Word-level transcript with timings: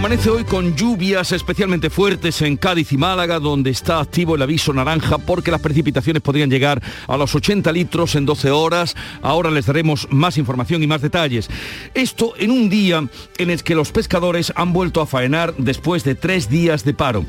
Amanece 0.00 0.30
hoy 0.30 0.44
con 0.44 0.74
lluvias 0.76 1.30
especialmente 1.30 1.90
fuertes 1.90 2.40
en 2.40 2.56
Cádiz 2.56 2.90
y 2.90 2.96
Málaga, 2.96 3.38
donde 3.38 3.68
está 3.68 4.00
activo 4.00 4.34
el 4.34 4.40
aviso 4.40 4.72
naranja 4.72 5.18
porque 5.18 5.50
las 5.50 5.60
precipitaciones 5.60 6.22
podrían 6.22 6.48
llegar 6.48 6.82
a 7.06 7.18
los 7.18 7.34
80 7.34 7.70
litros 7.70 8.14
en 8.14 8.24
12 8.24 8.50
horas. 8.50 8.96
Ahora 9.20 9.50
les 9.50 9.66
daremos 9.66 10.08
más 10.10 10.38
información 10.38 10.82
y 10.82 10.86
más 10.86 11.02
detalles. 11.02 11.50
Esto 11.92 12.32
en 12.38 12.50
un 12.50 12.70
día 12.70 13.06
en 13.36 13.50
el 13.50 13.62
que 13.62 13.74
los 13.74 13.92
pescadores 13.92 14.54
han 14.56 14.72
vuelto 14.72 15.02
a 15.02 15.06
faenar 15.06 15.54
después 15.58 16.02
de 16.02 16.14
tres 16.14 16.48
días 16.48 16.82
de 16.82 16.94
paro. 16.94 17.26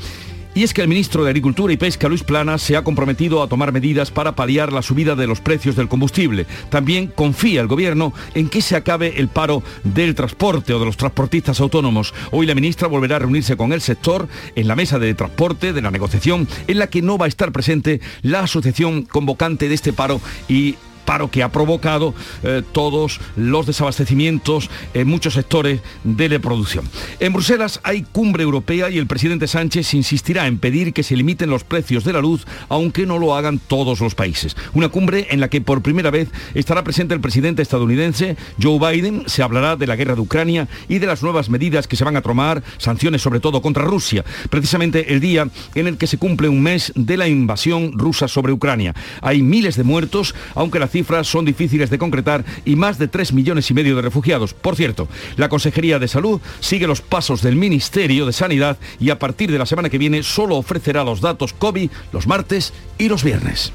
Y 0.53 0.63
es 0.63 0.73
que 0.73 0.81
el 0.81 0.89
ministro 0.89 1.23
de 1.23 1.29
Agricultura 1.29 1.71
y 1.71 1.77
Pesca, 1.77 2.09
Luis 2.09 2.23
Plana, 2.23 2.57
se 2.57 2.75
ha 2.75 2.83
comprometido 2.83 3.41
a 3.41 3.47
tomar 3.47 3.71
medidas 3.71 4.11
para 4.11 4.35
paliar 4.35 4.73
la 4.73 4.81
subida 4.81 5.15
de 5.15 5.25
los 5.25 5.39
precios 5.39 5.77
del 5.77 5.87
combustible. 5.87 6.45
También 6.69 7.07
confía 7.07 7.61
el 7.61 7.67
gobierno 7.67 8.13
en 8.33 8.49
que 8.49 8.61
se 8.61 8.75
acabe 8.75 9.19
el 9.19 9.29
paro 9.29 9.63
del 9.85 10.13
transporte 10.13 10.73
o 10.73 10.79
de 10.79 10.85
los 10.85 10.97
transportistas 10.97 11.61
autónomos. 11.61 12.13
Hoy 12.31 12.45
la 12.45 12.55
ministra 12.55 12.89
volverá 12.89 13.15
a 13.15 13.19
reunirse 13.19 13.55
con 13.55 13.71
el 13.71 13.79
sector 13.79 14.27
en 14.55 14.67
la 14.67 14.75
mesa 14.75 14.99
de 14.99 15.13
transporte 15.13 15.71
de 15.71 15.81
la 15.81 15.91
negociación, 15.91 16.47
en 16.67 16.79
la 16.79 16.87
que 16.87 17.01
no 17.01 17.17
va 17.17 17.25
a 17.25 17.29
estar 17.29 17.53
presente 17.53 18.01
la 18.21 18.41
asociación 18.41 19.03
convocante 19.03 19.69
de 19.69 19.75
este 19.75 19.93
paro 19.93 20.19
y 20.49 20.75
paro 21.05 21.29
que 21.29 21.43
ha 21.43 21.51
provocado 21.51 22.13
eh, 22.43 22.63
todos 22.71 23.19
los 23.35 23.65
desabastecimientos 23.65 24.69
en 24.93 25.07
muchos 25.07 25.33
sectores 25.33 25.81
de 26.03 26.29
la 26.29 26.39
producción. 26.39 26.87
En 27.19 27.33
Bruselas 27.33 27.79
hay 27.83 28.03
cumbre 28.03 28.43
europea 28.43 28.89
y 28.89 28.97
el 28.97 29.07
presidente 29.07 29.47
Sánchez 29.47 29.93
insistirá 29.93 30.47
en 30.47 30.57
pedir 30.57 30.93
que 30.93 31.03
se 31.03 31.15
limiten 31.15 31.49
los 31.49 31.63
precios 31.63 32.03
de 32.03 32.13
la 32.13 32.21
luz, 32.21 32.45
aunque 32.69 33.05
no 33.05 33.17
lo 33.17 33.35
hagan 33.35 33.59
todos 33.59 33.99
los 33.99 34.15
países. 34.15 34.55
Una 34.73 34.89
cumbre 34.89 35.27
en 35.31 35.39
la 35.39 35.49
que 35.49 35.61
por 35.61 35.81
primera 35.81 36.11
vez 36.11 36.29
estará 36.53 36.83
presente 36.83 37.13
el 37.13 37.21
presidente 37.21 37.61
estadounidense 37.61 38.37
Joe 38.61 38.79
Biden, 38.79 39.23
se 39.27 39.43
hablará 39.43 39.75
de 39.75 39.87
la 39.87 39.95
guerra 39.95 40.15
de 40.15 40.21
Ucrania 40.21 40.67
y 40.87 40.99
de 40.99 41.07
las 41.07 41.23
nuevas 41.23 41.49
medidas 41.49 41.87
que 41.87 41.95
se 41.95 42.03
van 42.03 42.17
a 42.17 42.21
tomar, 42.21 42.63
sanciones 42.77 43.21
sobre 43.21 43.39
todo 43.39 43.61
contra 43.61 43.83
Rusia, 43.83 44.23
precisamente 44.49 45.13
el 45.13 45.19
día 45.19 45.47
en 45.75 45.87
el 45.87 45.97
que 45.97 46.07
se 46.07 46.17
cumple 46.17 46.49
un 46.49 46.61
mes 46.61 46.91
de 46.95 47.17
la 47.17 47.27
invasión 47.27 47.93
rusa 47.97 48.27
sobre 48.27 48.53
Ucrania. 48.53 48.93
Hay 49.21 49.41
miles 49.41 49.75
de 49.75 49.83
muertos, 49.83 50.35
aunque 50.55 50.79
la 50.79 50.87
cifras 50.91 51.27
son 51.27 51.45
difíciles 51.45 51.89
de 51.89 51.97
concretar 51.97 52.45
y 52.65 52.75
más 52.75 52.97
de 52.97 53.07
3 53.07 53.33
millones 53.33 53.69
y 53.71 53.73
medio 53.73 53.95
de 53.95 54.01
refugiados. 54.01 54.53
Por 54.53 54.75
cierto, 54.75 55.07
la 55.37 55.49
Consejería 55.49 55.99
de 55.99 56.07
Salud 56.07 56.41
sigue 56.59 56.87
los 56.87 57.01
pasos 57.01 57.41
del 57.41 57.55
Ministerio 57.55 58.25
de 58.25 58.33
Sanidad 58.33 58.77
y 58.99 59.09
a 59.09 59.19
partir 59.19 59.51
de 59.51 59.57
la 59.57 59.65
semana 59.65 59.89
que 59.89 59.97
viene 59.97 60.23
solo 60.23 60.57
ofrecerá 60.57 61.03
los 61.03 61.21
datos 61.21 61.53
COVID 61.53 61.89
los 62.11 62.27
martes 62.27 62.73
y 62.97 63.07
los 63.07 63.23
viernes. 63.23 63.71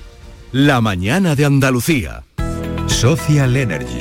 La 0.52 0.80
mañana 0.80 1.34
de 1.34 1.44
Andalucía. 1.44 2.22
Social 2.86 3.56
Energy. 3.56 3.98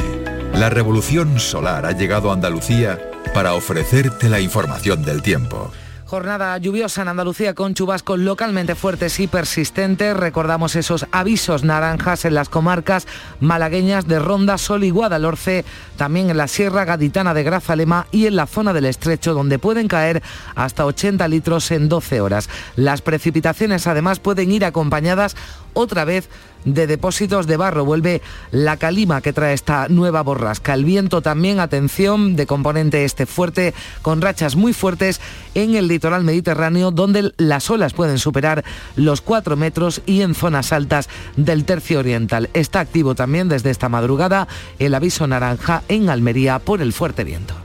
La 0.54 0.70
revolución 0.70 1.40
solar 1.40 1.86
ha 1.86 1.92
llegado 1.92 2.30
a 2.30 2.34
Andalucía 2.34 3.00
para 3.34 3.54
ofrecerte 3.54 4.30
la 4.30 4.40
información 4.40 5.04
del 5.04 5.22
tiempo. 5.22 5.72
Jornada 6.06 6.56
lluviosa 6.59 7.02
en 7.02 7.08
Andalucía 7.08 7.56
con 7.56 7.73
chubascos 7.73 8.20
localmente 8.20 8.75
fuertes 8.75 9.20
y 9.20 9.25
persistentes. 9.25 10.16
Recordamos 10.16 10.75
esos 10.75 11.08
avisos 11.12 11.64
naranjas 11.64 12.25
en 12.25 12.36
las 12.36 12.47
comarcas 12.47 13.08
malagueñas 13.39 14.08
de 14.08 14.20
Ronda, 14.20 14.59
Sol 14.59 14.84
y 14.84 14.92
Guadalhorce, 14.92 15.66
también 15.97 16.30
en 16.30 16.38
la 16.38 16.47
Sierra 16.47 16.86
Gaditana 16.86 17.34
de 17.34 17.42
Grazalema 17.42 18.06
y 18.12 18.28
en 18.28 18.36
la 18.36 18.45
zona 18.45 18.72
del 18.72 18.86
Estrecho, 18.86 19.34
donde 19.34 19.58
pueden 19.58 19.88
caer 19.88 20.22
hasta 20.53 20.86
80 20.86 21.28
litros 21.28 21.72
en 21.72 21.89
12 21.89 22.22
horas. 22.22 22.50
Las 22.75 23.02
precipitaciones 23.02 23.88
además 23.88 24.19
pueden 24.19 24.52
ir 24.52 24.64
acompañadas 24.64 25.36
otra 25.73 26.06
vez 26.06 26.30
de 26.66 26.88
depósitos 26.88 27.48
de 27.48 27.58
barro. 27.58 27.86
Vuelve 27.86 28.22
la 28.52 28.78
calima 28.78 29.22
que 29.22 29.34
trae 29.34 29.53
esta 29.53 29.88
nueva 29.88 30.22
borrasca. 30.22 30.74
El 30.74 30.86
viento 30.86 31.22
también, 31.22 31.59
atención, 31.59 32.36
de 32.36 32.46
componente 32.46 33.06
este 33.06 33.26
fuerte, 33.26 33.74
con 34.02 34.22
rachas 34.22 34.56
muy 34.56 34.74
fuertes 34.74 35.22
en 35.54 35.75
el 35.75 35.88
litoral 35.88 36.24
mediterráneo, 36.24 36.92
donde 36.92 37.31
las 37.38 37.70
olas 37.70 37.94
pueden 37.94 38.20
superar 38.20 38.64
los 38.96 39.22
4 39.22 39.56
metros 39.56 40.02
y 40.06 40.22
en 40.22 40.36
zonas 40.36 40.74
altas 40.74 41.09
del 41.38 41.66
tercio 41.66 42.00
oriental. 42.00 42.50
Está 42.54 42.80
activo 42.80 43.16
también 43.16 43.50
desde 43.50 43.70
esta 43.70 43.90
madrugada 43.90 44.48
el 44.80 44.94
aviso 44.94 45.28
naranja 45.28 45.84
en 45.88 46.09
Almería 46.09 46.59
por 46.59 46.81
el 46.81 46.94
fuerte 46.94 47.24
viento. 47.24 47.65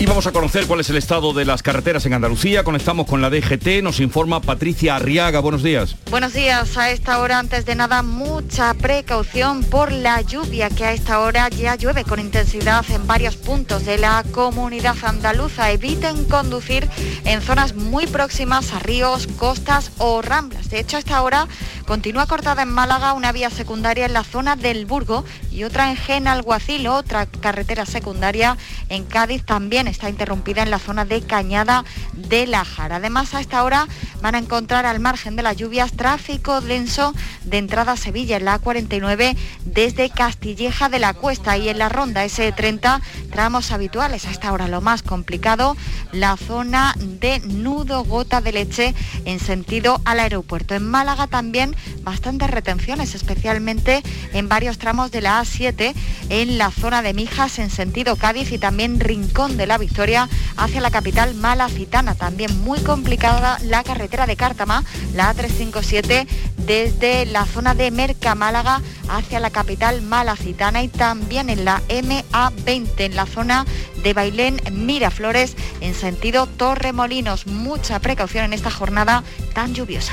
Y 0.00 0.06
vamos 0.06 0.28
a 0.28 0.32
conocer 0.32 0.68
cuál 0.68 0.78
es 0.78 0.90
el 0.90 0.96
estado 0.96 1.32
de 1.32 1.44
las 1.44 1.64
carreteras 1.64 2.06
en 2.06 2.14
Andalucía. 2.14 2.62
Conectamos 2.62 3.04
con 3.08 3.20
la 3.20 3.30
DGT, 3.30 3.82
nos 3.82 3.98
informa 3.98 4.40
Patricia 4.40 4.94
Arriaga. 4.94 5.40
Buenos 5.40 5.64
días. 5.64 5.96
Buenos 6.08 6.34
días. 6.34 6.78
A 6.78 6.92
esta 6.92 7.18
hora, 7.18 7.40
antes 7.40 7.66
de 7.66 7.74
nada, 7.74 8.04
mucha 8.04 8.74
precaución 8.74 9.64
por 9.64 9.90
la 9.90 10.20
lluvia 10.20 10.70
que 10.70 10.84
a 10.84 10.92
esta 10.92 11.18
hora 11.18 11.48
ya 11.48 11.74
llueve 11.74 12.04
con 12.04 12.20
intensidad 12.20 12.88
en 12.92 13.08
varios 13.08 13.34
puntos 13.34 13.84
de 13.86 13.98
la 13.98 14.24
comunidad 14.30 14.94
andaluza. 15.02 15.72
Eviten 15.72 16.26
conducir 16.26 16.88
en 17.24 17.42
zonas 17.42 17.74
muy 17.74 18.06
próximas 18.06 18.72
a 18.72 18.78
ríos, 18.78 19.26
costas 19.26 19.90
o 19.98 20.22
ramblas. 20.22 20.70
De 20.70 20.78
hecho, 20.78 20.96
a 20.96 21.00
esta 21.00 21.20
hora 21.22 21.48
continúa 21.88 22.26
cortada 22.26 22.62
en 22.62 22.68
Málaga 22.70 23.14
una 23.14 23.32
vía 23.32 23.50
secundaria 23.50 24.06
en 24.06 24.12
la 24.12 24.22
zona 24.22 24.54
del 24.54 24.86
Burgo 24.86 25.24
y 25.50 25.64
otra 25.64 25.90
en 25.90 25.96
Genalguacil, 25.96 26.86
otra 26.86 27.26
carretera 27.26 27.84
secundaria 27.84 28.56
en 28.90 29.04
Cádiz 29.04 29.42
también 29.44 29.87
está 29.88 30.08
interrumpida 30.08 30.62
en 30.62 30.70
la 30.70 30.78
zona 30.78 31.04
de 31.04 31.22
Cañada 31.22 31.84
de 32.12 32.46
la 32.46 32.64
Jara. 32.64 32.96
Además, 32.96 33.34
a 33.34 33.40
esta 33.40 33.64
hora 33.64 33.86
van 34.20 34.34
a 34.34 34.38
encontrar 34.38 34.86
al 34.86 35.00
margen 35.00 35.36
de 35.36 35.42
las 35.42 35.56
lluvias 35.56 35.92
tráfico 35.92 36.60
denso 36.60 37.14
de 37.44 37.58
entrada 37.58 37.92
a 37.92 37.96
Sevilla 37.96 38.36
en 38.36 38.44
la 38.44 38.60
A49 38.60 39.36
desde 39.64 40.10
Castilleja 40.10 40.88
de 40.88 40.98
la 40.98 41.14
Cuesta 41.14 41.56
y 41.56 41.68
en 41.68 41.78
la 41.78 41.88
ronda 41.88 42.24
S30 42.24 43.00
tramos 43.30 43.72
habituales. 43.72 44.26
A 44.26 44.30
esta 44.30 44.52
hora 44.52 44.68
lo 44.68 44.80
más 44.80 45.02
complicado, 45.02 45.76
la 46.12 46.36
zona 46.36 46.94
de 46.98 47.40
nudo 47.40 48.04
gota 48.04 48.40
de 48.40 48.52
leche 48.52 48.94
en 49.24 49.40
sentido 49.40 50.00
al 50.04 50.20
aeropuerto. 50.20 50.74
En 50.74 50.88
Málaga 50.88 51.26
también 51.26 51.76
bastantes 52.02 52.50
retenciones, 52.50 53.14
especialmente 53.14 54.02
en 54.38 54.48
varios 54.48 54.78
tramos 54.78 55.10
de 55.10 55.20
la 55.20 55.40
A7 55.42 55.94
en 56.28 56.58
la 56.58 56.70
zona 56.70 57.02
de 57.02 57.14
Mijas 57.14 57.58
en 57.58 57.70
sentido 57.70 58.16
Cádiz 58.16 58.52
y 58.52 58.58
también 58.58 59.00
Rincón 59.00 59.56
de 59.56 59.66
la 59.66 59.78
Victoria 59.78 60.28
hacia 60.56 60.80
la 60.80 60.90
capital 60.90 61.34
malacitana. 61.34 62.14
También 62.14 62.60
muy 62.60 62.78
complicada 62.80 63.58
la 63.64 63.82
carretera 63.82 64.26
de 64.26 64.36
Cártama, 64.36 64.84
la 65.14 65.34
A357 65.34 66.26
desde 66.56 67.26
la 67.26 67.46
zona 67.46 67.74
de 67.74 67.90
Merca 67.90 68.34
Málaga 68.34 68.80
hacia 69.08 69.40
la 69.40 69.50
capital 69.50 70.02
malacitana 70.02 70.82
y 70.82 70.88
también 70.88 71.50
en 71.50 71.64
la 71.64 71.82
MA20 71.88 72.90
en 72.98 73.16
la 73.16 73.26
zona 73.26 73.66
de 74.02 74.12
Bailén 74.14 74.60
Miraflores 74.72 75.56
en 75.80 75.94
sentido 75.94 76.46
Torremolinos. 76.46 77.46
Mucha 77.46 77.98
precaución 77.98 78.44
en 78.44 78.52
esta 78.52 78.70
jornada 78.70 79.24
tan 79.54 79.74
lluviosa. 79.74 80.12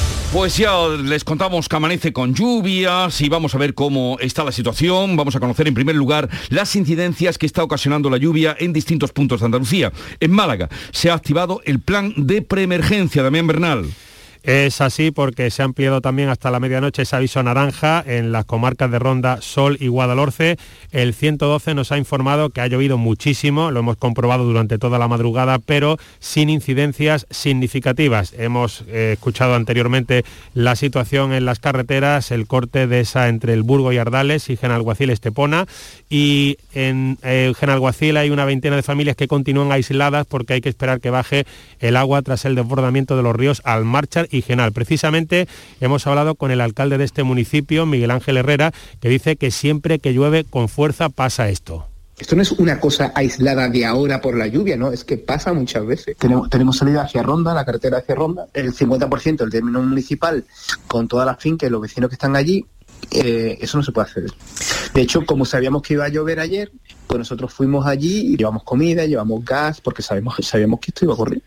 Pues 0.31 0.55
ya 0.55 0.87
les 0.87 1.25
contamos 1.25 1.67
que 1.67 1.75
amanece 1.75 2.13
con 2.13 2.33
lluvias 2.33 3.19
y 3.19 3.27
vamos 3.27 3.53
a 3.53 3.57
ver 3.57 3.73
cómo 3.73 4.17
está 4.21 4.45
la 4.45 4.53
situación. 4.53 5.17
Vamos 5.17 5.35
a 5.35 5.41
conocer 5.41 5.67
en 5.67 5.73
primer 5.73 5.97
lugar 5.97 6.29
las 6.47 6.73
incidencias 6.77 7.37
que 7.37 7.45
está 7.45 7.65
ocasionando 7.65 8.09
la 8.09 8.15
lluvia 8.15 8.55
en 8.57 8.71
distintos 8.71 9.11
puntos 9.11 9.41
de 9.41 9.47
Andalucía. 9.47 9.91
En 10.21 10.31
Málaga 10.31 10.69
se 10.91 11.11
ha 11.11 11.15
activado 11.15 11.59
el 11.65 11.81
plan 11.81 12.13
de 12.15 12.41
preemergencia, 12.41 13.23
Damián 13.23 13.45
Bernal. 13.45 13.87
Es 14.43 14.81
así 14.81 15.11
porque 15.11 15.51
se 15.51 15.61
ha 15.61 15.65
ampliado 15.65 16.01
también 16.01 16.29
hasta 16.29 16.49
la 16.49 16.59
medianoche 16.59 17.03
ese 17.03 17.15
aviso 17.15 17.43
naranja 17.43 18.03
en 18.05 18.31
las 18.31 18.45
comarcas 18.45 18.89
de 18.89 18.97
Ronda, 18.97 19.39
Sol 19.39 19.77
y 19.79 19.87
Guadalhorce. 19.87 20.57
El 20.91 21.13
112 21.13 21.75
nos 21.75 21.91
ha 21.91 21.99
informado 21.99 22.49
que 22.49 22.61
ha 22.61 22.67
llovido 22.67 22.97
muchísimo, 22.97 23.69
lo 23.69 23.81
hemos 23.81 23.97
comprobado 23.97 24.43
durante 24.43 24.79
toda 24.79 24.97
la 24.97 25.07
madrugada, 25.07 25.59
pero 25.59 25.97
sin 26.19 26.49
incidencias 26.49 27.27
significativas. 27.29 28.33
Hemos 28.35 28.83
eh, 28.87 29.11
escuchado 29.13 29.53
anteriormente 29.53 30.25
la 30.55 30.75
situación 30.75 31.33
en 31.33 31.45
las 31.45 31.59
carreteras, 31.59 32.31
el 32.31 32.47
corte 32.47 32.87
de 32.87 33.01
esa 33.01 33.29
entre 33.29 33.53
el 33.53 33.61
Burgo 33.61 33.93
y 33.93 33.99
Ardales 33.99 34.49
y 34.49 34.57
Genalguacil 34.57 35.11
Estepona. 35.11 35.67
Y 36.09 36.57
en 36.73 37.19
eh, 37.21 37.53
Genalguacil 37.55 38.17
hay 38.17 38.31
una 38.31 38.45
veintena 38.45 38.75
de 38.75 38.83
familias 38.83 39.15
que 39.15 39.27
continúan 39.27 39.71
aisladas 39.71 40.25
porque 40.25 40.53
hay 40.53 40.61
que 40.61 40.69
esperar 40.69 40.99
que 40.99 41.11
baje 41.11 41.45
el 41.79 41.95
agua 41.95 42.23
tras 42.23 42.45
el 42.45 42.55
desbordamiento 42.55 43.15
de 43.15 43.23
los 43.23 43.35
ríos 43.35 43.61
al 43.65 43.85
marchar 43.85 44.27
y 44.31 44.41
Genal. 44.41 44.71
Precisamente 44.71 45.47
hemos 45.79 46.07
hablado 46.07 46.35
con 46.35 46.51
el 46.51 46.61
alcalde 46.61 46.97
de 46.97 47.05
este 47.05 47.23
municipio, 47.23 47.85
Miguel 47.85 48.11
Ángel 48.11 48.37
Herrera, 48.37 48.73
que 48.99 49.09
dice 49.09 49.35
que 49.35 49.51
siempre 49.51 49.99
que 49.99 50.13
llueve 50.13 50.43
con 50.43 50.69
fuerza 50.69 51.09
pasa 51.09 51.49
esto. 51.49 51.87
Esto 52.19 52.35
no 52.35 52.43
es 52.43 52.51
una 52.51 52.79
cosa 52.79 53.11
aislada 53.15 53.67
de 53.67 53.83
ahora 53.83 54.21
por 54.21 54.37
la 54.37 54.45
lluvia, 54.45 54.77
¿no? 54.77 54.91
Es 54.91 55.03
que 55.03 55.17
pasa 55.17 55.53
muchas 55.53 55.83
veces. 55.87 56.15
Tenemos, 56.17 56.49
tenemos 56.51 56.77
salida 56.77 57.01
hacia 57.01 57.23
Ronda, 57.23 57.51
la 57.51 57.65
carretera 57.65 57.97
hacia 57.97 58.13
Ronda, 58.13 58.45
el 58.53 58.73
50% 58.73 59.37
del 59.37 59.49
término 59.49 59.81
municipal 59.81 60.45
con 60.85 61.07
todas 61.07 61.25
las 61.25 61.39
fincas 61.39 61.71
los 61.71 61.81
vecinos 61.81 62.09
que 62.09 62.15
están 62.15 62.35
allí, 62.35 62.63
eh, 63.09 63.57
eso 63.59 63.77
no 63.77 63.83
se 63.83 63.91
puede 63.91 64.07
hacer. 64.09 64.25
De 64.93 65.01
hecho, 65.01 65.25
como 65.25 65.45
sabíamos 65.45 65.81
que 65.81 65.95
iba 65.95 66.05
a 66.05 66.09
llover 66.09 66.39
ayer, 66.39 66.71
pues 67.07 67.17
nosotros 67.17 67.53
fuimos 67.53 67.85
allí 67.85 68.33
y 68.33 68.37
llevamos 68.37 68.63
comida, 68.63 69.05
llevamos 69.05 69.43
gas, 69.43 69.81
porque 69.81 70.01
sabemos, 70.01 70.35
sabíamos 70.41 70.79
que 70.79 70.91
esto 70.91 71.05
iba 71.05 71.13
a 71.13 71.15
ocurrir. 71.15 71.41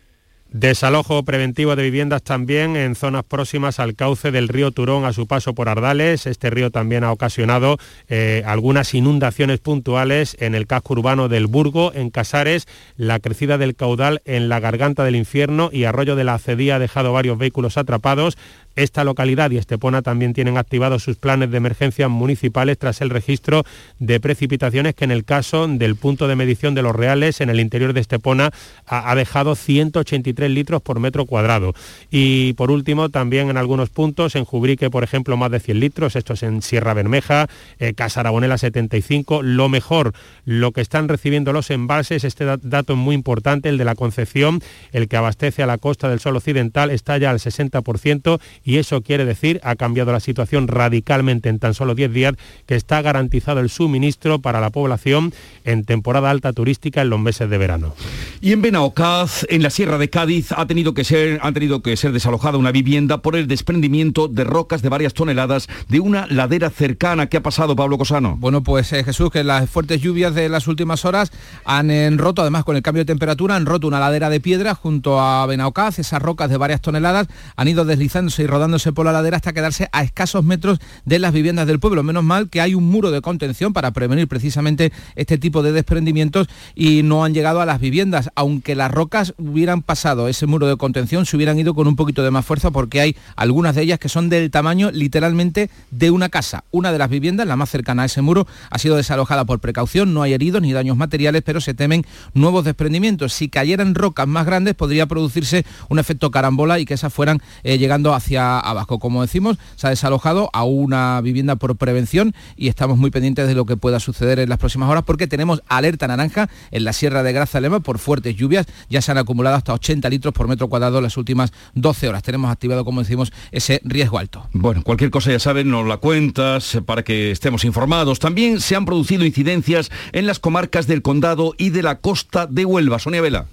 Desalojo 0.57 1.23
preventivo 1.23 1.75
de 1.75 1.83
viviendas 1.83 2.23
también 2.23 2.77
en 2.77 2.95
zonas 2.95 3.25
próximas 3.25 3.77
al 3.81 3.93
cauce 3.93 4.31
del 4.31 4.47
río 4.47 4.71
Turón 4.71 5.03
a 5.03 5.11
su 5.11 5.27
paso 5.27 5.53
por 5.53 5.67
Ardales. 5.67 6.25
Este 6.27 6.49
río 6.49 6.71
también 6.71 7.03
ha 7.03 7.11
ocasionado 7.11 7.77
eh, 8.07 8.41
algunas 8.45 8.93
inundaciones 8.93 9.59
puntuales 9.59 10.37
en 10.39 10.55
el 10.55 10.65
casco 10.65 10.93
urbano 10.93 11.27
del 11.27 11.47
Burgo, 11.47 11.91
en 11.93 12.09
Casares, 12.09 12.69
la 12.95 13.19
crecida 13.19 13.57
del 13.57 13.75
caudal 13.75 14.21
en 14.23 14.47
la 14.47 14.61
garganta 14.61 15.03
del 15.03 15.17
infierno 15.17 15.71
y 15.73 15.83
Arroyo 15.83 16.15
de 16.15 16.23
la 16.23 16.39
Cedía 16.39 16.77
ha 16.77 16.79
dejado 16.79 17.11
varios 17.11 17.37
vehículos 17.37 17.77
atrapados. 17.77 18.37
Esta 18.75 19.03
localidad 19.03 19.51
y 19.51 19.57
Estepona 19.57 20.01
también 20.01 20.33
tienen 20.33 20.57
activados 20.57 21.03
sus 21.03 21.17
planes 21.17 21.51
de 21.51 21.57
emergencia 21.57 22.07
municipales 22.07 22.77
tras 22.77 23.01
el 23.01 23.09
registro 23.09 23.63
de 23.99 24.19
precipitaciones 24.19 24.95
que 24.95 25.05
en 25.05 25.11
el 25.11 25.23
caso 25.23 25.67
del 25.67 25.95
punto 25.95 26.27
de 26.27 26.35
medición 26.35 26.75
de 26.75 26.81
los 26.81 26.95
reales 26.95 27.41
en 27.41 27.49
el 27.49 27.59
interior 27.59 27.93
de 27.93 28.01
Estepona 28.01 28.51
ha, 28.85 29.15
dejado 29.15 29.55
183 29.55 30.51
litros 30.51 30.81
por 30.81 30.99
metro 30.99 31.25
cuadrado. 31.25 31.73
Y 32.11 32.53
por 32.53 32.71
último, 32.71 33.09
también 33.09 33.49
en 33.49 33.57
algunos 33.57 33.89
puntos, 33.89 34.35
en 34.35 34.45
Jubrique, 34.45 34.89
por 34.89 35.03
ejemplo, 35.03 35.37
más 35.37 35.51
de 35.51 35.59
100 35.59 35.79
litros, 35.79 36.15
esto 36.15 36.33
es 36.33 36.43
en 36.43 36.61
Sierra 36.61 36.93
Bermeja, 36.93 37.47
eh, 37.79 37.93
Casarabonela 37.93 38.57
75. 38.57 39.41
Lo 39.41 39.69
mejor, 39.69 40.13
lo 40.43 40.71
que 40.71 40.81
están 40.81 41.07
recibiendo 41.07 41.53
los 41.53 41.69
embalses, 41.69 42.23
este 42.23 42.45
dato 42.45 42.93
es 42.93 42.99
muy 42.99 43.15
importante, 43.15 43.69
el 43.69 43.77
de 43.77 43.85
la 43.85 43.95
Concepción, 43.95 44.61
el 44.91 45.07
que 45.07 45.17
abastece 45.17 45.63
a 45.63 45.67
la 45.67 45.77
costa 45.77 46.09
del 46.09 46.19
Sol 46.19 46.35
Occidental, 46.35 46.91
está 46.91 47.17
ya 47.17 47.31
al 47.31 47.39
60% 47.39 48.39
y 48.65 48.77
eso 48.77 49.01
quiere 49.01 49.23
decir, 49.23 49.61
ha 49.63 49.75
cambiado 49.75 50.11
la 50.11 50.19
situación 50.19 50.67
radicalmente 50.67 51.49
en 51.49 51.59
tan 51.59 51.75
solo 51.75 51.93
10 51.93 52.11
días, 52.11 52.33
que 52.65 52.75
está 52.75 53.01
garantizado 53.01 53.59
el 53.59 53.69
suministro 53.69 54.39
para 54.39 54.59
la 54.59 54.71
población 54.71 55.33
en 55.63 55.85
temporada 55.85 56.31
alta 56.31 56.51
turística 56.51 57.01
en 57.01 57.11
los 57.11 57.19
meses 57.19 57.49
de 57.49 57.57
verano. 57.59 57.93
Y 58.41 58.51
en 58.51 58.63
Benaocaz, 58.63 59.45
en 59.49 59.61
la 59.61 59.69
Sierra 59.69 59.99
de 59.99 60.09
Cádiz, 60.09 60.51
ha 60.51 60.65
tenido 60.65 60.95
que 60.95 61.03
ser, 61.03 61.39
han 61.43 61.53
tenido 61.53 61.83
que 61.83 61.95
ser 61.95 62.11
desalojada 62.11 62.57
una 62.57 62.71
vivienda 62.71 63.19
por 63.19 63.35
el 63.35 63.47
desprendimiento 63.47 64.27
de 64.27 64.43
rocas 64.43 64.81
de 64.81 64.89
varias 64.89 65.13
toneladas 65.13 65.67
de 65.87 65.99
una 65.99 66.25
ladera 66.27 66.71
cercana. 66.71 67.27
¿Qué 67.27 67.37
ha 67.37 67.43
pasado, 67.43 67.75
Pablo 67.75 67.99
Cosano? 67.99 68.35
Bueno, 68.39 68.63
pues 68.63 68.91
eh, 68.93 69.03
Jesús, 69.03 69.29
que 69.29 69.43
las 69.43 69.69
fuertes 69.69 70.01
lluvias 70.01 70.33
de 70.33 70.49
las 70.49 70.67
últimas 70.67 71.05
horas 71.05 71.31
han 71.65 71.91
eh, 71.91 72.09
roto, 72.11 72.41
además 72.41 72.63
con 72.63 72.75
el 72.75 72.81
cambio 72.81 73.01
de 73.01 73.05
temperatura, 73.05 73.55
han 73.55 73.67
roto 73.67 73.87
una 73.87 73.99
ladera 73.99 74.29
de 74.29 74.39
piedra 74.39 74.73
junto 74.73 75.21
a 75.21 75.45
Benaocaz. 75.45 75.99
Esas 75.99 76.21
rocas 76.21 76.49
de 76.49 76.57
varias 76.57 76.81
toneladas 76.81 77.27
han 77.55 77.67
ido 77.67 77.85
deslizándose 77.85 78.43
y 78.43 78.47
rodándose 78.55 78.93
por 78.93 79.05
la 79.05 79.11
ladera 79.11 79.35
hasta 79.35 79.51
quedarse 79.51 79.89
a 79.91 80.01
escasos 80.03 80.45
metros 80.45 80.79
de 81.03 81.19
las 81.19 81.33
viviendas 81.33 81.67
del 81.67 81.79
pueblo. 81.79 82.03
Menos 82.03 82.23
mal 82.23 82.49
que 82.49 82.61
hay 82.61 82.73
un 82.73 82.85
muro 82.85 83.11
de 83.11 83.19
contención 83.19 83.73
para 83.73 83.91
prevenir 83.91 84.29
precisamente 84.29 84.93
este 85.17 85.37
tipo 85.37 85.61
de 85.61 85.73
desprendimientos 85.73 86.47
y 86.73 87.03
no 87.03 87.25
han 87.25 87.33
llegado 87.33 87.59
a 87.59 87.65
las 87.65 87.81
viviendas, 87.81 88.29
aunque 88.33 88.75
las 88.75 88.91
rocas 88.91 89.33
hubieran 89.37 89.81
pasado 89.81 90.29
ese 90.29 90.45
muro 90.45 90.67
de 90.67 90.77
contención, 90.77 91.25
se 91.25 91.35
hubieran 91.35 91.59
ido 91.59 91.73
con 91.73 91.85
un 91.85 91.97
poquito 91.97 92.23
de 92.23 92.31
más 92.31 92.45
fuerza 92.45 92.71
porque 92.71 93.01
hay 93.01 93.17
algunas 93.35 93.75
de 93.75 93.81
ellas 93.81 93.99
que 93.99 94.07
son 94.07 94.29
del 94.29 94.49
tamaño 94.51 94.89
literalmente 94.91 95.69
de 95.91 96.11
una 96.11 96.29
casa. 96.29 96.63
Una 96.71 96.93
de 96.93 96.97
las 96.97 97.09
viviendas, 97.09 97.45
la 97.45 97.57
más 97.57 97.69
cercana 97.69 98.03
a 98.03 98.05
ese 98.05 98.21
muro, 98.21 98.47
ha 98.69 98.79
sido 98.79 98.95
desalojada 98.95 99.43
por 99.43 99.59
precaución, 99.59 100.13
no 100.13 100.21
hay 100.21 100.31
heridos 100.31 100.61
ni 100.61 100.71
daños 100.71 100.95
materiales, 100.95 101.43
pero 101.45 101.59
se 101.59 101.73
temen 101.73 102.05
nuevos 102.33 102.63
desprendimientos. 102.63 103.33
Si 103.33 103.49
cayeran 103.49 103.95
rocas 103.95 104.27
más 104.27 104.45
grandes 104.45 104.75
podría 104.75 105.07
producirse 105.07 105.65
un 105.89 105.99
efecto 105.99 106.31
carambola 106.31 106.79
y 106.79 106.85
que 106.85 106.93
esas 106.93 107.11
fueran 107.11 107.41
eh, 107.63 107.77
llegando 107.77 108.13
hacia 108.13 108.44
abajo. 108.45 108.99
Como 108.99 109.21
decimos, 109.21 109.57
se 109.75 109.87
ha 109.87 109.89
desalojado 109.89 110.49
a 110.53 110.63
una 110.63 111.21
vivienda 111.21 111.55
por 111.55 111.75
prevención 111.75 112.33
y 112.55 112.67
estamos 112.67 112.97
muy 112.97 113.11
pendientes 113.11 113.47
de 113.47 113.55
lo 113.55 113.65
que 113.65 113.77
pueda 113.77 113.99
suceder 113.99 114.39
en 114.39 114.49
las 114.49 114.57
próximas 114.57 114.89
horas 114.89 115.03
porque 115.03 115.27
tenemos 115.27 115.61
alerta 115.67 116.07
naranja 116.07 116.49
en 116.71 116.83
la 116.83 116.93
Sierra 116.93 117.23
de 117.23 117.33
Grazalema 117.33 117.79
por 117.79 117.99
fuertes 117.99 118.35
lluvias. 118.35 118.67
Ya 118.89 119.01
se 119.01 119.11
han 119.11 119.17
acumulado 119.17 119.55
hasta 119.55 119.73
80 119.73 120.09
litros 120.09 120.33
por 120.33 120.47
metro 120.47 120.67
cuadrado 120.67 121.01
las 121.01 121.17
últimas 121.17 121.51
12 121.73 122.09
horas. 122.09 122.23
Tenemos 122.23 122.51
activado, 122.51 122.85
como 122.85 123.01
decimos, 123.01 123.31
ese 123.51 123.81
riesgo 123.83 124.19
alto. 124.19 124.47
Bueno, 124.53 124.83
cualquier 124.83 125.09
cosa 125.09 125.31
ya 125.31 125.39
saben, 125.39 125.69
nos 125.69 125.87
la 125.87 125.97
cuentas 125.97 126.77
para 126.85 127.03
que 127.03 127.31
estemos 127.31 127.65
informados. 127.65 128.19
También 128.19 128.59
se 128.61 128.75
han 128.75 128.85
producido 128.85 129.25
incidencias 129.25 129.91
en 130.11 130.27
las 130.27 130.39
comarcas 130.39 130.87
del 130.87 131.01
Condado 131.01 131.53
y 131.57 131.69
de 131.69 131.83
la 131.83 131.99
costa 131.99 132.47
de 132.47 132.65
Huelva. 132.65 132.99
Sonia 132.99 133.21
Vela. 133.21 133.45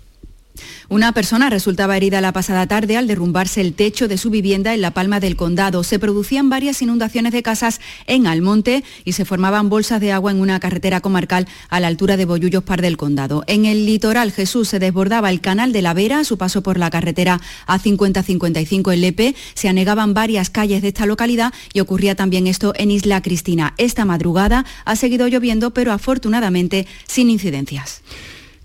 Una 0.88 1.12
persona 1.12 1.48
resultaba 1.48 1.96
herida 1.96 2.20
la 2.20 2.32
pasada 2.32 2.66
tarde 2.66 2.96
al 2.96 3.06
derrumbarse 3.06 3.60
el 3.60 3.72
techo 3.72 4.08
de 4.08 4.18
su 4.18 4.28
vivienda 4.28 4.74
en 4.74 4.82
La 4.82 4.92
Palma 4.92 5.20
del 5.20 5.36
Condado. 5.36 5.84
Se 5.84 5.98
producían 5.98 6.50
varias 6.50 6.82
inundaciones 6.82 7.32
de 7.32 7.42
casas 7.42 7.80
en 8.06 8.26
Almonte 8.26 8.84
y 9.04 9.12
se 9.12 9.24
formaban 9.24 9.70
bolsas 9.70 10.00
de 10.00 10.12
agua 10.12 10.30
en 10.30 10.40
una 10.40 10.60
carretera 10.60 11.00
comarcal 11.00 11.48
a 11.70 11.80
la 11.80 11.86
altura 11.86 12.16
de 12.16 12.26
Bollullos 12.26 12.64
Par 12.64 12.82
del 12.82 12.98
Condado. 12.98 13.44
En 13.46 13.64
el 13.64 13.86
litoral 13.86 14.32
Jesús 14.32 14.68
se 14.68 14.78
desbordaba 14.78 15.30
el 15.30 15.40
canal 15.40 15.72
de 15.72 15.82
la 15.82 15.94
Vera 15.94 16.20
a 16.20 16.24
su 16.24 16.36
paso 16.36 16.62
por 16.62 16.78
la 16.78 16.90
carretera 16.90 17.40
A5055 17.66 18.92
en 18.92 19.00
Lepe. 19.00 19.34
Se 19.54 19.68
anegaban 19.68 20.12
varias 20.12 20.50
calles 20.50 20.82
de 20.82 20.88
esta 20.88 21.06
localidad 21.06 21.54
y 21.72 21.80
ocurría 21.80 22.14
también 22.14 22.46
esto 22.46 22.74
en 22.76 22.90
Isla 22.90 23.22
Cristina. 23.22 23.74
Esta 23.78 24.04
madrugada 24.04 24.66
ha 24.84 24.96
seguido 24.96 25.26
lloviendo, 25.28 25.72
pero 25.72 25.92
afortunadamente 25.92 26.86
sin 27.06 27.30
incidencias. 27.30 28.02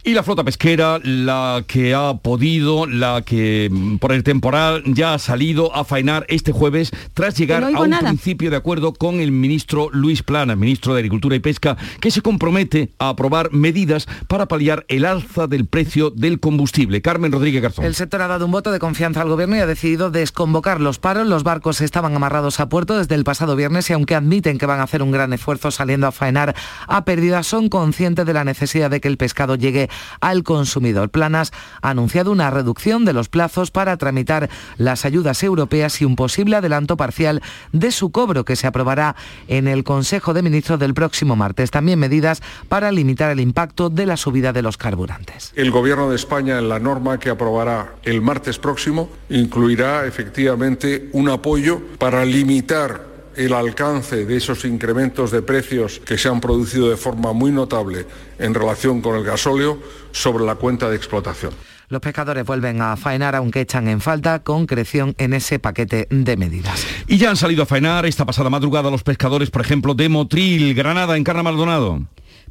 Y 0.08 0.14
la 0.14 0.24
flota 0.24 0.46
pesquera, 0.46 1.02
la 1.04 1.66
que 1.68 1.94
ha 1.94 2.14
podido, 2.14 2.86
la 2.86 3.24
que 3.24 3.68
mm, 3.70 3.98
por 3.98 4.14
el 4.14 4.24
temporal 4.24 4.82
ya 4.86 5.14
ha 5.14 5.20
salido 5.20 5.76
a 5.76 5.84
faenar 5.84 6.26
este 6.30 6.54
jueves 6.54 6.92
tras 7.14 7.36
llegar 7.36 7.66
a 7.66 7.68
un 7.68 7.92
principio 7.92 8.50
de 8.50 8.56
acuerdo 8.56 8.94
con 8.94 9.20
el 9.20 9.34
ministro 9.34 9.90
Luis 9.92 10.24
Plana, 10.24 10.56
ministro 10.56 10.94
de 10.94 11.00
Agricultura 11.00 11.36
y 11.36 11.40
Pesca, 11.40 11.76
que 12.00 12.10
se 12.10 12.22
compromete 12.22 12.94
a 13.00 13.10
aprobar 13.10 13.52
medidas 13.52 14.08
para 14.30 14.46
paliar 14.46 14.86
el 14.88 15.04
alza 15.04 15.46
del 15.48 15.66
precio 15.66 16.10
del 16.10 16.40
combustible. 16.40 17.02
Carmen 17.02 17.34
Rodríguez 17.34 17.62
Garzón. 17.62 17.84
El 17.84 17.94
sector 17.94 18.22
ha 18.22 18.30
dado 18.30 18.46
un 18.46 18.52
voto 18.54 18.72
de 18.72 18.80
confianza 18.80 19.20
al 19.20 19.28
gobierno 19.28 19.58
y 19.58 19.60
ha 19.60 19.68
decidido 19.68 20.10
desconvocar 20.10 20.80
los 20.80 21.00
paros. 21.00 21.28
Los 21.28 21.44
barcos 21.44 21.82
estaban 21.82 22.16
amarrados 22.16 22.62
a 22.62 22.70
puerto 22.70 22.98
desde 22.98 23.16
el 23.16 23.26
pasado 23.26 23.58
viernes 23.58 23.90
y 23.90 23.94
aunque 23.94 24.16
admiten 24.16 24.58
que 24.58 24.68
van 24.68 24.80
a 24.80 24.84
hacer 24.84 25.04
un 25.04 25.12
gran 25.12 25.34
esfuerzo 25.34 25.70
saliendo 25.70 26.08
a 26.08 26.14
faenar 26.14 26.56
a 26.88 27.04
pérdida, 27.04 27.44
son 27.44 27.68
conscientes 27.68 28.26
de 28.26 28.32
la 28.32 28.46
necesidad 28.46 28.90
de 28.90 29.02
que 29.02 29.10
el 29.10 29.18
pescado 29.18 29.56
llegue 29.56 29.90
al 30.22 30.44
consumidor. 30.44 31.10
Planas 31.10 31.52
ha 31.82 31.90
anunciado 31.90 32.32
una 32.32 32.50
reducción 32.50 33.06
de 33.06 33.14
los 33.14 33.30
plazos 33.30 33.72
para 33.72 33.98
tramitar 33.98 34.50
las 34.78 35.06
ayudas 35.06 35.44
europeas 35.44 36.02
y 36.02 36.06
un 36.06 36.16
posible 36.16 36.56
adelanto 36.56 36.98
parcial 36.98 37.42
de 37.72 37.92
su 37.92 38.12
cobro 38.12 38.46
que 38.46 38.56
se 38.56 38.68
aprobará 38.68 39.16
en 39.48 39.68
el 39.68 39.84
Consejo 39.84 40.34
de 40.34 40.42
Ministros 40.42 40.80
del 40.80 40.94
próximo 40.94 41.36
martes. 41.36 41.72
También 41.72 42.00
medidas 42.00 42.42
para 42.70 42.92
limitar 42.92 43.32
el 43.32 43.40
impacto 43.40 43.90
de 43.90 44.06
la 44.06 44.18
subida 44.18 44.54
de 44.54 44.62
los 44.62 44.78
carburantes. 44.78 45.54
El 45.56 45.72
Gobierno 45.72 46.10
de 46.10 46.16
España 46.16 46.60
en 46.60 46.70
la 46.70 46.80
norma 46.80 47.20
que 47.20 47.30
aprobará 47.30 47.96
el 48.04 48.22
martes 48.22 48.60
próximo 48.60 49.10
incluirá 49.30 50.06
efectivamente 50.06 51.10
un 51.14 51.30
apoyo 51.30 51.82
para 51.98 52.26
limitar 52.26 53.07
el 53.38 53.54
alcance 53.54 54.26
de 54.26 54.38
esos 54.38 54.66
incrementos 54.66 55.32
de 55.32 55.42
precios 55.42 56.00
que 56.00 56.18
se 56.18 56.28
han 56.28 56.42
producido 56.42 56.90
de 56.90 56.98
forma 56.98 57.34
muy 57.34 57.52
notable 57.52 58.06
en 58.40 58.54
relación 58.54 59.02
con 59.02 59.16
el 59.16 59.24
gasóleo 59.24 59.80
sobre 60.12 60.46
la 60.46 60.56
cuenta 60.56 60.90
de 60.90 60.96
explotación. 60.96 61.54
Los 61.90 62.02
pescadores 62.02 62.46
vuelven 62.46 62.82
a 62.82 62.98
faenar, 62.98 63.36
aunque 63.36 63.62
echan 63.62 63.88
en 63.88 64.02
falta 64.02 64.44
concreción 64.44 65.16
en 65.18 65.34
ese 65.34 65.58
paquete 65.58 66.08
de 66.10 66.36
medidas. 66.36 66.86
Y 67.08 67.18
ya 67.18 67.30
han 67.30 67.38
salido 67.38 67.64
a 67.64 67.66
faenar 67.66 68.06
esta 68.06 68.26
pasada 68.26 68.50
madrugada 68.50 68.92
los 68.92 69.04
pescadores, 69.04 69.52
por 69.52 69.62
ejemplo, 69.62 69.94
de 69.94 70.10
Motril, 70.10 70.74
Granada, 70.74 71.16
en 71.16 71.24
Carna 71.24 71.44
Maldonado. 71.44 72.02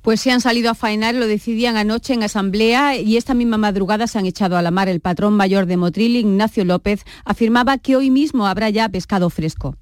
Pues 0.00 0.20
se 0.20 0.30
han 0.30 0.40
salido 0.40 0.70
a 0.70 0.74
faenar, 0.74 1.14
lo 1.14 1.26
decidían 1.26 1.76
anoche 1.76 2.14
en 2.14 2.22
asamblea 2.22 2.96
y 2.96 3.16
esta 3.16 3.34
misma 3.34 3.58
madrugada 3.58 4.06
se 4.06 4.18
han 4.18 4.24
echado 4.24 4.56
a 4.56 4.62
la 4.62 4.70
mar. 4.70 4.88
El 4.88 5.00
patrón 5.00 5.34
mayor 5.34 5.66
de 5.66 5.76
Motril, 5.76 6.16
Ignacio 6.16 6.64
López, 6.64 7.04
afirmaba 7.24 7.76
que 7.76 7.96
hoy 7.96 8.10
mismo 8.10 8.46
habrá 8.46 8.70
ya 8.70 8.88
pescado 8.88 9.28
fresco. 9.28 9.76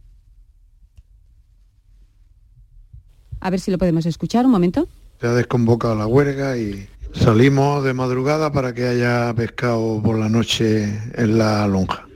A 3.45 3.51
ver 3.51 3.61
si 3.61 3.71
lo 3.71 3.77
podemos 3.77 4.07
escuchar 4.07 4.47
un 4.47 4.53
momento. 4.53 4.89
Se 5.21 5.27
ha 5.27 5.35
desconvocado 5.35 5.95
la 5.95 6.07
huelga 6.07 6.57
y 6.57 6.89
salimos 7.13 7.85
de 7.85 7.93
madrugada 7.93 8.51
para 8.51 8.73
que 8.73 8.87
haya 8.87 9.35
pescado 9.35 10.01
por 10.03 10.19
la 10.19 10.31
noche 10.31 10.85
en 11.15 11.37
la 11.37 11.69
lonja. 11.69 12.09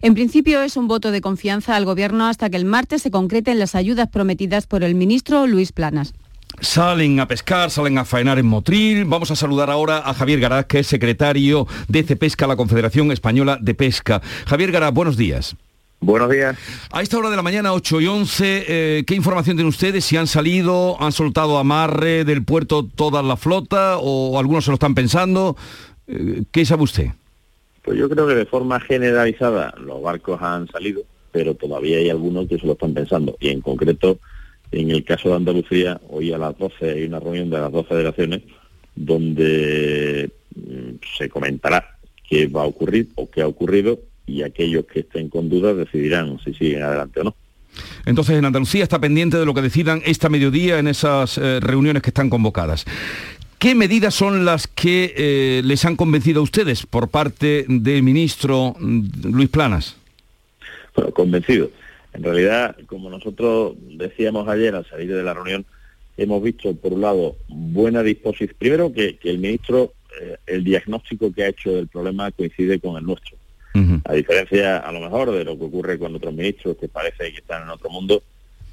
En 0.00 0.14
principio 0.14 0.62
es 0.62 0.78
un 0.78 0.88
voto 0.88 1.10
de 1.10 1.20
confianza 1.20 1.76
al 1.76 1.84
Gobierno 1.84 2.26
hasta 2.26 2.48
que 2.48 2.56
el 2.56 2.64
martes 2.64 3.02
se 3.02 3.10
concreten 3.10 3.58
las 3.58 3.74
ayudas 3.74 4.08
prometidas 4.08 4.66
por 4.66 4.82
el 4.82 4.94
ministro 4.94 5.46
Luis 5.46 5.72
Planas. 5.72 6.14
Salen 6.62 7.20
a 7.20 7.28
pescar, 7.28 7.70
salen 7.70 7.98
a 7.98 8.06
faenar 8.06 8.38
en 8.38 8.46
Motril. 8.46 9.04
Vamos 9.04 9.30
a 9.30 9.36
saludar 9.36 9.68
ahora 9.68 9.98
a 9.98 10.14
Javier 10.14 10.40
Garaz, 10.40 10.64
que 10.64 10.78
es 10.78 10.86
secretario 10.86 11.66
de 11.88 12.04
CEPESCA, 12.04 12.46
la 12.46 12.56
Confederación 12.56 13.12
Española 13.12 13.58
de 13.60 13.74
Pesca. 13.74 14.22
Javier 14.46 14.72
Garaz, 14.72 14.94
buenos 14.94 15.18
días. 15.18 15.56
Buenos 16.02 16.30
días. 16.30 16.56
A 16.90 17.02
esta 17.02 17.18
hora 17.18 17.28
de 17.28 17.36
la 17.36 17.42
mañana, 17.42 17.74
8 17.74 18.00
y 18.00 18.06
11, 18.06 18.64
eh, 18.68 19.04
¿qué 19.06 19.14
información 19.14 19.56
tienen 19.56 19.68
ustedes? 19.68 20.02
¿Si 20.02 20.16
han 20.16 20.26
salido, 20.26 20.96
han 20.98 21.12
soltado 21.12 21.58
amarre 21.58 22.24
del 22.24 22.42
puerto 22.42 22.86
toda 22.86 23.22
la 23.22 23.36
flota 23.36 23.98
o 23.98 24.38
algunos 24.38 24.64
se 24.64 24.70
lo 24.70 24.76
están 24.76 24.94
pensando? 24.94 25.56
Eh, 26.06 26.44
¿Qué 26.50 26.64
sabe 26.64 26.84
usted? 26.84 27.08
Pues 27.82 27.98
yo 27.98 28.08
creo 28.08 28.26
que 28.26 28.34
de 28.34 28.46
forma 28.46 28.80
generalizada 28.80 29.74
los 29.78 30.00
barcos 30.02 30.40
han 30.40 30.68
salido, 30.68 31.02
pero 31.32 31.54
todavía 31.54 31.98
hay 31.98 32.08
algunos 32.08 32.48
que 32.48 32.58
se 32.58 32.66
lo 32.66 32.72
están 32.72 32.94
pensando. 32.94 33.36
Y 33.38 33.50
en 33.50 33.60
concreto, 33.60 34.18
en 34.72 34.90
el 34.90 35.04
caso 35.04 35.28
de 35.28 35.34
Andalucía, 35.34 36.00
hoy 36.08 36.32
a 36.32 36.38
las 36.38 36.56
12 36.56 36.92
hay 36.92 37.04
una 37.04 37.20
reunión 37.20 37.50
de 37.50 37.58
las 37.58 37.70
dos 37.70 37.86
federaciones 37.86 38.40
donde 38.96 40.30
mm, 40.54 40.94
se 41.18 41.28
comentará 41.28 41.98
qué 42.26 42.46
va 42.46 42.62
a 42.62 42.66
ocurrir 42.66 43.08
o 43.16 43.28
qué 43.28 43.42
ha 43.42 43.46
ocurrido 43.46 43.98
y 44.30 44.42
aquellos 44.42 44.86
que 44.86 45.00
estén 45.00 45.28
con 45.28 45.48
dudas 45.48 45.76
decidirán 45.76 46.38
si 46.44 46.54
siguen 46.54 46.82
adelante 46.82 47.20
o 47.20 47.24
no. 47.24 47.36
Entonces, 48.06 48.36
en 48.36 48.44
Andalucía 48.44 48.82
está 48.82 48.98
pendiente 48.98 49.36
de 49.36 49.46
lo 49.46 49.54
que 49.54 49.62
decidan 49.62 50.02
esta 50.04 50.28
mediodía 50.28 50.78
en 50.78 50.88
esas 50.88 51.38
eh, 51.38 51.60
reuniones 51.60 52.02
que 52.02 52.10
están 52.10 52.30
convocadas. 52.30 52.84
¿Qué 53.58 53.74
medidas 53.74 54.14
son 54.14 54.44
las 54.44 54.66
que 54.66 55.14
eh, 55.16 55.62
les 55.64 55.84
han 55.84 55.96
convencido 55.96 56.40
a 56.40 56.44
ustedes 56.44 56.86
por 56.86 57.08
parte 57.08 57.66
del 57.68 58.02
ministro 58.02 58.74
mm, 58.78 59.32
Luis 59.32 59.48
Planas? 59.50 59.96
Bueno, 60.94 61.12
convencido. 61.12 61.70
En 62.12 62.22
realidad, 62.22 62.76
como 62.86 63.10
nosotros 63.10 63.74
decíamos 63.80 64.48
ayer 64.48 64.74
al 64.74 64.86
salir 64.86 65.14
de 65.14 65.22
la 65.22 65.34
reunión, 65.34 65.64
hemos 66.16 66.42
visto, 66.42 66.74
por 66.74 66.92
un 66.92 67.02
lado, 67.02 67.36
buena 67.48 68.02
disposición. 68.02 68.56
Primero, 68.58 68.92
que, 68.92 69.18
el 69.22 69.38
ministro, 69.38 69.92
eh, 70.20 70.36
el 70.46 70.64
diagnóstico 70.64 71.32
que 71.32 71.44
ha 71.44 71.48
hecho 71.48 71.72
del 71.72 71.88
problema 71.88 72.30
coincide 72.32 72.80
con 72.80 72.96
el 72.96 73.04
nuestro. 73.04 73.36
A 74.04 74.14
diferencia, 74.14 74.78
a 74.78 74.92
lo 74.92 75.00
mejor, 75.00 75.30
de 75.30 75.44
lo 75.44 75.56
que 75.56 75.64
ocurre 75.64 75.98
con 75.98 76.14
otros 76.14 76.34
ministros 76.34 76.76
que 76.76 76.88
parece 76.88 77.30
que 77.30 77.38
están 77.38 77.62
en 77.62 77.70
otro 77.70 77.88
mundo, 77.88 78.22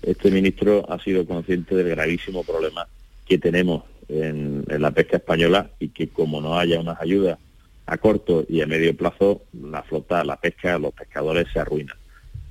este 0.02 0.32
ministro 0.32 0.86
ha 0.90 1.00
sido 1.00 1.26
consciente 1.26 1.76
del 1.76 1.90
gravísimo 1.90 2.44
problema 2.44 2.88
que 3.28 3.38
tenemos 3.38 3.84
en, 4.10 4.64
la 4.68 4.92
pesca 4.92 5.18
española 5.18 5.70
y 5.80 5.90
que 5.90 6.08
como 6.08 6.42
no 6.42 6.58
haya 6.58 6.80
unas 6.80 7.00
ayudas 7.02 7.38
a 7.86 7.98
corto 7.98 8.46
y 8.50 8.62
a 8.62 8.68
medio 8.68 8.96
plazo, 8.96 9.42
la 9.54 9.84
flota, 9.84 10.24
la 10.24 10.38
pesca, 10.38 10.78
los 10.78 10.94
pescadores 10.94 11.48
se 11.52 11.60
arruinan. 11.60 11.96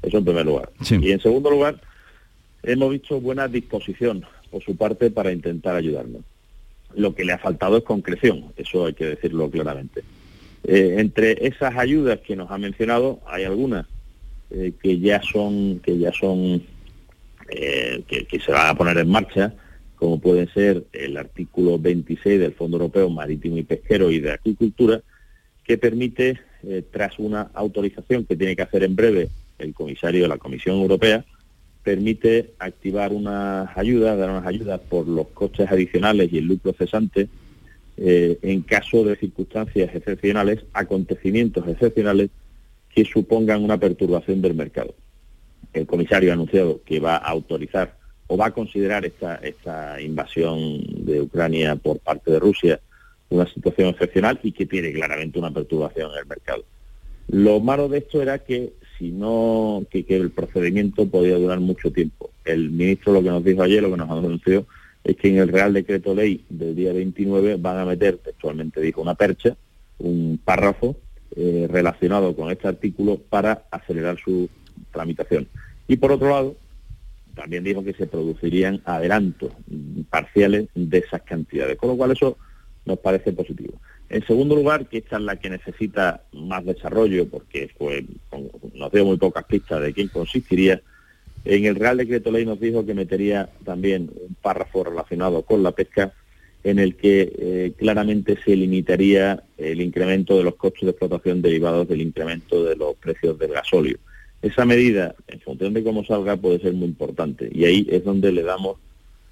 Eso 0.03 0.19
en 0.19 0.25
primer 0.25 0.47
lugar. 0.47 0.71
Y 0.89 1.11
en 1.11 1.21
segundo 1.21 1.51
lugar, 1.51 1.81
hemos 2.63 2.91
visto 2.91 3.21
buena 3.21 3.49
disposición 3.49 4.25
por 4.51 4.63
su 4.63 4.77
parte 4.77 5.11
para 5.11 5.33
intentar 5.33 5.75
ayudarnos. 5.75 6.23
Lo 6.95 7.15
que 7.15 7.25
le 7.25 7.33
ha 7.33 7.39
faltado 7.39 7.79
es 7.79 7.85
concreción, 7.85 8.53
eso 8.57 8.87
hay 8.87 8.95
que 8.95 9.05
decirlo 9.05 9.51
claramente. 9.51 10.03
Eh, 10.69 10.97
entre 10.99 11.47
esas 11.47 11.77
ayudas 11.77 12.19
que 12.27 12.35
nos 12.35 12.51
ha 12.51 12.59
mencionado 12.59 13.21
hay 13.25 13.45
algunas 13.45 13.87
eh, 14.51 14.73
que 14.83 14.99
ya 14.99 15.23
son 15.23 15.79
que 15.79 15.97
ya 15.97 16.13
son 16.13 16.61
eh, 17.49 18.03
que, 18.09 18.41
se 18.41 18.51
van 18.51 18.67
a 18.67 18.75
poner 18.75 18.99
en 18.99 19.09
marcha, 19.09 19.55
como 19.95 20.19
puede 20.19 20.49
ser 20.49 20.83
el 20.93 21.17
artículo 21.19 21.79
26 21.79 22.41
del 22.41 22.53
Fondo 22.55 22.79
Europeo 22.79 23.09
Marítimo 23.09 23.57
y 23.57 23.63
Pesquero 23.63 24.11
y 24.11 24.19
de 24.19 24.33
Acuicultura, 24.33 25.01
que 25.63 25.79
permite, 25.79 26.41
tras 26.91 27.21
una 27.21 27.43
autorización 27.55 28.25
que 28.25 28.35
tiene 28.35 28.57
que 28.57 28.63
hacer 28.63 28.83
en 28.83 28.97
breve 28.97 29.29
el 29.61 29.73
comisario 29.73 30.23
de 30.23 30.29
la 30.29 30.39
Comisión 30.39 30.81
Europea, 30.81 31.25
permite 31.85 32.55
activar 32.59 33.13
unas 33.13 33.69
ayudas, 33.79 34.19
dar 34.19 34.31
unas 34.31 34.47
ayudas 34.47 34.81
por 34.81 35.07
los 35.07 35.29
costes 35.29 35.71
adicionales 35.71 36.33
y 36.33 36.39
el 36.39 36.47
lucro 36.47 36.73
cesante 36.73 37.29
eh, 37.97 38.39
en 38.43 38.63
caso 38.63 39.05
de 39.05 39.17
circunstancias 39.17 39.95
excepcionales, 39.95 40.65
acontecimientos 40.73 41.67
excepcionales 41.69 42.31
que 42.95 43.05
supongan 43.05 43.63
una 43.63 43.79
perturbación 43.79 44.43
del 44.43 44.55
mercado. 44.55 44.95
El 45.73 45.87
comisario 45.87 46.31
ha 46.31 46.35
anunciado 46.35 46.83
que 46.85 47.01
va 47.01 47.17
a 47.17 47.29
autorizar 47.29 47.97
o 48.27 48.37
va 48.37 48.47
a 48.47 48.55
considerar 48.55 49.05
esta, 49.05 49.37
esta 49.37 50.01
invasión 50.01 50.83
de 51.05 51.21
Ucrania 51.21 51.77
por 51.77 51.99
parte 51.99 52.31
de 52.31 52.39
Rusia 52.39 52.81
una 53.29 53.47
situación 53.47 53.89
excepcional 53.89 54.39
y 54.43 54.53
que 54.53 54.67
tiene 54.67 54.93
claramente 54.93 55.39
una 55.39 55.51
perturbación 55.51 56.13
en 56.13 56.19
el 56.19 56.27
mercado. 56.27 56.65
Lo 57.29 57.61
malo 57.61 57.89
de 57.89 57.99
esto 57.99 58.23
era 58.23 58.39
que 58.39 58.73
si 58.99 59.11
no, 59.11 59.85
que, 59.91 60.05
el 60.09 60.31
procedimiento 60.31 61.07
podía 61.07 61.37
durar 61.37 61.61
mucho 61.61 61.91
tiempo. 61.91 62.31
El 62.45 62.71
ministro 62.71 63.13
lo 63.13 63.23
que 63.23 63.29
nos 63.29 63.45
dijo 63.45 63.63
ayer, 63.63 63.83
lo 63.83 63.91
que 63.91 63.97
nos 63.97 64.11
anunció, 64.11 64.67
es 65.07 65.17
que 65.17 65.29
en 65.29 65.39
el 65.39 65.49
Real 65.49 65.73
Decreto 65.73 66.17
Ley 66.17 66.45
del 66.49 66.75
día 66.75 66.93
29 66.93 67.59
van 67.61 67.79
a 67.79 67.85
meter, 67.85 68.19
textualmente 68.19 68.81
dijo, 68.81 69.01
una 69.01 69.15
percha, 69.15 69.57
un 69.99 70.41
párrafo 70.45 70.97
eh, 71.37 71.69
relacionado 71.71 72.35
con 72.35 72.51
este 72.51 72.67
artículo 72.67 73.17
para 73.17 73.67
acelerar 73.71 74.19
su 74.19 74.49
tramitación. 74.93 75.47
Y 75.87 75.97
por 75.97 76.11
otro 76.11 76.31
lado, 76.31 76.57
también 77.37 77.63
dijo 77.63 77.85
que 77.85 77.93
se 77.93 78.09
producirían 78.09 78.83
adelantos 78.85 79.53
parciales 80.11 80.67
de 80.75 80.99
esas 80.99 81.23
cantidades, 81.23 81.77
con 81.77 81.91
lo 81.91 81.97
cual 81.97 82.11
eso 82.11 82.37
nos 82.85 82.99
parece 82.99 83.33
positivo. 83.33 83.75
En 84.09 84.27
segundo 84.27 84.57
lugar, 84.57 84.89
que 84.89 84.99
esta 84.99 85.19
es 85.19 85.23
la 85.23 85.37
que 85.37 85.51
necesita 85.51 86.25
más 86.33 86.65
desarrollo, 86.65 87.29
porque 87.29 87.71
pues, 87.79 88.03
nos 88.75 88.91
dio 88.91 89.05
muy 89.05 89.19
pocas 89.19 89.45
pistas 89.45 89.83
de 89.83 89.93
quién 89.93 90.09
consistiría, 90.09 90.83
en 91.47 91.65
el 91.65 91.77
Real 91.77 91.97
Decreto 91.97 92.31
Ley 92.31 92.45
nos 92.45 92.61
dijo 92.61 92.85
que 92.85 92.95
metería 92.95 93.49
también 93.65 94.11
un 94.15 94.35
párrafo 94.35 94.85
relacionado 94.85 95.43
con 95.43 95.63
la 95.63 95.73
pesca 95.73 96.13
en 96.65 96.81
el 96.81 96.97
que 96.97 97.33
eh, 97.39 97.73
claramente 97.77 98.37
se 98.45 98.57
limitaría 98.57 99.45
el 99.57 99.81
incremento 99.81 100.37
de 100.37 100.43
los 100.43 100.57
costos 100.57 100.83
de 100.83 100.91
explotación 100.91 101.41
derivados 101.41 101.87
del 101.87 102.01
incremento 102.01 102.65
de 102.65 102.75
los 102.75 102.97
precios 102.97 103.39
del 103.39 103.53
gasóleo. 103.53 103.99
Esa 104.43 104.65
medida, 104.65 105.15
en 105.29 105.41
función 105.41 105.75
de 105.75 105.85
cómo 105.85 106.05
salga, 106.05 106.37
puede 106.37 106.59
ser 106.59 106.73
muy 106.73 106.89
importante 106.89 107.49
y 107.53 107.65
ahí 107.65 107.87
es 107.89 108.05
donde 108.05 108.33
le 108.33 108.43
damos 108.43 108.79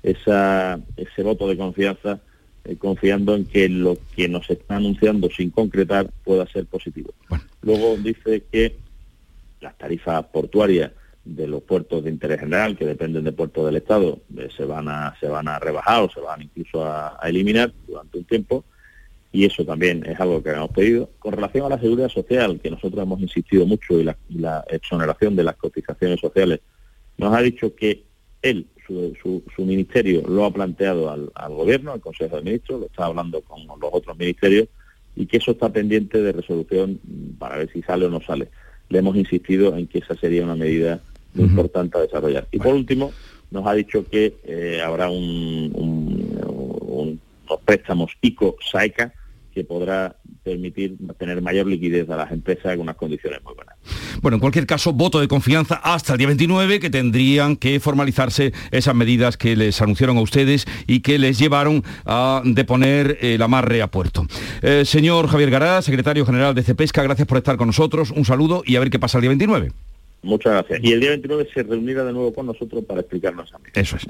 ese 0.04 1.22
voto 1.22 1.48
de 1.48 1.56
confianza, 1.56 2.20
eh, 2.64 2.76
confiando 2.76 3.34
en 3.34 3.46
que 3.46 3.68
lo 3.68 3.98
que 4.14 4.28
nos 4.28 4.48
está 4.48 4.76
anunciando 4.76 5.28
sin 5.30 5.50
concretar 5.50 6.08
pueda 6.22 6.46
ser 6.46 6.66
positivo. 6.66 7.12
Luego 7.62 7.96
dice 7.96 8.44
que 8.52 8.76
las 9.60 9.76
tarifas 9.76 10.24
portuarias 10.26 10.92
de 11.24 11.46
los 11.46 11.62
puertos 11.62 12.04
de 12.04 12.10
interés 12.10 12.40
general 12.40 12.76
que 12.76 12.84
dependen 12.84 13.24
de 13.24 13.32
puertos 13.32 13.64
del 13.64 13.76
Estado 13.76 14.20
eh, 14.36 14.48
se 14.54 14.64
van 14.64 14.88
a 14.88 15.14
se 15.18 15.26
van 15.26 15.48
a 15.48 15.58
rebajar 15.58 16.02
o 16.02 16.10
se 16.10 16.20
van 16.20 16.42
incluso 16.42 16.84
a, 16.84 17.18
eliminar 17.22 17.72
durante 17.86 18.18
un 18.18 18.24
tiempo 18.24 18.64
y 19.32 19.44
eso 19.46 19.64
también 19.64 20.04
es 20.06 20.20
algo 20.20 20.40
que 20.44 20.50
hemos 20.50 20.70
pedido. 20.70 21.10
Con 21.18 21.32
relación 21.32 21.66
a 21.66 21.70
la 21.70 21.80
seguridad 21.80 22.08
social, 22.08 22.60
que 22.60 22.70
nosotros 22.70 23.02
hemos 23.02 23.20
insistido 23.20 23.66
mucho 23.66 23.98
y 23.98 24.04
la, 24.04 24.64
exoneración 24.68 25.34
de 25.34 25.42
las 25.42 25.56
cotizaciones 25.56 26.20
sociales, 26.20 26.60
nos 27.18 27.34
ha 27.34 27.42
dicho 27.42 27.74
que 27.74 28.04
él, 28.42 28.68
su, 28.86 29.42
ministerio 29.58 30.22
lo 30.28 30.44
ha 30.44 30.52
planteado 30.52 31.10
al, 31.10 31.52
gobierno, 31.52 31.90
al 31.90 32.00
Consejo 32.00 32.36
de 32.36 32.42
Ministros, 32.42 32.78
lo 32.78 32.86
está 32.86 33.06
hablando 33.06 33.40
con 33.40 33.66
los 33.66 33.90
otros 33.90 34.16
ministerios 34.16 34.68
y 35.16 35.26
que 35.26 35.38
eso 35.38 35.50
está 35.50 35.68
pendiente 35.68 36.22
de 36.22 36.30
resolución 36.30 37.00
para 37.36 37.56
ver 37.56 37.72
si 37.72 37.82
sale 37.82 38.06
o 38.06 38.10
no 38.10 38.20
sale. 38.20 38.50
Le 38.88 39.00
hemos 39.00 39.16
insistido 39.16 39.76
en 39.76 39.88
que 39.88 39.98
esa 39.98 40.14
sería 40.14 40.44
una 40.44 40.54
medida 40.54 41.00
muy 41.34 41.46
importante 41.46 41.98
a 41.98 42.02
desarrollar. 42.02 42.46
Y 42.50 42.58
por 42.58 42.74
último, 42.74 43.12
nos 43.50 43.66
ha 43.66 43.74
dicho 43.74 44.04
que 44.08 44.36
eh, 44.44 44.82
habrá 44.84 45.10
un, 45.10 45.70
unos 45.74 47.60
préstamos 47.64 48.12
ICO-SAECA 48.22 49.12
que 49.54 49.64
podrá 49.64 50.16
permitir 50.42 50.96
tener 51.16 51.40
mayor 51.40 51.66
liquidez 51.66 52.10
a 52.10 52.16
las 52.16 52.32
empresas 52.32 52.74
en 52.74 52.80
unas 52.80 52.96
condiciones 52.96 53.42
muy 53.44 53.54
buenas. 53.54 53.76
Bueno, 54.20 54.36
en 54.36 54.40
cualquier 54.40 54.66
caso, 54.66 54.92
voto 54.92 55.20
de 55.20 55.28
confianza 55.28 55.76
hasta 55.76 56.12
el 56.12 56.18
día 56.18 56.26
29, 56.26 56.80
que 56.80 56.90
tendrían 56.90 57.56
que 57.56 57.78
formalizarse 57.78 58.52
esas 58.72 58.94
medidas 58.94 59.36
que 59.36 59.54
les 59.54 59.80
anunciaron 59.80 60.16
a 60.16 60.20
ustedes 60.20 60.66
y 60.86 61.00
que 61.00 61.18
les 61.18 61.38
llevaron 61.38 61.84
a 62.04 62.42
deponer 62.44 63.18
el 63.20 63.40
amarre 63.42 63.80
a 63.80 63.86
puerto. 63.86 64.26
Eh, 64.60 64.84
señor 64.84 65.28
Javier 65.28 65.50
Gará, 65.50 65.80
secretario 65.82 66.26
general 66.26 66.54
de 66.54 66.62
CEPESCA, 66.64 67.04
gracias 67.04 67.28
por 67.28 67.38
estar 67.38 67.56
con 67.56 67.68
nosotros. 67.68 68.10
Un 68.10 68.24
saludo 68.24 68.62
y 68.66 68.74
a 68.74 68.80
ver 68.80 68.90
qué 68.90 68.98
pasa 68.98 69.18
el 69.18 69.22
día 69.22 69.30
29. 69.30 69.72
Muchas 70.24 70.52
gracias. 70.52 70.80
Y 70.82 70.92
el 70.92 71.00
día 71.00 71.10
29 71.10 71.48
se 71.54 71.62
reunirá 71.62 72.04
de 72.04 72.12
nuevo 72.12 72.32
con 72.34 72.46
nosotros 72.46 72.84
para 72.84 73.00
explicarnos 73.00 73.52
a 73.52 73.58
mí. 73.58 73.64
Eso 73.74 73.96
es. 73.96 74.06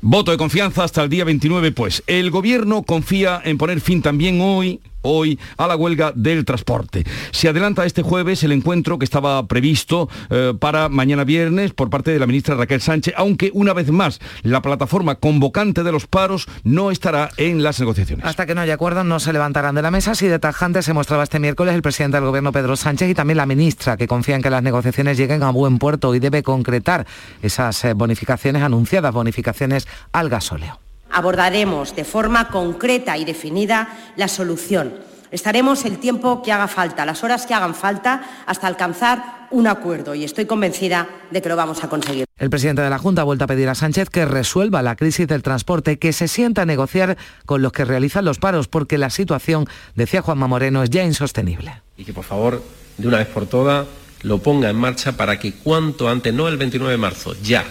Voto 0.00 0.30
de 0.30 0.36
confianza 0.36 0.84
hasta 0.84 1.02
el 1.02 1.10
día 1.10 1.24
29, 1.24 1.72
pues. 1.72 2.02
El 2.06 2.30
gobierno 2.30 2.82
confía 2.82 3.40
en 3.44 3.58
poner 3.58 3.80
fin 3.80 4.02
también 4.02 4.40
hoy 4.40 4.80
hoy 5.02 5.38
a 5.56 5.66
la 5.66 5.76
huelga 5.76 6.12
del 6.14 6.44
transporte. 6.44 7.04
Se 7.30 7.48
adelanta 7.48 7.84
este 7.84 8.02
jueves 8.02 8.42
el 8.42 8.52
encuentro 8.52 8.98
que 8.98 9.04
estaba 9.04 9.46
previsto 9.46 10.08
eh, 10.30 10.54
para 10.58 10.88
mañana 10.88 11.24
viernes 11.24 11.72
por 11.72 11.90
parte 11.90 12.10
de 12.10 12.18
la 12.18 12.26
ministra 12.26 12.54
Raquel 12.54 12.80
Sánchez, 12.80 13.14
aunque 13.16 13.50
una 13.54 13.72
vez 13.72 13.90
más 13.90 14.20
la 14.42 14.62
plataforma 14.62 15.16
convocante 15.16 15.82
de 15.82 15.92
los 15.92 16.06
paros 16.06 16.46
no 16.64 16.90
estará 16.90 17.30
en 17.36 17.62
las 17.62 17.80
negociaciones. 17.80 18.24
Hasta 18.24 18.46
que 18.46 18.54
no 18.54 18.60
haya 18.60 18.74
acuerdo 18.74 19.04
no 19.04 19.20
se 19.20 19.32
levantarán 19.32 19.74
de 19.74 19.82
la 19.82 19.90
mesa. 19.90 20.12
Así 20.12 20.26
de 20.26 20.38
tajante 20.38 20.82
se 20.82 20.92
mostraba 20.92 21.22
este 21.22 21.38
miércoles 21.38 21.74
el 21.74 21.82
presidente 21.82 22.16
del 22.16 22.26
gobierno 22.26 22.52
Pedro 22.52 22.76
Sánchez 22.76 23.10
y 23.10 23.14
también 23.14 23.36
la 23.36 23.46
ministra 23.46 23.96
que 23.96 24.06
confía 24.06 24.36
en 24.36 24.42
que 24.42 24.50
las 24.50 24.62
negociaciones 24.62 25.16
lleguen 25.16 25.42
a 25.42 25.50
buen 25.50 25.78
puerto 25.78 26.14
y 26.14 26.18
debe 26.18 26.42
concretar 26.42 27.06
esas 27.42 27.84
eh, 27.84 27.94
bonificaciones 27.94 28.62
anunciadas, 28.62 29.12
bonificaciones 29.12 29.86
al 30.12 30.28
gasóleo 30.28 30.87
abordaremos 31.10 31.94
de 31.94 32.04
forma 32.04 32.48
concreta 32.48 33.16
y 33.16 33.24
definida 33.24 33.88
la 34.16 34.28
solución. 34.28 34.94
Estaremos 35.30 35.84
el 35.84 35.98
tiempo 35.98 36.42
que 36.42 36.52
haga 36.52 36.68
falta, 36.68 37.04
las 37.04 37.22
horas 37.22 37.44
que 37.44 37.52
hagan 37.52 37.74
falta, 37.74 38.22
hasta 38.46 38.66
alcanzar 38.66 39.48
un 39.50 39.66
acuerdo 39.66 40.14
y 40.14 40.24
estoy 40.24 40.46
convencida 40.46 41.08
de 41.30 41.42
que 41.42 41.48
lo 41.48 41.56
vamos 41.56 41.84
a 41.84 41.88
conseguir. 41.88 42.24
El 42.38 42.50
presidente 42.50 42.82
de 42.82 42.90
la 42.90 42.98
Junta 42.98 43.22
ha 43.22 43.24
vuelto 43.24 43.44
a 43.44 43.46
pedir 43.46 43.68
a 43.68 43.74
Sánchez 43.74 44.08
que 44.10 44.24
resuelva 44.24 44.82
la 44.82 44.96
crisis 44.96 45.26
del 45.26 45.42
transporte, 45.42 45.98
que 45.98 46.12
se 46.12 46.28
sienta 46.28 46.62
a 46.62 46.66
negociar 46.66 47.18
con 47.44 47.62
los 47.62 47.72
que 47.72 47.84
realizan 47.84 48.24
los 48.24 48.38
paros, 48.38 48.68
porque 48.68 48.96
la 48.96 49.10
situación, 49.10 49.66
decía 49.94 50.22
Juanma 50.22 50.46
Moreno, 50.46 50.82
es 50.82 50.90
ya 50.90 51.04
insostenible. 51.04 51.82
Y 51.96 52.04
que 52.04 52.12
por 52.12 52.24
favor, 52.24 52.62
de 52.96 53.08
una 53.08 53.18
vez 53.18 53.28
por 53.28 53.46
todas, 53.46 53.86
lo 54.22 54.38
ponga 54.38 54.70
en 54.70 54.76
marcha 54.76 55.16
para 55.16 55.38
que 55.38 55.52
cuanto 55.52 56.08
antes, 56.08 56.32
no 56.32 56.48
el 56.48 56.56
29 56.56 56.92
de 56.92 56.98
marzo, 56.98 57.34
ya, 57.42 57.64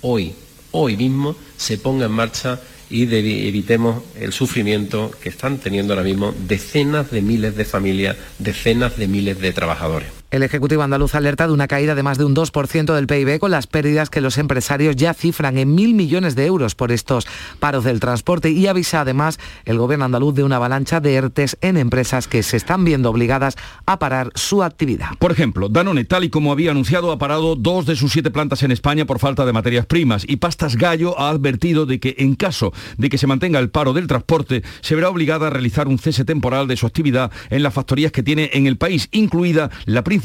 hoy, 0.00 0.34
hoy 0.70 0.96
mismo, 0.96 1.36
se 1.56 1.78
ponga 1.78 2.06
en 2.06 2.12
marcha 2.12 2.60
y 2.92 3.04
evitemos 3.04 4.02
el 4.20 4.32
sufrimiento 4.32 5.10
que 5.22 5.30
están 5.30 5.58
teniendo 5.58 5.94
ahora 5.94 6.04
mismo 6.04 6.34
decenas 6.46 7.10
de 7.10 7.22
miles 7.22 7.56
de 7.56 7.64
familias, 7.64 8.16
decenas 8.38 8.98
de 8.98 9.08
miles 9.08 9.40
de 9.40 9.52
trabajadores. 9.52 10.21
El 10.32 10.42
Ejecutivo 10.42 10.82
andaluz 10.82 11.14
alerta 11.14 11.46
de 11.46 11.52
una 11.52 11.68
caída 11.68 11.94
de 11.94 12.02
más 12.02 12.16
de 12.16 12.24
un 12.24 12.34
2% 12.34 12.94
del 12.94 13.06
PIB 13.06 13.38
con 13.38 13.50
las 13.50 13.66
pérdidas 13.66 14.08
que 14.08 14.22
los 14.22 14.38
empresarios 14.38 14.96
ya 14.96 15.12
cifran 15.12 15.58
en 15.58 15.74
mil 15.74 15.92
millones 15.92 16.34
de 16.34 16.46
euros 16.46 16.74
por 16.74 16.90
estos 16.90 17.26
paros 17.60 17.84
del 17.84 18.00
transporte 18.00 18.48
y 18.48 18.66
avisa 18.66 19.02
además 19.02 19.38
el 19.66 19.76
gobierno 19.76 20.06
andaluz 20.06 20.34
de 20.34 20.42
una 20.42 20.56
avalancha 20.56 21.00
de 21.00 21.16
ERTES 21.16 21.58
en 21.60 21.76
empresas 21.76 22.28
que 22.28 22.42
se 22.42 22.56
están 22.56 22.82
viendo 22.82 23.10
obligadas 23.10 23.56
a 23.84 23.98
parar 23.98 24.30
su 24.34 24.62
actividad. 24.62 25.10
Por 25.18 25.32
ejemplo, 25.32 25.68
Danone, 25.68 26.06
tal 26.06 26.24
y 26.24 26.30
como 26.30 26.50
había 26.50 26.70
anunciado, 26.70 27.12
ha 27.12 27.18
parado 27.18 27.54
dos 27.54 27.84
de 27.84 27.94
sus 27.94 28.12
siete 28.12 28.30
plantas 28.30 28.62
en 28.62 28.72
España 28.72 29.04
por 29.04 29.18
falta 29.18 29.44
de 29.44 29.52
materias 29.52 29.84
primas 29.84 30.24
y 30.26 30.36
Pastas 30.36 30.76
Gallo 30.76 31.20
ha 31.20 31.28
advertido 31.28 31.84
de 31.84 32.00
que 32.00 32.14
en 32.16 32.36
caso 32.36 32.72
de 32.96 33.10
que 33.10 33.18
se 33.18 33.26
mantenga 33.26 33.58
el 33.58 33.68
paro 33.68 33.92
del 33.92 34.06
transporte, 34.06 34.62
se 34.80 34.94
verá 34.94 35.10
obligada 35.10 35.48
a 35.48 35.50
realizar 35.50 35.88
un 35.88 35.98
cese 35.98 36.24
temporal 36.24 36.68
de 36.68 36.78
su 36.78 36.86
actividad 36.86 37.30
en 37.50 37.62
las 37.62 37.74
factorías 37.74 38.12
que 38.12 38.22
tiene 38.22 38.48
en 38.54 38.66
el 38.66 38.78
país, 38.78 39.10
incluida 39.12 39.68
la 39.84 40.02
principal 40.02 40.21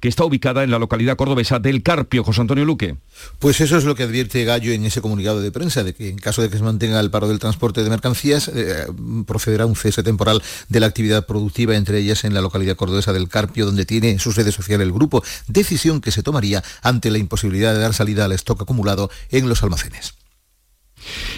que 0.00 0.08
está 0.08 0.24
ubicada 0.24 0.64
en 0.64 0.70
la 0.70 0.78
localidad 0.78 1.16
cordobesa 1.16 1.58
del 1.58 1.82
Carpio. 1.82 2.24
José 2.24 2.40
Antonio 2.40 2.64
Luque. 2.64 2.96
Pues 3.38 3.60
eso 3.60 3.76
es 3.76 3.84
lo 3.84 3.94
que 3.94 4.02
advierte 4.02 4.44
Gallo 4.44 4.72
en 4.72 4.84
ese 4.84 5.00
comunicado 5.00 5.40
de 5.40 5.50
prensa, 5.52 5.84
de 5.84 5.94
que 5.94 6.08
en 6.08 6.18
caso 6.18 6.42
de 6.42 6.50
que 6.50 6.56
se 6.56 6.62
mantenga 6.62 7.00
el 7.00 7.10
paro 7.10 7.28
del 7.28 7.38
transporte 7.38 7.82
de 7.82 7.90
mercancías, 7.90 8.48
eh, 8.48 8.86
procederá 9.26 9.66
un 9.66 9.76
cese 9.76 10.02
temporal 10.02 10.42
de 10.68 10.80
la 10.80 10.86
actividad 10.86 11.26
productiva, 11.26 11.76
entre 11.76 11.98
ellas 11.98 12.24
en 12.24 12.34
la 12.34 12.40
localidad 12.40 12.76
cordobesa 12.76 13.12
del 13.12 13.28
Carpio, 13.28 13.66
donde 13.66 13.84
tiene 13.84 14.18
su 14.18 14.32
sede 14.32 14.52
social 14.52 14.80
el 14.80 14.92
grupo, 14.92 15.22
decisión 15.46 16.00
que 16.00 16.10
se 16.10 16.22
tomaría 16.22 16.62
ante 16.82 17.10
la 17.10 17.18
imposibilidad 17.18 17.74
de 17.74 17.80
dar 17.80 17.94
salida 17.94 18.24
al 18.24 18.32
stock 18.32 18.62
acumulado 18.62 19.10
en 19.30 19.48
los 19.48 19.62
almacenes. 19.62 20.14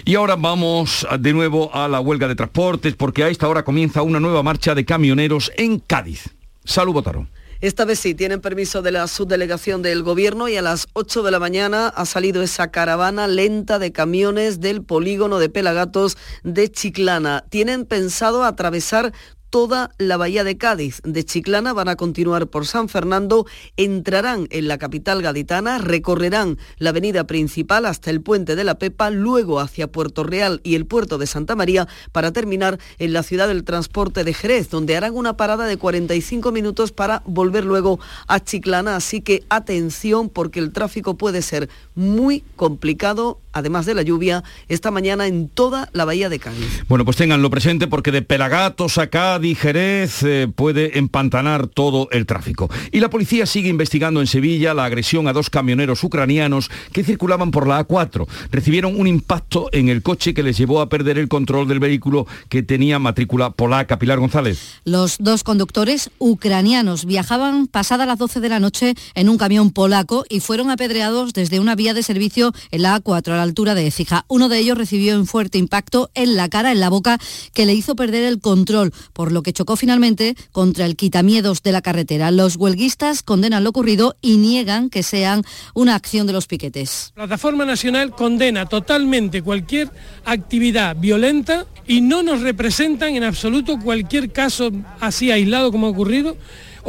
Y 0.04 0.14
ahora 0.14 0.36
vamos 0.36 1.06
de 1.18 1.32
nuevo 1.32 1.74
a 1.74 1.88
la 1.88 2.00
huelga 2.00 2.28
de 2.28 2.34
transportes 2.34 2.94
porque 2.94 3.24
a 3.24 3.28
esta 3.28 3.48
hora 3.48 3.64
comienza 3.64 4.02
una 4.02 4.20
nueva 4.20 4.42
marcha 4.42 4.74
de 4.74 4.84
camioneros 4.84 5.52
en 5.56 5.78
Cádiz. 5.78 6.30
Salud, 6.64 6.92
Botaro. 6.92 7.26
Esta 7.60 7.84
vez 7.84 7.98
sí, 7.98 8.14
tienen 8.14 8.40
permiso 8.40 8.82
de 8.82 8.92
la 8.92 9.08
subdelegación 9.08 9.82
del 9.82 10.04
Gobierno 10.04 10.48
y 10.48 10.56
a 10.56 10.62
las 10.62 10.86
8 10.92 11.24
de 11.24 11.32
la 11.32 11.40
mañana 11.40 11.88
ha 11.88 12.06
salido 12.06 12.40
esa 12.40 12.70
caravana 12.70 13.26
lenta 13.26 13.80
de 13.80 13.90
camiones 13.90 14.60
del 14.60 14.84
polígono 14.84 15.40
de 15.40 15.48
Pelagatos 15.48 16.16
de 16.44 16.70
Chiclana. 16.70 17.44
Tienen 17.48 17.84
pensado 17.84 18.44
atravesar 18.44 19.12
toda 19.50 19.90
la 19.98 20.16
bahía 20.16 20.44
de 20.44 20.56
Cádiz. 20.56 21.00
De 21.04 21.24
Chiclana 21.24 21.72
van 21.72 21.88
a 21.88 21.96
continuar 21.96 22.48
por 22.48 22.66
San 22.66 22.88
Fernando, 22.88 23.46
entrarán 23.76 24.46
en 24.50 24.68
la 24.68 24.78
capital 24.78 25.22
gaditana, 25.22 25.78
recorrerán 25.78 26.58
la 26.78 26.90
avenida 26.90 27.26
principal 27.26 27.86
hasta 27.86 28.10
el 28.10 28.20
puente 28.20 28.56
de 28.56 28.64
la 28.64 28.78
Pepa, 28.78 29.10
luego 29.10 29.60
hacia 29.60 29.90
Puerto 29.90 30.24
Real 30.24 30.60
y 30.64 30.74
el 30.74 30.86
puerto 30.86 31.18
de 31.18 31.26
Santa 31.26 31.56
María 31.56 31.88
para 32.12 32.32
terminar 32.32 32.78
en 32.98 33.12
la 33.12 33.22
ciudad 33.22 33.48
del 33.48 33.64
transporte 33.64 34.24
de 34.24 34.34
Jerez, 34.34 34.70
donde 34.70 34.96
harán 34.96 35.14
una 35.14 35.36
parada 35.36 35.66
de 35.66 35.76
45 35.76 36.52
minutos 36.52 36.92
para 36.92 37.22
volver 37.24 37.64
luego 37.64 37.98
a 38.26 38.40
Chiclana. 38.40 38.96
Así 38.96 39.20
que 39.20 39.44
atención 39.48 40.28
porque 40.28 40.60
el 40.60 40.72
tráfico 40.72 41.16
puede 41.16 41.42
ser 41.42 41.68
muy 41.94 42.44
complicado 42.56 43.40
además 43.58 43.86
de 43.86 43.94
la 43.94 44.02
lluvia, 44.02 44.44
esta 44.68 44.90
mañana 44.90 45.26
en 45.26 45.48
toda 45.48 45.88
la 45.92 46.04
bahía 46.04 46.28
de 46.28 46.38
Cádiz. 46.38 46.84
Bueno, 46.88 47.04
pues 47.04 47.16
tenganlo 47.16 47.50
presente 47.50 47.86
porque 47.86 48.12
de 48.12 48.22
Pelagatos 48.22 48.98
a 48.98 49.08
Jerez, 49.42 50.22
eh, 50.22 50.48
puede 50.54 50.98
empantanar 50.98 51.66
todo 51.66 52.08
el 52.10 52.26
tráfico. 52.26 52.70
Y 52.92 53.00
la 53.00 53.10
policía 53.10 53.46
sigue 53.46 53.68
investigando 53.68 54.20
en 54.20 54.26
Sevilla 54.26 54.74
la 54.74 54.84
agresión 54.84 55.28
a 55.28 55.32
dos 55.32 55.50
camioneros 55.50 56.02
ucranianos 56.04 56.70
que 56.92 57.04
circulaban 57.04 57.50
por 57.50 57.66
la 57.66 57.86
A4. 57.86 58.26
Recibieron 58.50 58.98
un 58.98 59.06
impacto 59.06 59.68
en 59.72 59.88
el 59.88 60.02
coche 60.02 60.34
que 60.34 60.42
les 60.42 60.58
llevó 60.58 60.80
a 60.80 60.88
perder 60.88 61.18
el 61.18 61.28
control 61.28 61.68
del 61.68 61.80
vehículo 61.80 62.26
que 62.48 62.62
tenía 62.62 62.98
matrícula 62.98 63.50
polaca. 63.50 63.98
Pilar 63.98 64.18
González. 64.18 64.80
Los 64.84 65.16
dos 65.18 65.44
conductores 65.44 66.10
ucranianos 66.18 67.04
viajaban 67.04 67.66
pasada 67.66 68.06
las 68.06 68.18
12 68.18 68.40
de 68.40 68.48
la 68.48 68.60
noche 68.60 68.94
en 69.14 69.28
un 69.28 69.38
camión 69.38 69.70
polaco 69.70 70.24
y 70.28 70.40
fueron 70.40 70.70
apedreados 70.70 71.32
desde 71.32 71.60
una 71.60 71.74
vía 71.74 71.94
de 71.94 72.02
servicio 72.02 72.52
en 72.70 72.82
la 72.82 73.02
A4 73.02 73.32
a 73.32 73.36
la 73.36 73.42
altura 73.42 73.74
de 73.74 73.86
Écija. 73.86 74.24
Uno 74.28 74.48
de 74.48 74.58
ellos 74.58 74.78
recibió 74.78 75.18
un 75.18 75.26
fuerte 75.26 75.58
impacto 75.58 76.10
en 76.14 76.36
la 76.36 76.48
cara, 76.48 76.72
en 76.72 76.80
la 76.80 76.88
boca, 76.88 77.18
que 77.54 77.66
le 77.66 77.74
hizo 77.74 77.96
perder 77.96 78.24
el 78.24 78.40
control, 78.40 78.92
por 79.12 79.27
lo 79.32 79.42
que 79.42 79.52
chocó 79.52 79.76
finalmente 79.76 80.34
contra 80.52 80.86
el 80.86 80.96
quitamiedos 80.96 81.62
de 81.62 81.72
la 81.72 81.82
carretera. 81.82 82.30
Los 82.30 82.56
huelguistas 82.56 83.22
condenan 83.22 83.64
lo 83.64 83.70
ocurrido 83.70 84.16
y 84.20 84.36
niegan 84.36 84.90
que 84.90 85.02
sean 85.02 85.42
una 85.74 85.94
acción 85.94 86.26
de 86.26 86.32
los 86.32 86.46
piquetes. 86.46 87.12
La 87.16 87.26
Plataforma 87.26 87.64
Nacional 87.64 88.12
condena 88.12 88.66
totalmente 88.66 89.42
cualquier 89.42 89.90
actividad 90.24 90.96
violenta 90.96 91.66
y 91.86 92.00
no 92.00 92.22
nos 92.22 92.42
representan 92.42 93.16
en 93.16 93.24
absoluto 93.24 93.78
cualquier 93.78 94.30
caso 94.30 94.70
así 95.00 95.30
aislado 95.30 95.72
como 95.72 95.86
ha 95.86 95.90
ocurrido 95.90 96.36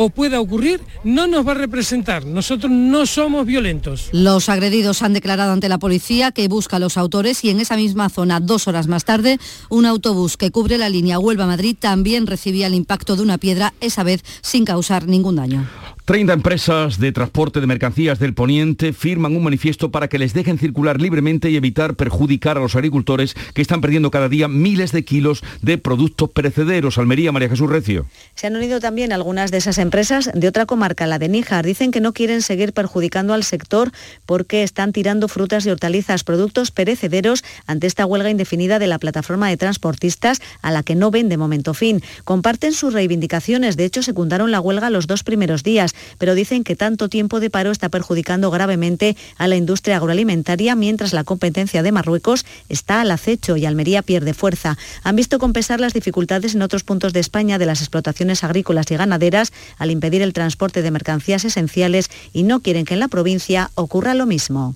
o 0.02 0.10
pueda 0.10 0.40
ocurrir 0.40 0.80
no 1.04 1.28
nos 1.28 1.46
va 1.46 1.52
a 1.52 1.56
representar. 1.56 2.26
Nosotros 2.26 2.72
no 2.72 3.06
somos 3.06 3.46
violentos. 3.46 4.08
Los 4.14 4.48
agredidos 4.48 5.02
han 5.02 5.12
declarado 5.12 5.52
ante 5.52 5.68
la 5.68 5.78
policía 5.78 6.32
que 6.32 6.48
busca 6.48 6.78
a 6.78 6.80
los 6.80 6.96
autores 6.96 7.44
y 7.44 7.50
en 7.50 7.60
esa 7.60 7.76
misma 7.76 8.08
zona, 8.08 8.40
dos 8.40 8.70
horas 8.70 8.88
más 8.88 9.04
tarde, 9.04 9.40
un 9.68 9.86
autobús 9.86 10.38
que 10.38 10.52
cubre 10.52 10.78
la 10.78 10.88
línea 10.88 11.20
Huelva-Madrid 11.20 11.76
también 11.78 12.28
recibía 12.28 12.68
el 12.68 12.76
impacto 12.76 13.18
de 13.18 13.24
una 13.24 13.38
piedra, 13.38 13.74
esa 13.82 14.04
vez 14.04 14.24
sin 14.42 14.64
causar 14.64 15.06
ningún 15.06 15.36
daño. 15.36 15.68
30 16.10 16.34
empresas 16.34 16.98
de 16.98 17.12
transporte 17.12 17.62
de 17.62 17.68
mercancías 17.68 18.18
del 18.18 18.34
Poniente 18.34 18.94
firman 18.94 19.36
un 19.36 19.44
manifiesto 19.44 19.92
para 19.92 20.08
que 20.08 20.18
les 20.18 20.34
dejen 20.34 20.58
circular 20.58 21.00
libremente 21.00 21.52
y 21.52 21.56
evitar 21.56 21.94
perjudicar 21.94 22.58
a 22.58 22.62
los 22.62 22.76
agricultores 22.76 23.36
que 23.54 23.62
están 23.62 23.80
perdiendo 23.80 24.10
cada 24.10 24.28
día 24.28 24.48
miles 24.48 24.92
de 24.92 25.06
kilos 25.06 25.44
de 25.62 25.78
productos 25.78 26.32
perecederos. 26.32 26.98
Almería, 26.98 27.32
María 27.32 27.48
Jesús 27.48 27.70
Recio. 27.70 28.08
Se 28.34 28.48
han 28.48 28.56
unido 28.56 28.80
también 28.80 29.14
algunas 29.14 29.52
de 29.52 29.60
esas 29.60 29.78
empresas 29.78 30.32
de 30.34 30.48
otra 30.48 30.66
comarca, 30.66 31.06
la 31.06 31.20
de 31.20 31.30
Níjar. 31.30 31.64
Dicen 31.64 31.92
que 31.92 32.02
no 32.02 32.12
quieren 32.12 32.42
seguir 32.42 32.74
perjudicando 32.74 33.36
al 33.36 33.44
sector 33.44 33.92
porque 34.26 34.64
están 34.64 34.94
tirando 34.94 35.28
frutas 35.28 35.68
y 35.68 35.70
hortalizas, 35.70 36.24
productos 36.24 36.72
perecederos, 36.72 37.44
ante 37.68 37.86
esta 37.86 38.08
huelga 38.08 38.32
indefinida 38.32 38.80
de 38.80 38.88
la 38.88 38.98
plataforma 38.98 39.48
de 39.48 39.58
transportistas 39.58 40.42
a 40.64 40.72
la 40.72 40.82
que 40.82 40.96
no 40.96 41.12
ven 41.12 41.30
de 41.30 41.38
momento 41.38 41.76
fin. 41.76 42.02
Comparten 42.24 42.74
sus 42.74 42.96
reivindicaciones. 42.96 43.78
De 43.78 43.86
hecho, 43.86 44.02
secundaron 44.02 44.50
la 44.50 44.60
huelga 44.60 44.90
los 44.90 45.06
dos 45.06 45.24
primeros 45.24 45.62
días 45.62 45.94
pero 46.18 46.36
dicen 46.36 46.64
que 46.64 46.76
tanto 46.76 47.10
tiempo 47.10 47.40
de 47.40 47.50
paro 47.50 47.72
está 47.72 47.90
perjudicando 47.90 48.52
gravemente 48.52 49.16
a 49.38 49.48
la 49.48 49.56
industria 49.56 49.98
agroalimentaria, 49.98 50.76
mientras 50.76 51.14
la 51.14 51.24
competencia 51.24 51.84
de 51.84 51.92
Marruecos 51.92 52.46
está 52.70 53.02
al 53.02 53.12
acecho 53.12 53.58
y 53.58 53.66
Almería 53.66 54.02
pierde 54.02 54.34
fuerza. 54.34 54.78
Han 55.04 55.16
visto 55.16 55.40
compensar 55.40 55.80
las 55.80 55.94
dificultades 55.94 56.56
en 56.56 56.62
otros 56.62 56.84
puntos 56.84 57.14
de 57.14 57.20
España 57.20 57.58
de 57.58 57.66
las 57.66 57.82
explotaciones 57.82 58.44
agrícolas 58.44 58.90
y 58.92 58.98
ganaderas 58.98 59.54
al 59.78 59.92
impedir 59.92 60.22
el 60.22 60.34
transporte 60.34 60.82
de 60.82 60.92
mercancías 60.92 61.46
esenciales 61.46 62.10
y 62.34 62.44
no 62.44 62.62
quieren 62.62 62.86
que 62.86 62.94
en 62.96 63.00
la 63.00 63.08
provincia 63.08 63.72
ocurra 63.76 64.14
lo 64.14 64.26
mismo. 64.26 64.76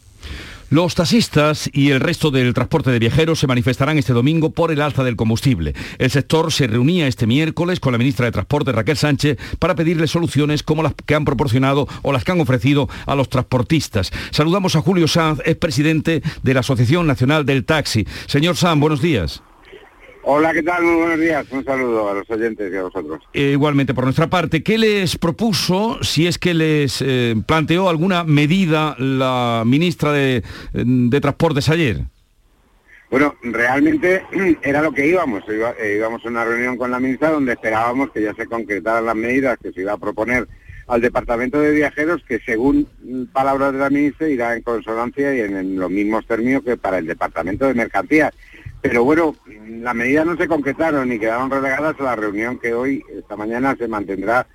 Los 0.73 0.95
taxistas 0.95 1.69
y 1.71 1.91
el 1.91 1.99
resto 1.99 2.31
del 2.31 2.51
transporte 2.55 2.89
de 2.89 2.97
viajeros 2.97 3.37
se 3.37 3.45
manifestarán 3.45 3.99
este 3.99 4.11
domingo 4.11 4.49
por 4.49 4.71
el 4.71 4.81
alza 4.81 5.03
del 5.03 5.15
combustible. 5.15 5.75
El 5.99 6.09
sector 6.09 6.51
se 6.51 6.65
reunía 6.65 7.05
este 7.05 7.27
miércoles 7.27 7.79
con 7.79 7.91
la 7.91 7.99
ministra 7.99 8.25
de 8.25 8.31
Transporte 8.31 8.71
Raquel 8.71 8.97
Sánchez 8.97 9.37
para 9.59 9.75
pedirle 9.75 10.07
soluciones 10.07 10.63
como 10.63 10.81
las 10.81 10.95
que 10.95 11.13
han 11.13 11.25
proporcionado 11.25 11.87
o 12.01 12.11
las 12.11 12.23
que 12.23 12.31
han 12.31 12.41
ofrecido 12.41 12.89
a 13.05 13.13
los 13.13 13.29
transportistas. 13.29 14.11
Saludamos 14.31 14.75
a 14.75 14.81
Julio 14.81 15.07
Sanz, 15.07 15.41
es 15.45 15.57
presidente 15.57 16.23
de 16.41 16.53
la 16.55 16.61
Asociación 16.61 17.05
Nacional 17.05 17.45
del 17.45 17.65
Taxi. 17.65 18.07
Señor 18.25 18.55
Sanz, 18.55 18.79
buenos 18.79 18.99
días. 18.99 19.43
Hola, 20.25 20.53
¿qué 20.53 20.63
tal? 20.63 20.83
Muy 20.83 20.95
buenos 20.95 21.19
días. 21.19 21.45
Un 21.51 21.65
saludo 21.65 22.09
a 22.09 22.13
los 22.13 22.29
oyentes 22.29 22.71
y 22.71 22.77
a 22.77 22.83
vosotros. 22.83 23.21
Eh, 23.33 23.51
igualmente, 23.51 23.93
por 23.93 24.05
nuestra 24.05 24.27
parte, 24.27 24.63
¿qué 24.63 24.77
les 24.77 25.17
propuso, 25.17 26.01
si 26.01 26.27
es 26.27 26.37
que 26.37 26.53
les 26.53 27.03
eh, 27.05 27.35
planteó 27.45 27.89
alguna 27.89 28.23
medida 28.23 28.95
la 28.99 29.63
ministra 29.65 30.13
de, 30.13 30.41
de, 30.71 31.19
Transportes 31.19 31.67
ayer? 31.67 32.03
Bueno, 33.11 33.35
realmente 33.43 34.23
era 34.63 34.81
lo 34.81 34.93
que 34.93 35.07
íbamos. 35.07 35.43
Eh, 35.49 35.95
íbamos 35.97 36.25
a 36.25 36.29
una 36.29 36.45
reunión 36.45 36.77
con 36.77 36.89
la 36.89 37.01
ministra 37.01 37.31
donde 37.31 37.51
esperábamos 37.51 38.11
que 38.11 38.21
ya 38.21 38.33
se 38.33 38.45
concretaran 38.45 39.05
las 39.05 39.15
medidas 39.15 39.57
que 39.61 39.73
se 39.73 39.81
iba 39.81 39.91
a 39.91 39.97
proponer 39.97 40.47
al 40.87 41.01
Departamento 41.01 41.59
de 41.59 41.71
Viajeros, 41.71 42.23
que 42.25 42.39
según 42.39 42.87
palabras 43.33 43.73
de 43.73 43.79
la 43.79 43.89
ministra 43.89 44.29
irá 44.29 44.55
en 44.55 44.61
consonancia 44.61 45.35
y 45.35 45.41
en, 45.41 45.57
en 45.57 45.75
los 45.77 45.91
mismos 45.91 46.25
términos 46.25 46.63
que 46.63 46.77
para 46.77 46.99
el 46.99 47.07
Departamento 47.07 47.67
de 47.67 47.73
Mercancías 47.73 48.33
pero 48.83 49.05
bueno, 49.05 49.33
las 49.79 49.95
medidas 49.95 50.25
no 50.25 50.35
se 50.35 50.45
concretaron 50.45 51.07
ni 51.07 51.17
quedaron 51.17 51.49
relegadas 51.49 51.97
a 51.97 52.03
la 52.03 52.15
reunión 52.17 52.59
que 52.59 52.73
hoy, 52.73 53.01
esta 53.17 53.37
mañana, 53.37 53.77
se 53.77 53.87
mantendrá 53.87 54.45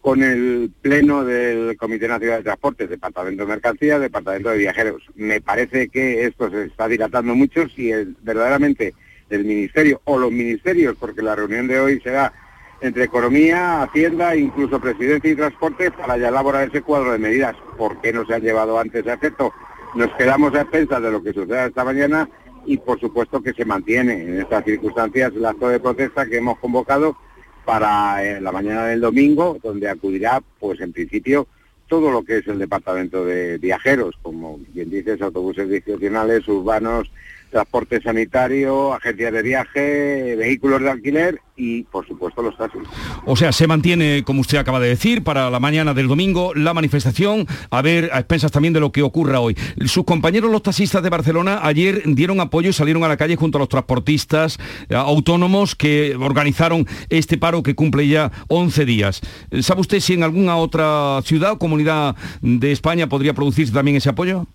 con 0.00 0.20
el 0.20 0.72
pleno 0.82 1.24
del 1.24 1.76
Comité 1.76 2.08
Nacional 2.08 2.38
de 2.38 2.42
Transportes, 2.42 2.90
Departamento 2.90 3.44
de 3.44 3.50
Mercancías, 3.50 4.00
Departamento 4.00 4.48
de 4.48 4.58
Viajeros. 4.58 5.04
Me 5.14 5.40
parece 5.40 5.88
que 5.90 6.24
esto 6.24 6.50
se 6.50 6.64
está 6.64 6.88
dilatando 6.88 7.36
mucho 7.36 7.68
si 7.68 7.92
verdaderamente 8.20 8.94
el 9.30 9.44
Ministerio 9.44 10.00
o 10.06 10.18
los 10.18 10.32
ministerios, 10.32 10.96
porque 10.98 11.22
la 11.22 11.36
reunión 11.36 11.68
de 11.68 11.78
hoy 11.78 12.00
será 12.00 12.32
entre 12.80 13.04
Economía, 13.04 13.82
Hacienda, 13.84 14.34
incluso 14.34 14.80
Presidencia 14.80 15.30
y 15.30 15.36
Transporte, 15.36 15.92
para 15.92 16.18
ya 16.18 16.30
elaborar 16.30 16.66
ese 16.66 16.82
cuadro 16.82 17.12
de 17.12 17.18
medidas. 17.18 17.54
¿Por 17.76 18.00
qué 18.00 18.12
no 18.12 18.26
se 18.26 18.34
han 18.34 18.42
llevado 18.42 18.76
antes 18.80 19.06
a 19.06 19.14
efecto? 19.14 19.52
Nos 19.94 20.12
quedamos 20.16 20.52
a 20.54 20.62
expensas 20.62 21.00
de 21.00 21.12
lo 21.12 21.22
que 21.22 21.32
suceda 21.32 21.66
esta 21.66 21.84
mañana 21.84 22.28
y 22.68 22.76
por 22.76 23.00
supuesto 23.00 23.42
que 23.42 23.54
se 23.54 23.64
mantiene 23.64 24.22
en 24.22 24.40
estas 24.40 24.62
circunstancias 24.62 25.32
el 25.34 25.44
acto 25.46 25.68
de 25.68 25.80
protesta 25.80 26.26
que 26.26 26.36
hemos 26.36 26.58
convocado 26.58 27.16
para 27.64 28.22
eh, 28.22 28.40
la 28.42 28.52
mañana 28.52 28.84
del 28.86 29.00
domingo, 29.00 29.58
donde 29.62 29.88
acudirá, 29.88 30.42
pues 30.60 30.78
en 30.80 30.92
principio, 30.92 31.46
todo 31.86 32.10
lo 32.10 32.22
que 32.22 32.38
es 32.38 32.46
el 32.46 32.58
departamento 32.58 33.24
de 33.24 33.56
viajeros, 33.56 34.16
como 34.20 34.60
bien 34.74 34.90
dices, 34.90 35.22
autobuses 35.22 35.70
discrecionales, 35.70 36.46
urbanos, 36.46 37.10
transporte 37.50 38.00
sanitario, 38.00 38.92
agencias 38.94 39.32
de 39.32 39.42
viaje, 39.42 40.36
vehículos 40.36 40.80
de 40.80 40.90
alquiler 40.90 41.40
y, 41.56 41.82
por 41.84 42.06
supuesto, 42.06 42.40
los 42.40 42.56
taxis. 42.56 42.82
O 43.26 43.36
sea, 43.36 43.52
se 43.52 43.66
mantiene, 43.66 44.22
como 44.24 44.40
usted 44.40 44.58
acaba 44.58 44.80
de 44.80 44.88
decir, 44.88 45.24
para 45.24 45.50
la 45.50 45.60
mañana 45.60 45.92
del 45.92 46.06
domingo 46.08 46.54
la 46.54 46.72
manifestación, 46.72 47.46
a 47.70 47.82
ver, 47.82 48.10
a 48.12 48.18
expensas 48.20 48.52
también 48.52 48.72
de 48.72 48.80
lo 48.80 48.92
que 48.92 49.02
ocurra 49.02 49.40
hoy. 49.40 49.56
Sus 49.86 50.04
compañeros 50.04 50.50
los 50.50 50.62
taxistas 50.62 51.02
de 51.02 51.10
Barcelona 51.10 51.60
ayer 51.62 52.02
dieron 52.06 52.40
apoyo 52.40 52.70
y 52.70 52.72
salieron 52.72 53.04
a 53.04 53.08
la 53.08 53.16
calle 53.16 53.36
junto 53.36 53.58
a 53.58 53.60
los 53.60 53.68
transportistas 53.68 54.58
eh, 54.88 54.94
autónomos 54.94 55.74
que 55.74 56.16
organizaron 56.18 56.86
este 57.08 57.38
paro 57.38 57.62
que 57.62 57.74
cumple 57.74 58.06
ya 58.06 58.30
11 58.48 58.84
días. 58.84 59.20
¿Sabe 59.60 59.80
usted 59.80 60.00
si 60.00 60.14
en 60.14 60.22
alguna 60.22 60.56
otra 60.56 61.20
ciudad 61.24 61.52
o 61.52 61.58
comunidad 61.58 62.16
de 62.40 62.72
España 62.72 63.08
podría 63.08 63.34
producirse 63.34 63.72
también 63.72 63.96
ese 63.96 64.10
apoyo? 64.10 64.46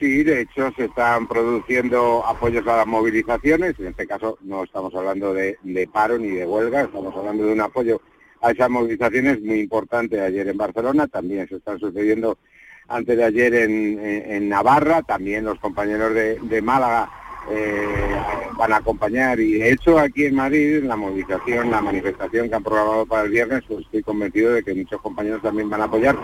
Sí, 0.00 0.24
de 0.24 0.40
hecho 0.40 0.72
se 0.76 0.86
están 0.86 1.28
produciendo 1.28 2.24
apoyos 2.26 2.66
a 2.66 2.78
las 2.78 2.86
movilizaciones, 2.86 3.78
en 3.78 3.88
este 3.88 4.06
caso 4.06 4.38
no 4.40 4.64
estamos 4.64 4.94
hablando 4.94 5.34
de, 5.34 5.58
paro 5.92 6.18
ni 6.18 6.30
de 6.30 6.46
huelga, 6.46 6.84
estamos 6.84 7.14
hablando 7.14 7.44
de 7.44 7.52
un 7.52 7.60
apoyo 7.60 8.00
a 8.40 8.50
esas 8.50 8.70
movilizaciones 8.70 9.42
muy 9.42 9.60
importante 9.60 10.18
ayer 10.18 10.48
en 10.48 10.56
Barcelona, 10.56 11.06
también 11.06 11.46
se 11.48 11.56
están 11.56 11.78
sucediendo 11.78 12.38
antes 12.88 13.14
de 13.14 13.24
ayer 13.24 13.54
en, 13.54 14.48
Navarra, 14.48 15.02
también 15.02 15.44
los 15.44 15.60
compañeros 15.60 16.14
de, 16.14 16.62
Málaga 16.62 17.10
eh, 17.50 18.16
van 18.56 18.72
a 18.72 18.76
acompañar. 18.76 19.38
Y 19.38 19.58
de 19.58 19.70
hecho 19.70 19.98
aquí 19.98 20.24
en 20.24 20.34
Madrid 20.34 20.82
la 20.82 20.96
movilización, 20.96 21.70
la 21.70 21.82
manifestación 21.82 22.48
que 22.48 22.54
han 22.54 22.64
programado 22.64 23.04
para 23.04 23.24
el 23.24 23.30
viernes, 23.30 23.64
pues 23.68 23.80
estoy 23.80 24.02
convencido 24.02 24.54
de 24.54 24.62
que 24.62 24.74
muchos 24.74 25.00
compañeros 25.02 25.42
también 25.42 25.68
van 25.68 25.82
a 25.82 25.84
apoyar. 25.84 26.16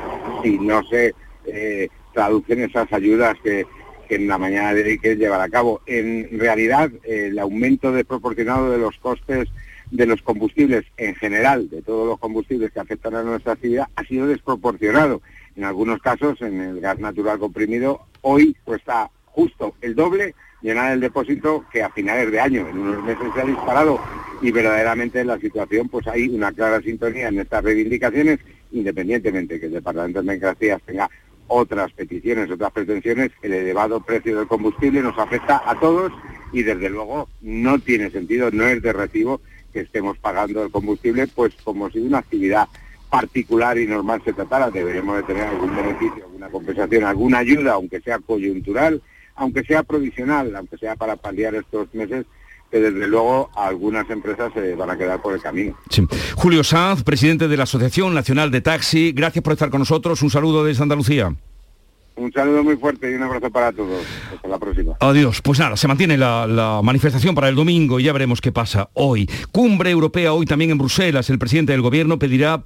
Si 0.42 0.58
no 0.58 0.82
se 0.84 1.14
eh, 1.44 1.88
traducen 2.16 2.60
esas 2.60 2.90
ayudas 2.94 3.36
que, 3.44 3.66
en 4.08 4.26
la 4.26 4.38
mañana 4.38 4.72
de 4.72 4.82
hoy 4.84 4.98
que 4.98 5.16
llevar 5.16 5.42
a 5.42 5.50
cabo. 5.50 5.82
En 5.84 6.38
realidad, 6.38 6.90
el 7.04 7.38
aumento 7.38 7.92
desproporcionado 7.92 8.70
de 8.70 8.78
los 8.78 8.96
costes 8.96 9.50
de 9.90 10.06
los 10.06 10.22
combustibles 10.22 10.86
en 10.96 11.14
general, 11.16 11.68
de 11.68 11.82
todos 11.82 12.08
los 12.08 12.18
combustibles 12.18 12.72
que 12.72 12.80
afectan 12.80 13.16
a 13.16 13.22
nuestra 13.22 13.52
actividad, 13.52 13.88
ha 13.96 14.04
sido 14.04 14.26
desproporcionado. 14.26 15.20
En 15.56 15.64
algunos 15.64 16.00
casos, 16.00 16.40
en 16.40 16.58
el 16.58 16.80
gas 16.80 16.98
natural 16.98 17.38
comprimido, 17.38 18.06
hoy 18.22 18.56
cuesta 18.64 19.10
justo 19.26 19.74
el 19.82 19.94
doble 19.94 20.34
llenar 20.62 20.92
el 20.92 21.00
depósito 21.00 21.66
que 21.70 21.82
a 21.82 21.90
finales 21.90 22.32
de 22.32 22.40
año. 22.40 22.66
En 22.66 22.78
unos 22.78 23.04
meses 23.04 23.26
se 23.34 23.42
ha 23.42 23.44
disparado 23.44 24.00
y 24.40 24.50
verdaderamente 24.50 25.20
en 25.20 25.26
la 25.26 25.38
situación 25.38 25.90
pues 25.90 26.06
hay 26.06 26.28
una 26.28 26.50
clara 26.50 26.80
sintonía 26.80 27.28
en 27.28 27.40
estas 27.40 27.62
reivindicaciones, 27.62 28.38
independientemente 28.72 29.60
que 29.60 29.66
el 29.66 29.72
Departamento 29.72 30.20
de 30.20 30.26
Mercancías 30.26 30.80
tenga 30.86 31.10
otras 31.48 31.92
peticiones, 31.92 32.50
otras 32.50 32.72
pretensiones, 32.72 33.30
el 33.42 33.52
elevado 33.52 34.00
precio 34.00 34.38
del 34.38 34.48
combustible 34.48 35.02
nos 35.02 35.18
afecta 35.18 35.62
a 35.64 35.78
todos 35.78 36.12
y 36.52 36.62
desde 36.62 36.90
luego 36.90 37.28
no 37.40 37.78
tiene 37.78 38.10
sentido, 38.10 38.50
no 38.50 38.66
es 38.66 38.82
de 38.82 38.92
recibo 38.92 39.40
que 39.72 39.80
estemos 39.80 40.18
pagando 40.18 40.62
el 40.62 40.70
combustible 40.70 41.26
pues 41.28 41.54
como 41.62 41.90
si 41.90 41.98
una 42.00 42.18
actividad 42.18 42.68
particular 43.10 43.78
y 43.78 43.86
normal 43.86 44.22
se 44.24 44.32
tratara, 44.32 44.70
deberemos 44.70 45.16
de 45.16 45.22
tener 45.22 45.44
algún 45.44 45.74
beneficio, 45.74 46.24
alguna 46.24 46.48
compensación, 46.48 47.04
alguna 47.04 47.38
ayuda, 47.38 47.74
aunque 47.74 48.00
sea 48.00 48.18
coyuntural, 48.18 49.02
aunque 49.36 49.62
sea 49.64 49.82
provisional, 49.82 50.54
aunque 50.56 50.78
sea 50.78 50.96
para 50.96 51.16
paliar 51.16 51.54
estos 51.54 51.94
meses 51.94 52.26
que 52.70 52.80
desde 52.80 53.06
luego 53.06 53.50
algunas 53.54 54.08
empresas 54.10 54.52
se 54.52 54.74
van 54.74 54.90
a 54.90 54.98
quedar 54.98 55.20
por 55.22 55.34
el 55.34 55.40
camino. 55.40 55.76
Julio 56.34 56.64
Sanz, 56.64 57.02
presidente 57.02 57.48
de 57.48 57.56
la 57.56 57.64
Asociación 57.64 58.14
Nacional 58.14 58.50
de 58.50 58.60
Taxi, 58.60 59.12
gracias 59.12 59.42
por 59.42 59.52
estar 59.52 59.70
con 59.70 59.80
nosotros. 59.80 60.22
Un 60.22 60.30
saludo 60.30 60.64
desde 60.64 60.82
Andalucía. 60.82 61.34
Un 62.16 62.32
saludo 62.32 62.64
muy 62.64 62.76
fuerte 62.76 63.10
y 63.10 63.14
un 63.14 63.22
abrazo 63.24 63.50
para 63.50 63.72
todos. 63.72 64.02
Hasta 64.34 64.48
la 64.48 64.58
próxima. 64.58 64.94
Adiós. 65.00 65.42
Pues 65.42 65.58
nada, 65.58 65.76
se 65.76 65.86
mantiene 65.86 66.16
la, 66.16 66.46
la, 66.46 66.80
manifestación 66.82 67.34
para 67.34 67.50
el 67.50 67.54
domingo 67.54 68.00
y 68.00 68.04
ya 68.04 68.12
veremos 68.14 68.40
qué 68.40 68.52
pasa 68.52 68.88
hoy. 68.94 69.28
Cumbre 69.52 69.90
europea 69.90 70.32
hoy 70.32 70.46
también 70.46 70.70
en 70.70 70.78
Bruselas. 70.78 71.28
El 71.28 71.38
presidente 71.38 71.72
del 71.72 71.82
gobierno 71.82 72.18
pedirá 72.18 72.64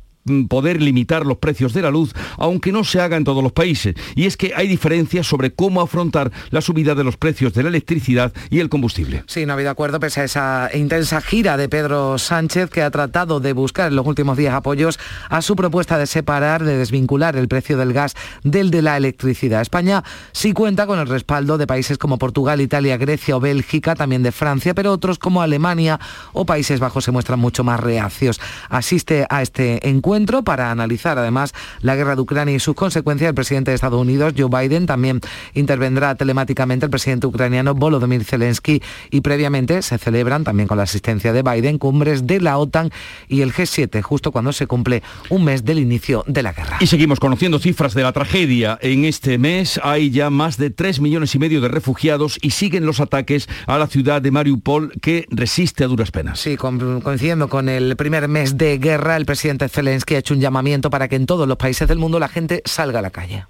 poder 0.49 0.83
limitar 0.83 1.27
los 1.27 1.39
precios 1.39 1.73
de 1.73 1.83
la 1.83 1.91
luz, 1.91 2.13
aunque 2.37 2.73
no 2.73 2.85
se 2.85 3.01
haga 3.01 3.17
en 3.17 3.25
todos 3.25 3.43
los 3.43 3.53
países. 3.53 3.95
Y 4.15 4.27
es 4.27 4.37
que 4.37 4.53
hay 4.55 4.69
diferencias 4.69 5.27
sobre 5.27 5.53
cómo 5.53 5.81
afrontar 5.81 6.31
la 6.51 6.61
subida 6.61 6.95
de 6.95 7.05
los 7.05 7.17
precios 7.17 7.53
de 7.55 7.63
la 7.63 7.69
electricidad 7.69 8.33
y 8.51 8.61
el 8.61 8.69
combustible. 8.69 9.25
Sí, 9.27 9.47
no 9.47 9.53
ha 9.53 9.55
habido 9.55 9.71
acuerdo 9.71 9.99
pese 10.01 10.21
a 10.21 10.25
esa 10.25 10.71
intensa 10.75 11.21
gira 11.21 11.57
de 11.57 11.69
Pedro 11.69 12.19
Sánchez 12.19 12.71
que 12.71 12.83
ha 12.83 12.91
tratado 12.91 13.41
de 13.41 13.53
buscar 13.53 13.89
en 13.89 13.97
los 13.97 14.07
últimos 14.07 14.37
días 14.37 14.55
apoyos 14.55 14.99
a 15.29 15.43
su 15.43 15.57
propuesta 15.57 15.99
de 15.99 16.07
separar, 16.07 16.65
de 16.65 16.77
desvincular 16.77 17.37
el 17.37 17.49
precio 17.49 17.77
del 17.77 17.93
gas 17.93 18.15
del 18.45 18.71
de 18.71 18.83
la 18.83 18.97
electricidad. 18.97 19.63
España 19.63 20.05
sí 20.33 20.53
cuenta 20.53 20.87
con 20.87 20.99
el 20.99 21.09
respaldo 21.09 21.59
de 21.59 21.67
países 21.67 21.99
como 21.99 22.19
Portugal, 22.19 22.61
Italia, 22.61 22.97
Grecia 22.97 23.37
o 23.37 23.41
Bélgica, 23.41 23.95
también 23.95 24.23
de 24.23 24.33
Francia, 24.33 24.75
pero 24.75 24.93
otros 24.93 25.19
como 25.19 25.43
Alemania 25.43 25.99
o 26.33 26.45
Países 26.45 26.81
Bajos 26.81 27.05
se 27.05 27.11
muestran 27.11 27.39
mucho 27.39 27.65
más 27.65 27.81
reacios. 27.81 28.41
Asiste 28.69 29.27
a 29.29 29.43
este 29.43 29.89
encuentro 29.89 30.10
encuentro 30.11 30.43
para 30.43 30.73
analizar 30.73 31.19
además 31.19 31.55
la 31.83 31.95
guerra 31.95 32.17
de 32.17 32.23
Ucrania 32.23 32.53
y 32.53 32.59
sus 32.59 32.75
consecuencias. 32.75 33.29
El 33.29 33.35
presidente 33.37 33.71
de 33.71 33.77
Estados 33.77 34.01
Unidos, 34.01 34.35
Joe 34.37 34.49
Biden, 34.49 34.87
también 34.87 35.21
intervendrá 35.55 36.17
telemáticamente 36.17 36.87
el 36.87 36.91
presidente 36.91 37.29
ucraniano 37.29 37.75
Volodymyr 37.77 38.25
Zelensky 38.25 38.83
y 39.13 39.21
previamente 39.21 39.83
se 39.83 39.99
celebran 39.99 40.43
también 40.43 40.67
con 40.67 40.79
la 40.79 40.83
asistencia 40.83 41.33
de 41.33 41.43
Biden 41.43 41.79
cumbres 41.79 42.27
de 42.27 42.41
la 42.41 42.59
OTAN 42.59 42.91
y 43.29 43.43
el 43.43 43.53
G7 43.53 44.03
justo 44.03 44.33
cuando 44.33 44.53
se 44.53 44.67
cumple 44.67 45.05
un 45.29 45.45
mes 45.45 45.65
del 45.65 45.79
inicio 45.79 46.25
de 46.27 46.43
la 46.43 46.55
guerra. 46.55 46.79
Y 46.81 46.89
seguimos 46.89 47.21
conociendo 47.21 47.61
cifras 47.61 47.95
de 47.95 48.03
la 48.03 48.11
tragedia. 48.11 48.81
En 48.83 49.05
este 49.05 49.39
mes 49.39 49.79
hay 49.85 50.11
ya 50.11 50.29
más 50.29 50.57
de 50.57 50.71
3 50.71 51.01
millones 51.01 51.37
y 51.37 51.39
medio 51.39 51.61
de 51.61 51.69
refugiados 51.69 52.37
y 52.43 52.51
siguen 52.51 52.85
los 52.85 52.99
ataques 52.99 53.49
a 53.69 53.79
la 53.79 53.87
ciudad 53.87 54.21
de 54.21 54.33
Mariupol 54.33 54.93
que 55.01 55.27
resiste 55.31 55.85
a 55.85 55.87
duras 55.87 56.11
penas. 56.11 56.41
Sí, 56.41 56.57
coincidiendo 56.57 57.49
con 57.49 57.69
el 57.69 57.95
primer 57.95 58.27
mes 58.27 58.59
de 58.59 58.79
guerra, 58.79 59.17
el 59.17 59.25
presidente 59.25 59.69
Zelensky 59.69 60.00
ha 60.17 60.19
hecho 60.19 60.35
un 60.35 60.41
llamamiento 60.41 60.91
para 60.91 61.09
que 61.09 61.17
en 61.17 61.27
todos 61.27 61.47
los 61.47 61.57
países 61.57 61.89
del 61.89 61.99
mundo 61.99 62.19
la 62.19 62.29
gente 62.29 62.63
salga 62.65 62.99
a 62.99 63.03
la 63.03 63.11
calle. 63.11 63.45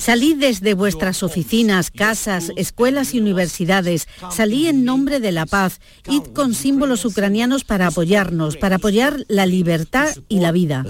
Salid 0.00 0.36
desde 0.38 0.74
vuestras 0.74 1.22
oficinas, 1.22 1.92
casas, 1.92 2.50
escuelas 2.56 3.14
y 3.14 3.20
universidades. 3.20 4.08
Salí 4.30 4.66
en 4.66 4.84
nombre 4.84 5.20
de 5.20 5.30
la 5.30 5.46
paz. 5.46 5.80
Id 6.08 6.22
con 6.34 6.54
símbolos 6.54 7.04
ucranianos 7.04 7.62
para 7.62 7.86
apoyarnos, 7.86 8.56
para 8.56 8.76
apoyar 8.76 9.18
la 9.28 9.46
libertad 9.46 10.08
y 10.28 10.40
la 10.40 10.50
vida. 10.50 10.84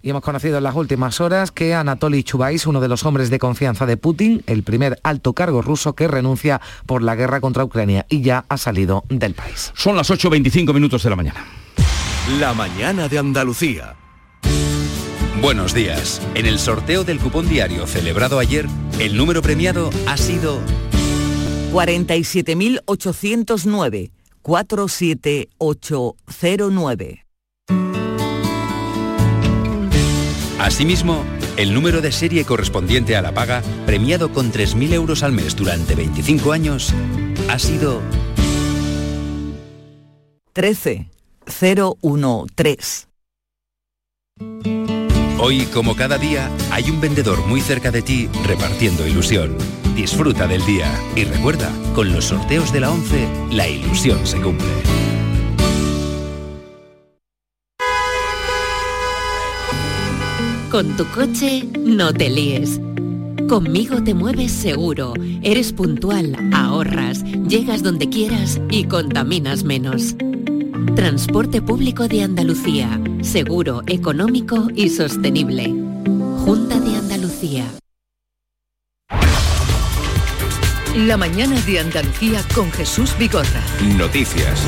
Y 0.00 0.10
hemos 0.10 0.22
conocido 0.22 0.56
en 0.56 0.64
las 0.64 0.74
últimas 0.74 1.20
horas 1.20 1.50
que 1.50 1.74
Anatoly 1.74 2.22
Chubais, 2.22 2.66
uno 2.66 2.80
de 2.80 2.88
los 2.88 3.04
hombres 3.04 3.28
de 3.28 3.38
confianza 3.38 3.84
de 3.84 3.98
Putin, 3.98 4.42
el 4.46 4.62
primer 4.62 4.98
alto 5.02 5.34
cargo 5.34 5.60
ruso 5.60 5.94
que 5.94 6.08
renuncia 6.08 6.62
por 6.86 7.02
la 7.02 7.16
guerra 7.16 7.40
contra 7.40 7.64
Ucrania 7.64 8.06
y 8.08 8.22
ya 8.22 8.46
ha 8.48 8.56
salido 8.56 9.04
del 9.10 9.34
país. 9.34 9.72
Son 9.74 9.94
las 9.94 10.10
8.25 10.10 10.72
minutos 10.72 11.02
de 11.02 11.10
la 11.10 11.16
mañana. 11.16 11.65
La 12.28 12.52
mañana 12.54 13.08
de 13.08 13.18
Andalucía. 13.18 13.94
Buenos 15.40 15.72
días. 15.72 16.20
En 16.34 16.44
el 16.44 16.58
sorteo 16.58 17.04
del 17.04 17.20
cupón 17.20 17.48
diario 17.48 17.86
celebrado 17.86 18.40
ayer, 18.40 18.66
el 18.98 19.16
número 19.16 19.42
premiado 19.42 19.90
ha 20.08 20.16
sido 20.16 20.60
47.809 21.72 24.10
47809. 24.42 27.26
Asimismo, 30.58 31.24
el 31.56 31.72
número 31.72 32.00
de 32.00 32.10
serie 32.10 32.44
correspondiente 32.44 33.14
a 33.14 33.22
la 33.22 33.32
paga, 33.32 33.62
premiado 33.86 34.32
con 34.32 34.52
3.000 34.52 34.94
euros 34.94 35.22
al 35.22 35.30
mes 35.30 35.54
durante 35.54 35.94
25 35.94 36.50
años, 36.50 36.92
ha 37.48 37.60
sido 37.60 38.02
13013. 41.46 43.06
Hoy, 45.38 45.66
como 45.66 45.94
cada 45.94 46.18
día, 46.18 46.50
hay 46.70 46.90
un 46.90 47.00
vendedor 47.00 47.46
muy 47.46 47.60
cerca 47.60 47.90
de 47.90 48.02
ti 48.02 48.28
repartiendo 48.44 49.06
ilusión. 49.06 49.56
Disfruta 49.94 50.46
del 50.46 50.64
día 50.64 50.92
y 51.14 51.24
recuerda, 51.24 51.70
con 51.94 52.12
los 52.12 52.26
sorteos 52.26 52.72
de 52.72 52.80
la 52.80 52.90
11, 52.90 53.28
la 53.52 53.68
ilusión 53.68 54.26
se 54.26 54.40
cumple. 54.40 54.66
Con 60.70 60.96
tu 60.96 61.06
coche, 61.06 61.64
no 61.74 62.12
te 62.12 62.28
líes. 62.28 62.80
Conmigo 63.48 64.02
te 64.02 64.12
mueves 64.12 64.52
seguro, 64.52 65.14
eres 65.42 65.72
puntual, 65.72 66.36
ahorras, 66.52 67.22
llegas 67.48 67.82
donde 67.82 68.08
quieras 68.08 68.60
y 68.70 68.84
contaminas 68.84 69.64
menos. 69.64 70.16
Transporte 70.94 71.60
público 71.60 72.08
de 72.08 72.22
Andalucía, 72.22 73.00
seguro, 73.20 73.82
económico 73.86 74.68
y 74.74 74.88
sostenible. 74.88 75.74
Junta 76.44 76.78
de 76.80 76.96
Andalucía. 76.96 77.64
La 80.94 81.16
mañana 81.16 81.60
de 81.62 81.80
Andalucía 81.80 82.42
con 82.54 82.70
Jesús 82.72 83.16
Bigorra. 83.18 83.62
Noticias. 83.98 84.62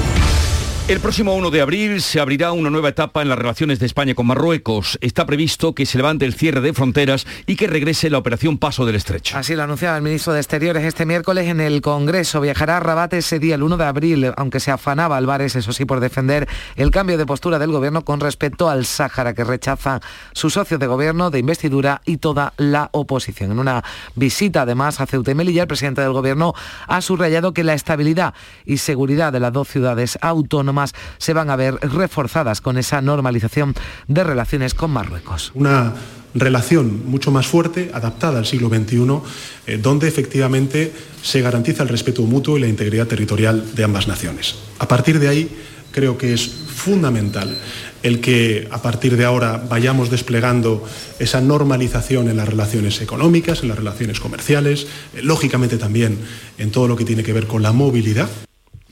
El 0.89 1.01
próximo 1.01 1.35
1 1.35 1.51
de 1.51 1.61
abril 1.61 2.01
se 2.01 2.19
abrirá 2.19 2.53
una 2.53 2.71
nueva 2.71 2.89
etapa 2.89 3.21
en 3.21 3.29
las 3.29 3.37
relaciones 3.37 3.79
de 3.79 3.85
España 3.85 4.15
con 4.15 4.27
Marruecos. 4.27 4.97
Está 5.03 5.27
previsto 5.27 5.75
que 5.75 5.85
se 5.85 5.99
levante 5.99 6.25
el 6.25 6.33
cierre 6.33 6.63
de 6.63 6.73
fronteras 6.73 7.27
y 7.47 7.57
que 7.57 7.67
regrese 7.67 8.09
la 8.09 8.17
operación 8.17 8.57
Paso 8.57 8.87
del 8.87 8.95
Estrecho. 8.95 9.37
Así 9.37 9.55
lo 9.55 9.65
anunciaba 9.65 9.99
el 9.99 10.03
ministro 10.03 10.33
de 10.33 10.41
Exteriores 10.41 10.85
este 10.85 11.05
miércoles 11.05 11.47
en 11.49 11.61
el 11.61 11.83
Congreso. 11.83 12.41
Viajará 12.41 12.79
a 12.79 12.81
Rabat 12.81 13.13
ese 13.13 13.39
día, 13.39 13.57
el 13.57 13.65
1 13.65 13.77
de 13.77 13.85
abril, 13.85 14.33
aunque 14.39 14.61
se 14.61 14.71
afanaba 14.71 15.19
Álvarez, 15.19 15.57
eso 15.57 15.75
sí, 15.75 15.85
por 15.85 16.01
defender 16.01 16.49
el 16.77 16.91
cambio 16.91 17.19
de 17.19 17.27
postura 17.27 17.59
del 17.59 17.71
gobierno 17.71 18.03
con 18.03 18.21
respecto 18.21 18.71
al 18.71 18.87
Sáhara, 18.87 19.35
que 19.35 19.45
rechaza 19.45 20.01
sus 20.33 20.55
socios 20.55 20.81
de 20.81 20.87
gobierno, 20.87 21.31
de 21.31 21.39
investidura 21.39 22.01
y 22.07 22.17
toda 22.17 22.55
la 22.57 22.89
oposición. 22.93 23.53
En 23.53 23.59
una 23.59 23.85
visita, 24.15 24.63
además, 24.63 25.03
a 25.03 25.07
Ceuta 25.07 25.33
y 25.33 25.35
Melilla, 25.35 25.61
el 25.61 25.69
presidente 25.69 26.01
del 26.01 26.15
gobierno 26.15 26.55
ha 26.87 27.03
subrayado 27.03 27.53
que 27.53 27.63
la 27.63 27.75
estabilidad 27.75 28.33
y 28.65 28.79
seguridad 28.79 29.35
de 29.35 29.41
las 29.41 29.53
dos 29.53 29.69
ciudades 29.69 30.19
autónomas 30.23 30.78
se 31.19 31.33
van 31.33 31.51
a 31.51 31.57
ver 31.57 31.75
reforzadas 31.77 32.61
con 32.61 32.79
esa 32.79 33.01
normalización 33.01 33.75
de 34.07 34.25
relaciones 34.25 34.75
con 34.75 34.91
Marruecos. 34.91 35.53
Una 35.55 35.95
relación 36.35 37.03
mucho 37.07 37.31
más 37.31 37.47
fuerte, 37.47 37.91
adaptada 37.93 38.39
al 38.39 38.47
siglo 38.47 38.69
XXI, 38.69 39.21
eh, 39.67 39.79
donde 39.79 40.09
efectivamente 40.09 40.93
se 41.23 41.41
garantiza 41.41 41.83
el 41.83 41.89
respeto 41.89 42.23
mutuo 42.23 42.59
y 42.59 42.61
la 42.61 42.69
integridad 42.69 43.07
territorial 43.07 43.75
de 43.75 43.85
ambas 43.85 44.09
naciones. 44.09 44.57
A 44.79 44.89
partir 44.89 45.19
de 45.19 45.29
ahí, 45.29 45.49
creo 45.91 46.19
que 46.19 46.35
es 46.35 46.49
fundamental 46.49 47.57
el 48.03 48.21
que 48.21 48.69
a 48.71 48.81
partir 48.81 49.17
de 49.17 49.25
ahora 49.25 49.61
vayamos 49.69 50.11
desplegando 50.11 50.85
esa 51.19 51.41
normalización 51.41 52.29
en 52.29 52.37
las 52.37 52.49
relaciones 52.49 53.01
económicas, 53.01 53.63
en 53.63 53.69
las 53.69 53.79
relaciones 53.79 54.21
comerciales, 54.21 54.87
eh, 55.15 55.23
lógicamente 55.23 55.79
también 55.79 56.19
en 56.59 56.71
todo 56.71 56.87
lo 56.87 56.97
que 56.97 57.05
tiene 57.05 57.25
que 57.25 57.33
ver 57.33 57.47
con 57.47 57.63
la 57.63 57.73
movilidad. 57.73 58.29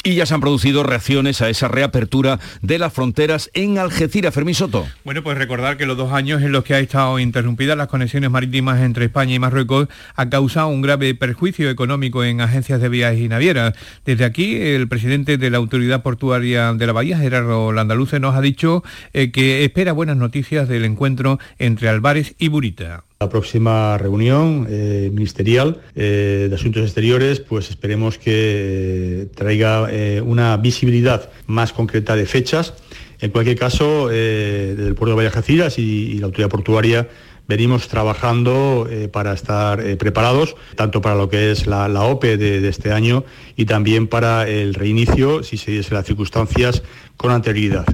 Y 0.07 0.15
ya 0.15 0.25
se 0.25 0.35
han 0.35 0.41
producido 0.41 0.85
reacciones 0.85 1.43
a 1.43 1.49
esa 1.49 1.67
reapertura 1.67 2.39
de 2.63 2.79
las 2.79 2.93
fronteras 2.93 3.51
en 3.55 3.77
Algeciras. 3.77 4.33
Fermín 4.33 4.55
Soto. 4.55 4.87
Bueno, 5.03 5.25
pues 5.25 5.37
recordar 5.37 5.77
que 5.77 5.85
los 5.85 5.97
dos 5.97 6.13
años 6.13 6.43
en 6.43 6.53
los 6.53 6.63
que 6.63 6.75
ha 6.75 6.79
estado 6.79 7.19
interrumpidas 7.19 7.77
las 7.77 7.89
conexiones 7.89 8.31
marítimas 8.31 8.81
entre 8.83 9.07
España 9.07 9.35
y 9.35 9.41
Marruecos 9.41 9.89
ha 10.15 10.31
causado 10.31 10.69
un 10.69 10.81
grave 10.81 11.13
perjuicio 11.17 11.69
económico 11.71 12.23
en 12.23 12.41
agencias 12.41 12.81
de 12.81 12.89
viajes 12.89 13.19
y 13.19 13.27
navieras. 13.27 13.75
Desde 14.05 14.25
aquí, 14.25 14.55
el 14.55 14.87
presidente 14.87 15.39
de 15.39 15.51
la 15.51 15.59
Autoridad 15.59 16.05
Portuaria 16.05 16.73
de 16.73 16.87
la 16.87 16.93
Bahía, 16.93 17.19
Gerardo 17.19 17.73
Landaluce, 17.73 18.21
nos 18.21 18.37
ha 18.37 18.41
dicho 18.41 18.85
eh, 19.13 19.33
que 19.33 19.65
espera 19.65 19.91
buenas 19.91 20.17
noticias 20.17 20.69
del 20.69 20.85
encuentro 20.85 21.41
entre 21.59 21.89
Álvarez 21.89 22.37
y 22.39 22.47
Burita. 22.47 23.03
La 23.19 23.31
próxima 23.31 23.97
reunión 23.97 24.67
eh, 24.69 25.09
ministerial 25.11 25.81
eh, 25.95 26.49
de 26.51 26.55
Asuntos 26.55 26.83
Exteriores, 26.83 27.41
pues 27.41 27.71
esperemos 27.71 28.19
que 28.19 29.29
traiga 29.35 29.89
eh, 29.91 30.21
una 30.21 30.55
visibilidad 30.59 31.31
más 31.47 31.73
concreta 31.73 32.15
de 32.15 32.27
fechas. 32.27 32.75
En 33.21 33.31
cualquier 33.31 33.59
caso, 33.59 34.09
desde 34.09 34.89
el 34.89 34.95
puerto 34.95 35.17
de 35.17 35.25
Valladolid 35.25 35.73
y, 35.79 35.81
y 35.81 36.19
la 36.19 36.27
autoridad 36.27 36.51
portuaria 36.51 37.09
venimos 37.49 37.89
trabajando 37.89 38.87
para 39.13 39.33
estar 39.33 39.83
preparados, 39.97 40.55
tanto 40.75 41.01
para 41.01 41.15
lo 41.15 41.31
que 41.31 41.53
es 41.53 41.67
la, 41.67 41.87
OPE 42.05 42.37
de, 42.37 42.61
de, 42.61 42.69
este 42.69 42.93
año 42.93 43.25
y 43.57 43.65
también 43.65 44.09
para 44.09 44.47
el 44.47 44.75
reinicio, 44.75 45.43
si 45.43 45.57
se 45.57 45.71
diesen 45.71 45.95
las 45.95 46.05
circunstancias, 46.05 46.83
con 47.17 47.31
anterioridad. 47.31 47.87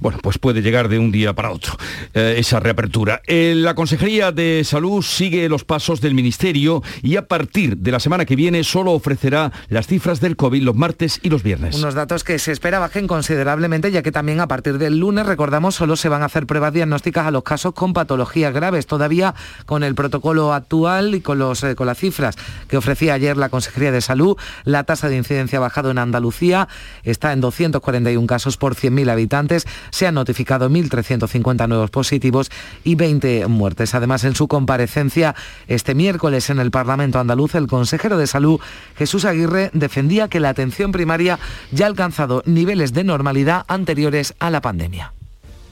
Bueno, 0.00 0.18
pues 0.22 0.38
puede 0.38 0.62
llegar 0.62 0.88
de 0.88 0.98
un 0.98 1.12
día 1.12 1.32
para 1.32 1.50
otro 1.50 1.76
eh, 2.14 2.36
esa 2.38 2.60
reapertura. 2.60 3.22
Eh, 3.26 3.54
la 3.56 3.74
Consejería 3.74 4.32
de 4.32 4.62
Salud 4.64 5.02
sigue 5.02 5.48
los 5.48 5.64
pasos 5.64 6.00
del 6.00 6.14
Ministerio 6.14 6.82
y 7.02 7.16
a 7.16 7.26
partir 7.26 7.76
de 7.76 7.90
la 7.90 8.00
semana 8.00 8.24
que 8.24 8.36
viene 8.36 8.64
solo 8.64 8.92
ofrecerá 8.92 9.52
las 9.68 9.86
cifras 9.86 10.20
del 10.20 10.36
COVID 10.36 10.62
los 10.62 10.74
martes 10.74 11.20
y 11.22 11.30
los 11.30 11.42
viernes. 11.42 11.76
Unos 11.76 11.94
datos 11.94 12.24
que 12.24 12.38
se 12.38 12.52
espera 12.52 12.78
bajen 12.78 13.06
considerablemente, 13.06 13.90
ya 13.90 14.02
que 14.02 14.12
también 14.12 14.40
a 14.40 14.48
partir 14.48 14.78
del 14.78 14.98
lunes, 14.98 15.26
recordamos, 15.26 15.74
solo 15.74 15.96
se 15.96 16.08
van 16.08 16.22
a 16.22 16.26
hacer 16.26 16.46
pruebas 16.46 16.72
diagnósticas 16.72 17.26
a 17.26 17.30
los 17.30 17.42
casos 17.42 17.74
con 17.74 17.92
patologías 17.92 18.52
graves. 18.52 18.86
Todavía 18.86 19.34
con 19.64 19.82
el 19.82 19.94
protocolo 19.94 20.52
actual 20.52 21.14
y 21.14 21.20
con, 21.20 21.38
los, 21.38 21.62
eh, 21.64 21.74
con 21.74 21.86
las 21.86 21.98
cifras 21.98 22.36
que 22.68 22.76
ofrecía 22.76 23.14
ayer 23.14 23.36
la 23.36 23.48
Consejería 23.48 23.92
de 23.92 24.00
Salud, 24.00 24.36
la 24.64 24.84
tasa 24.84 25.08
de 25.08 25.16
incidencia 25.16 25.58
ha 25.58 25.60
bajado 25.60 25.90
en 25.90 25.98
Andalucía, 25.98 26.68
está 27.02 27.32
en 27.32 27.40
241 27.40 28.26
casos 28.26 28.56
por 28.56 28.74
100.000 28.74 29.10
habitantes 29.10 29.65
se 29.90 30.06
han 30.06 30.14
notificado 30.14 30.68
1.350 30.70 31.68
nuevos 31.68 31.90
positivos 31.90 32.50
y 32.84 32.94
20 32.94 33.46
muertes. 33.48 33.94
Además, 33.94 34.24
en 34.24 34.34
su 34.34 34.48
comparecencia 34.48 35.34
este 35.66 35.94
miércoles 35.94 36.50
en 36.50 36.58
el 36.58 36.70
Parlamento 36.70 37.18
andaluz, 37.18 37.54
el 37.54 37.66
consejero 37.66 38.18
de 38.18 38.26
Salud, 38.26 38.60
Jesús 38.96 39.24
Aguirre, 39.24 39.70
defendía 39.72 40.28
que 40.28 40.40
la 40.40 40.50
atención 40.50 40.92
primaria 40.92 41.38
ya 41.72 41.86
ha 41.86 41.88
alcanzado 41.88 42.42
niveles 42.46 42.92
de 42.92 43.04
normalidad 43.04 43.64
anteriores 43.68 44.34
a 44.38 44.50
la 44.50 44.60
pandemia. 44.60 45.12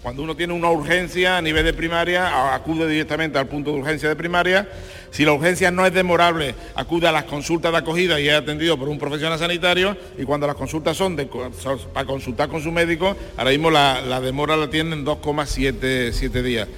Cuando 0.05 0.23
uno 0.23 0.37
tiene 0.37 0.53
una 0.53 0.69
urgencia 0.69 1.39
a 1.39 1.41
nivel 1.41 1.65
de 1.65 1.73
primaria, 1.73 2.55
acude 2.55 2.87
directamente 2.87 3.39
al 3.39 3.47
punto 3.47 3.73
de 3.73 3.79
urgencia 3.79 4.07
de 4.07 4.15
primaria. 4.15 4.69
Si 5.11 5.25
la 5.25 5.33
urgencia 5.33 5.71
no 5.71 5.87
es 5.87 5.95
demorable, 5.95 6.55
acude 6.75 7.09
a 7.09 7.13
las 7.13 7.25
consultas 7.25 7.73
de 7.73 7.79
acogida 7.79 8.21
y 8.21 8.29
es 8.29 8.35
atendido 8.35 8.77
por 8.79 8.91
un 8.91 8.99
profesional 8.99 9.39
sanitario. 9.39 9.97
Y 10.19 10.25
cuando 10.25 10.47
las 10.47 10.57
consultas 10.57 10.95
son, 10.99 11.17
para 11.95 12.07
consultar 12.07 12.51
con 12.51 12.63
su 12.63 12.71
médico, 12.71 13.17
ahora 13.39 13.51
mismo 13.51 13.71
la, 13.71 14.03
la 14.03 14.21
demora 14.21 14.59
la 14.59 14.69
tienen 14.69 15.07
2,7 15.07 16.43
días. 16.43 16.69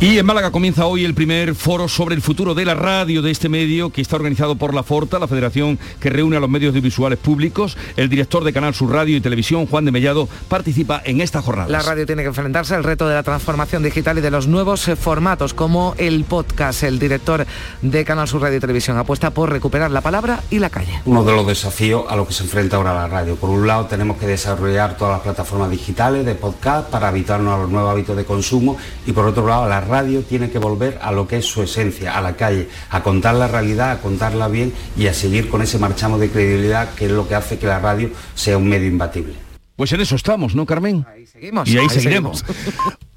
Y 0.00 0.16
en 0.16 0.26
Málaga 0.26 0.52
comienza 0.52 0.86
hoy 0.86 1.04
el 1.04 1.12
primer 1.12 1.56
foro 1.56 1.88
sobre 1.88 2.14
el 2.14 2.22
futuro 2.22 2.54
de 2.54 2.64
la 2.64 2.74
radio 2.74 3.20
de 3.20 3.32
este 3.32 3.48
medio 3.48 3.90
que 3.90 4.00
está 4.00 4.14
organizado 4.14 4.54
por 4.54 4.72
la 4.72 4.84
Forta, 4.84 5.18
la 5.18 5.26
federación 5.26 5.76
que 5.98 6.08
reúne 6.08 6.36
a 6.36 6.40
los 6.40 6.48
medios 6.48 6.70
audiovisuales 6.70 7.18
públicos. 7.18 7.76
El 7.96 8.08
director 8.08 8.44
de 8.44 8.52
Canal 8.52 8.74
Sur 8.74 8.92
Radio 8.92 9.16
y 9.16 9.20
Televisión, 9.20 9.66
Juan 9.66 9.84
de 9.84 9.90
Mellado, 9.90 10.28
participa 10.46 11.02
en 11.04 11.20
esta 11.20 11.42
jornada. 11.42 11.68
La 11.68 11.82
radio 11.82 12.06
tiene 12.06 12.22
que 12.22 12.28
enfrentarse 12.28 12.76
al 12.76 12.84
reto 12.84 13.08
de 13.08 13.16
la 13.16 13.24
transformación 13.24 13.82
digital 13.82 14.18
y 14.18 14.20
de 14.20 14.30
los 14.30 14.46
nuevos 14.46 14.86
eh, 14.86 14.94
formatos 14.94 15.52
como 15.52 15.96
el 15.98 16.22
podcast. 16.22 16.84
El 16.84 17.00
director 17.00 17.44
de 17.82 18.04
Canal 18.04 18.28
Sur 18.28 18.42
Radio 18.42 18.58
y 18.58 18.60
Televisión 18.60 18.98
apuesta 18.98 19.30
por 19.30 19.50
recuperar 19.50 19.90
la 19.90 20.00
palabra 20.00 20.44
y 20.48 20.60
la 20.60 20.70
calle. 20.70 21.00
Uno 21.06 21.24
de 21.24 21.32
los 21.32 21.44
desafíos 21.44 22.04
a 22.08 22.14
los 22.14 22.28
que 22.28 22.34
se 22.34 22.44
enfrenta 22.44 22.76
ahora 22.76 22.94
la 22.94 23.08
radio. 23.08 23.34
Por 23.34 23.50
un 23.50 23.66
lado 23.66 23.86
tenemos 23.86 24.16
que 24.16 24.28
desarrollar 24.28 24.96
todas 24.96 25.14
las 25.14 25.22
plataformas 25.22 25.72
digitales 25.72 26.24
de 26.24 26.36
podcast 26.36 26.88
para 26.88 27.08
habituarnos 27.08 27.52
a 27.52 27.58
los 27.58 27.68
nuevos 27.68 27.90
hábitos 27.90 28.16
de 28.16 28.24
consumo 28.24 28.76
y 29.04 29.10
por 29.10 29.26
otro 29.26 29.44
lado 29.44 29.68
la 29.68 29.87
radio 29.88 30.22
tiene 30.22 30.50
que 30.50 30.58
volver 30.58 30.98
a 31.02 31.10
lo 31.10 31.26
que 31.26 31.38
es 31.38 31.46
su 31.46 31.62
esencia, 31.62 32.16
a 32.16 32.20
la 32.20 32.36
calle, 32.36 32.68
a 32.90 33.02
contar 33.02 33.34
la 33.34 33.48
realidad, 33.48 33.90
a 33.90 34.00
contarla 34.00 34.48
bien 34.48 34.72
y 34.96 35.06
a 35.06 35.14
seguir 35.14 35.48
con 35.48 35.62
ese 35.62 35.78
marchamo 35.78 36.18
de 36.18 36.30
credibilidad 36.30 36.94
que 36.94 37.06
es 37.06 37.10
lo 37.10 37.26
que 37.26 37.34
hace 37.34 37.58
que 37.58 37.66
la 37.66 37.80
radio 37.80 38.10
sea 38.34 38.58
un 38.58 38.68
medio 38.68 38.86
imbatible. 38.86 39.34
Pues 39.76 39.92
en 39.92 40.00
eso 40.00 40.16
estamos, 40.16 40.54
¿no, 40.54 40.66
Carmen? 40.66 41.06
Ahí 41.08 41.26
seguimos. 41.26 41.68
Y 41.68 41.78
ahí, 41.78 41.88
seguiremos. 41.88 42.44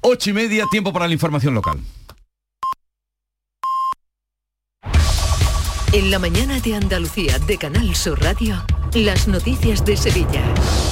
Ocho 0.00 0.30
y 0.30 0.32
media, 0.32 0.64
tiempo 0.70 0.92
para 0.92 1.08
la 1.08 1.12
información 1.12 1.54
local. 1.54 1.78
En 5.92 6.10
la 6.10 6.18
mañana 6.18 6.58
de 6.60 6.74
Andalucía 6.74 7.38
de 7.40 7.58
Canal 7.58 7.94
Sur 7.94 8.22
Radio. 8.22 8.64
Las 8.94 9.26
noticias 9.26 9.86
de 9.86 9.96
Sevilla. 9.96 10.44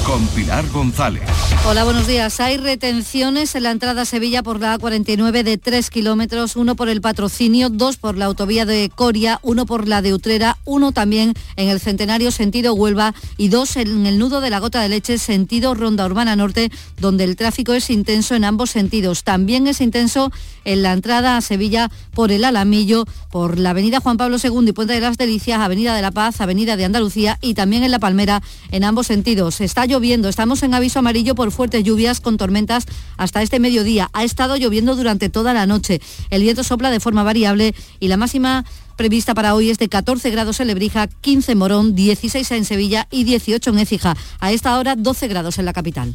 Con 0.07 0.27
Pilar 0.29 0.67
González. 0.71 1.23
Hola, 1.67 1.85
buenos 1.85 2.07
días. 2.07 2.41
Hay 2.41 2.57
retenciones 2.57 3.55
en 3.55 3.65
la 3.65 3.73
entrada 3.73 4.03
a 4.03 4.05
Sevilla 4.07 4.43
por 4.43 4.59
la 4.59 4.79
A49 4.79 5.43
de 5.43 5.59
3 5.59 5.91
kilómetros, 5.91 6.57
uno 6.57 6.77
por 6.77 6.89
el 6.89 7.03
patrocinio, 7.03 7.69
dos 7.69 7.99
por 7.99 8.17
la 8.17 8.25
autovía 8.25 8.65
de 8.65 8.91
Coria, 8.93 9.39
uno 9.43 9.67
por 9.67 9.87
la 9.87 10.01
de 10.01 10.15
Utrera, 10.15 10.57
uno 10.65 10.93
también 10.93 11.35
en 11.57 11.69
el 11.69 11.79
Centenario 11.79 12.31
sentido 12.31 12.73
Huelva 12.73 13.15
y 13.37 13.49
dos 13.49 13.77
en 13.77 14.07
el 14.07 14.19
nudo 14.19 14.41
de 14.41 14.49
la 14.49 14.61
Gota 14.61 14.81
de 14.81 14.89
Leche 14.89 15.19
sentido 15.19 15.75
Ronda 15.75 16.07
Urbana 16.07 16.37
Norte, 16.37 16.73
donde 16.99 17.25
el 17.25 17.37
tráfico 17.37 17.75
es 17.75 17.91
intenso 17.91 18.35
en 18.35 18.45
ambos 18.45 18.71
sentidos. 18.71 19.25
También 19.25 19.67
es 19.67 19.83
intenso 19.83 20.33
en 20.65 20.83
la 20.83 20.93
entrada 20.93 21.37
a 21.37 21.43
Sevilla 21.43 21.91
por 22.15 22.33
el 22.33 22.45
Alamillo, 22.45 23.05
por 23.31 23.59
la 23.59 23.71
avenida 23.71 24.01
Juan 24.01 24.17
Pablo 24.17 24.39
II 24.43 24.69
y 24.69 24.73
Puente 24.73 24.95
de 24.95 25.01
las 25.01 25.19
Delicias, 25.19 25.61
avenida 25.61 25.95
de 25.95 26.03
la 26.03 26.11
Paz, 26.11 26.41
avenida 26.41 26.79
de 26.79 26.87
Andalucía 26.87 27.39
y 27.43 27.53
también 27.53 27.90
en 27.91 27.93
la 27.93 27.99
Palmera 27.99 28.43
en 28.71 28.85
ambos 28.85 29.09
sentidos. 29.09 29.61
Está 29.61 29.85
lloviendo, 29.85 30.29
estamos 30.29 30.63
en 30.63 30.75
aviso 30.75 31.01
amarillo 31.01 31.35
por 31.35 31.51
fuertes 31.51 31.85
lluvias 31.85 32.21
con 32.21 32.37
tormentas 32.37 32.87
hasta 33.17 33.43
este 33.43 33.59
mediodía. 33.59 34.09
Ha 34.13 34.25
estado 34.25 34.57
lloviendo 34.57 34.97
durante 34.97 35.29
toda 35.29 35.53
la 35.53 35.67
noche. 35.67 36.01
El 36.31 36.43
viento 36.43 36.63
sopla 36.63 36.91
de 36.91 37.01
forma 37.01 37.23
variable 37.23 37.75
y 37.99 38.09
la 38.09 38.17
máxima 38.17 38.65
prevista 38.97 39.35
para 39.35 39.55
hoy 39.55 39.71
es 39.71 39.79
de 39.79 39.89
14 39.89 40.31
grados 40.31 40.61
en 40.61 40.69
Lebrija, 40.69 41.09
15 41.09 41.53
en 41.53 41.59
Morón, 41.59 41.95
16 41.95 42.51
en 42.53 42.65
Sevilla 42.65 43.09
y 43.11 43.25
18 43.25 43.71
en 43.71 43.79
Écija. 43.79 44.17
A 44.39 44.53
esta 44.53 44.79
hora 44.79 44.95
12 44.95 45.29
grados 45.29 45.59
en 45.59 45.65
la 45.65 45.73
capital. 45.73 46.15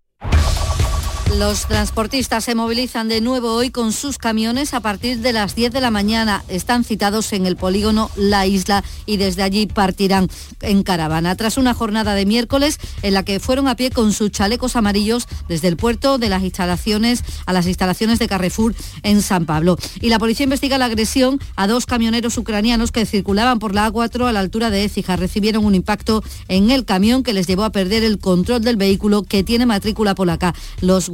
los 1.37 1.67
transportistas 1.67 2.43
se 2.43 2.55
movilizan 2.55 3.07
de 3.07 3.21
nuevo 3.21 3.53
hoy 3.53 3.69
con 3.69 3.93
sus 3.93 4.17
camiones 4.17 4.73
a 4.73 4.79
partir 4.79 5.19
de 5.19 5.33
las 5.33 5.55
10 5.55 5.71
de 5.71 5.81
la 5.81 5.91
mañana. 5.91 6.43
Están 6.47 6.83
citados 6.83 7.31
en 7.33 7.45
el 7.45 7.55
polígono 7.55 8.09
La 8.15 8.45
Isla 8.47 8.83
y 9.05 9.17
desde 9.17 9.43
allí 9.43 9.67
partirán 9.67 10.29
en 10.61 10.83
caravana. 10.83 11.35
Tras 11.35 11.57
una 11.57 11.73
jornada 11.73 12.15
de 12.15 12.25
miércoles 12.25 12.79
en 13.01 13.13
la 13.13 13.23
que 13.23 13.39
fueron 13.39 13.67
a 13.67 13.75
pie 13.75 13.91
con 13.91 14.13
sus 14.13 14.31
chalecos 14.31 14.75
amarillos 14.75 15.27
desde 15.47 15.67
el 15.67 15.77
puerto 15.77 16.17
de 16.17 16.29
las 16.29 16.43
instalaciones 16.43 17.23
a 17.45 17.53
las 17.53 17.67
instalaciones 17.67 18.19
de 18.19 18.27
Carrefour 18.27 18.73
en 19.03 19.21
San 19.21 19.45
Pablo. 19.45 19.77
Y 19.99 20.09
la 20.09 20.19
policía 20.19 20.45
investiga 20.45 20.77
la 20.77 20.85
agresión 20.85 21.39
a 21.55 21.67
dos 21.67 21.85
camioneros 21.85 22.37
ucranianos 22.37 22.91
que 22.91 23.05
circulaban 23.05 23.59
por 23.59 23.75
la 23.75 23.91
A4 23.91 24.27
a 24.27 24.31
la 24.31 24.39
altura 24.39 24.69
de 24.69 24.83
Écija. 24.83 25.15
Recibieron 25.15 25.65
un 25.65 25.75
impacto 25.75 26.23
en 26.47 26.71
el 26.71 26.85
camión 26.85 27.23
que 27.23 27.33
les 27.33 27.47
llevó 27.47 27.63
a 27.63 27.71
perder 27.71 28.03
el 28.03 28.19
control 28.19 28.61
del 28.61 28.77
vehículo 28.77 29.23
que 29.23 29.43
tiene 29.43 29.65
matrícula 29.65 30.15
polaca. 30.15 30.53
Los 30.81 31.09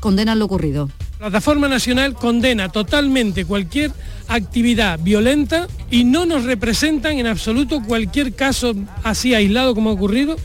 condenan 0.00 0.38
lo 0.38 0.44
ocurrido. 0.46 0.90
La 1.12 1.30
Plataforma 1.30 1.68
Nacional 1.68 2.14
condena 2.14 2.68
totalmente 2.68 3.44
cualquier 3.44 3.92
actividad 4.28 4.98
violenta 4.98 5.66
y 5.90 6.04
no 6.04 6.26
nos 6.26 6.44
representan 6.44 7.18
en 7.18 7.26
absoluto 7.26 7.82
cualquier 7.82 8.34
caso 8.34 8.74
así 9.02 9.34
aislado 9.34 9.74
como 9.74 9.90
ha 9.90 9.92
ocurrido 9.94 10.36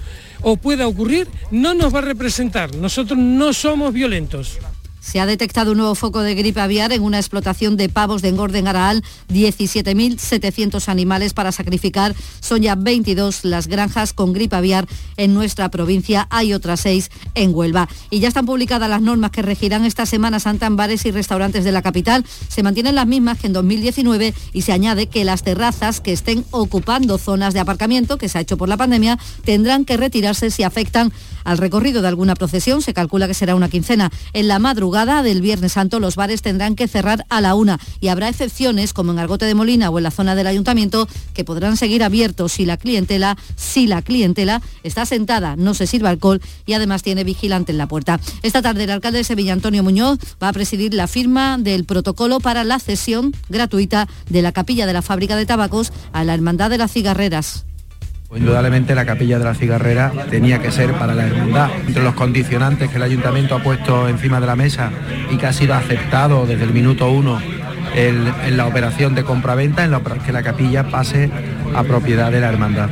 o 0.41 0.58
pueda 0.58 0.88
ocurrir, 0.88 1.28
no 1.52 1.74
nos 1.74 1.93
va 1.93 2.00
a 2.00 2.04
representar. 2.04 2.76
Nosotros 2.76 3.17
no 3.19 3.54
somos 3.54 3.93
violentos. 3.93 4.58
Se 5.02 5.20
ha 5.20 5.26
detectado 5.26 5.72
un 5.72 5.80
nuevo 5.80 5.96
foco 5.96 6.22
de 6.22 6.36
gripe 6.36 6.62
aviar 6.62 6.94
en 6.94 7.02
una 7.02 7.18
explotación 7.18 7.76
de 7.76 7.90
pavos 7.90 8.22
de 8.22 8.30
engorde 8.30 8.60
en 8.60 8.68
Araal. 8.68 9.04
17.700 9.30 10.88
animales 10.90 11.34
para 11.34 11.52
sacrificar. 11.52 12.16
Son 12.40 12.62
ya 12.62 12.76
22 12.76 13.44
las 13.44 13.66
granjas 13.66 14.14
con 14.14 14.32
gripe 14.32 14.56
aviar 14.56 14.88
en 15.18 15.34
nuestra 15.34 15.70
provincia. 15.70 16.28
Hay 16.30 16.54
otras 16.54 16.82
seis 16.82 17.10
en 17.34 17.54
Huelva. 17.54 17.90
Y 18.12 18.20
ya 18.20 18.28
están 18.28 18.46
publicadas 18.46 18.90
las 18.90 19.02
normas 19.02 19.32
que 19.32 19.42
regirán 19.42 19.86
esta 19.86 20.06
Semana 20.06 20.40
Santa 20.40 20.68
en 20.68 20.76
bares 20.76 21.04
y 21.08 21.12
restaurantes 21.12 21.64
de 21.64 21.72
la 21.72 21.82
capital. 21.82 22.24
Se 22.48 22.62
mantienen 22.62 22.94
las 22.94 23.08
mismas 23.08 23.40
que 23.40 23.48
en 23.48 23.54
2019 23.54 24.36
y 24.54 24.62
se 24.62 24.72
añade 24.72 25.08
que 25.08 25.26
las 25.26 25.42
terrazas 25.42 26.00
que 26.00 26.14
estén 26.14 26.46
ocupando 26.52 27.18
zonas 27.18 27.56
de 27.56 27.60
aparcamiento, 27.60 28.20
que 28.20 28.30
se 28.30 28.38
ha 28.38 28.42
hecho 28.42 28.56
por 28.56 28.70
la 28.70 28.78
pandemia, 28.78 29.18
tendrán 29.44 29.84
que 29.84 29.98
retirarse 29.98 30.52
si 30.52 30.62
afectan 30.62 31.12
al 31.44 31.58
recorrido 31.58 32.04
de 32.04 32.08
alguna 32.08 32.36
procesión. 32.36 32.84
Se 32.84 32.94
calcula 32.94 33.28
que 33.28 33.34
será 33.34 33.56
una 33.56 33.68
quincena. 33.68 34.12
En 34.34 34.48
la 34.48 34.60
madrugada 34.60 34.90
del 34.91 35.41
Viernes 35.41 35.71
Santo 35.71 36.01
los 36.01 36.17
bares 36.17 36.41
tendrán 36.41 36.75
que 36.75 36.86
cerrar 36.86 37.25
a 37.30 37.39
la 37.39 37.56
una 37.56 37.80
y 38.01 38.10
habrá 38.10 38.27
excepciones 38.27 38.91
como 38.91 39.13
en 39.13 39.19
Argote 39.19 39.45
de 39.45 39.56
Molina 39.56 39.89
o 39.89 39.97
en 39.97 40.04
la 40.04 40.12
zona 40.12 40.36
del 40.36 40.47
ayuntamiento 40.47 41.08
que 41.34 41.45
podrán 41.45 41.77
seguir 41.77 42.04
abiertos 42.04 42.51
si 42.51 42.65
la 42.65 42.75
clientela, 42.75 43.38
si 43.56 43.88
la 43.88 44.01
clientela 44.01 44.62
está 44.84 45.06
sentada, 45.06 45.56
no 45.56 45.73
se 45.75 45.88
sirve 45.88 46.10
alcohol 46.10 46.41
y 46.65 46.73
además 46.73 47.04
tiene 47.04 47.23
vigilante 47.23 47.71
en 47.71 47.77
la 47.77 47.88
puerta. 47.88 48.19
Esta 48.41 48.62
tarde 48.62 48.84
el 48.84 48.91
alcalde 48.91 49.19
de 49.19 49.23
Sevilla, 49.23 49.54
Antonio 49.54 49.82
Muñoz, 49.82 50.19
va 50.43 50.49
a 50.49 50.54
presidir 50.54 50.93
la 50.93 51.08
firma 51.08 51.58
del 51.58 51.86
protocolo 51.86 52.41
para 52.41 52.65
la 52.65 52.77
cesión 52.77 53.34
gratuita 53.47 54.10
de 54.30 54.41
la 54.41 54.51
capilla 54.51 54.86
de 54.86 54.93
la 54.93 55.01
fábrica 55.01 55.38
de 55.38 55.45
tabacos 55.45 55.93
a 56.12 56.25
la 56.25 56.34
Hermandad 56.34 56.69
de 56.69 56.80
las 56.80 56.91
Cigarreras. 56.91 57.63
Indudablemente 58.34 58.96
la 58.96 59.06
capilla 59.06 59.39
de 59.39 59.46
la 59.46 59.54
cigarrera 59.54 60.12
tenía 60.30 60.60
que 60.60 60.72
ser 60.72 60.94
para 60.94 61.13
la 61.13 61.28
hermandad. 61.28 61.70
Entre 61.86 62.02
los 62.02 62.15
condicionantes 62.15 62.89
que 62.89 62.96
el 62.96 63.04
ayuntamiento 63.04 63.56
ha 63.56 63.63
puesto 63.63 64.08
encima 64.08 64.39
de 64.39 64.48
la 64.48 64.56
mesa 64.56 64.89
y 65.30 65.38
que 65.38 65.48
ha 65.48 65.54
sido 65.54 65.74
aceptado 65.74 66.46
desde 66.46 66.63
el 66.63 66.72
minuto 66.72 67.12
uno 67.12 67.41
en 67.94 68.58
la 68.58 68.67
operación 68.67 69.15
de 69.15 69.24
compraventa, 69.24 69.84
en 69.84 69.91
la, 69.91 70.02
que 70.02 70.32
la 70.32 70.44
capilla 70.44 70.89
pase 70.89 71.30
a 71.76 71.84
propiedad 71.84 72.32
de 72.32 72.39
la 72.39 72.50
hermandad. 72.50 72.89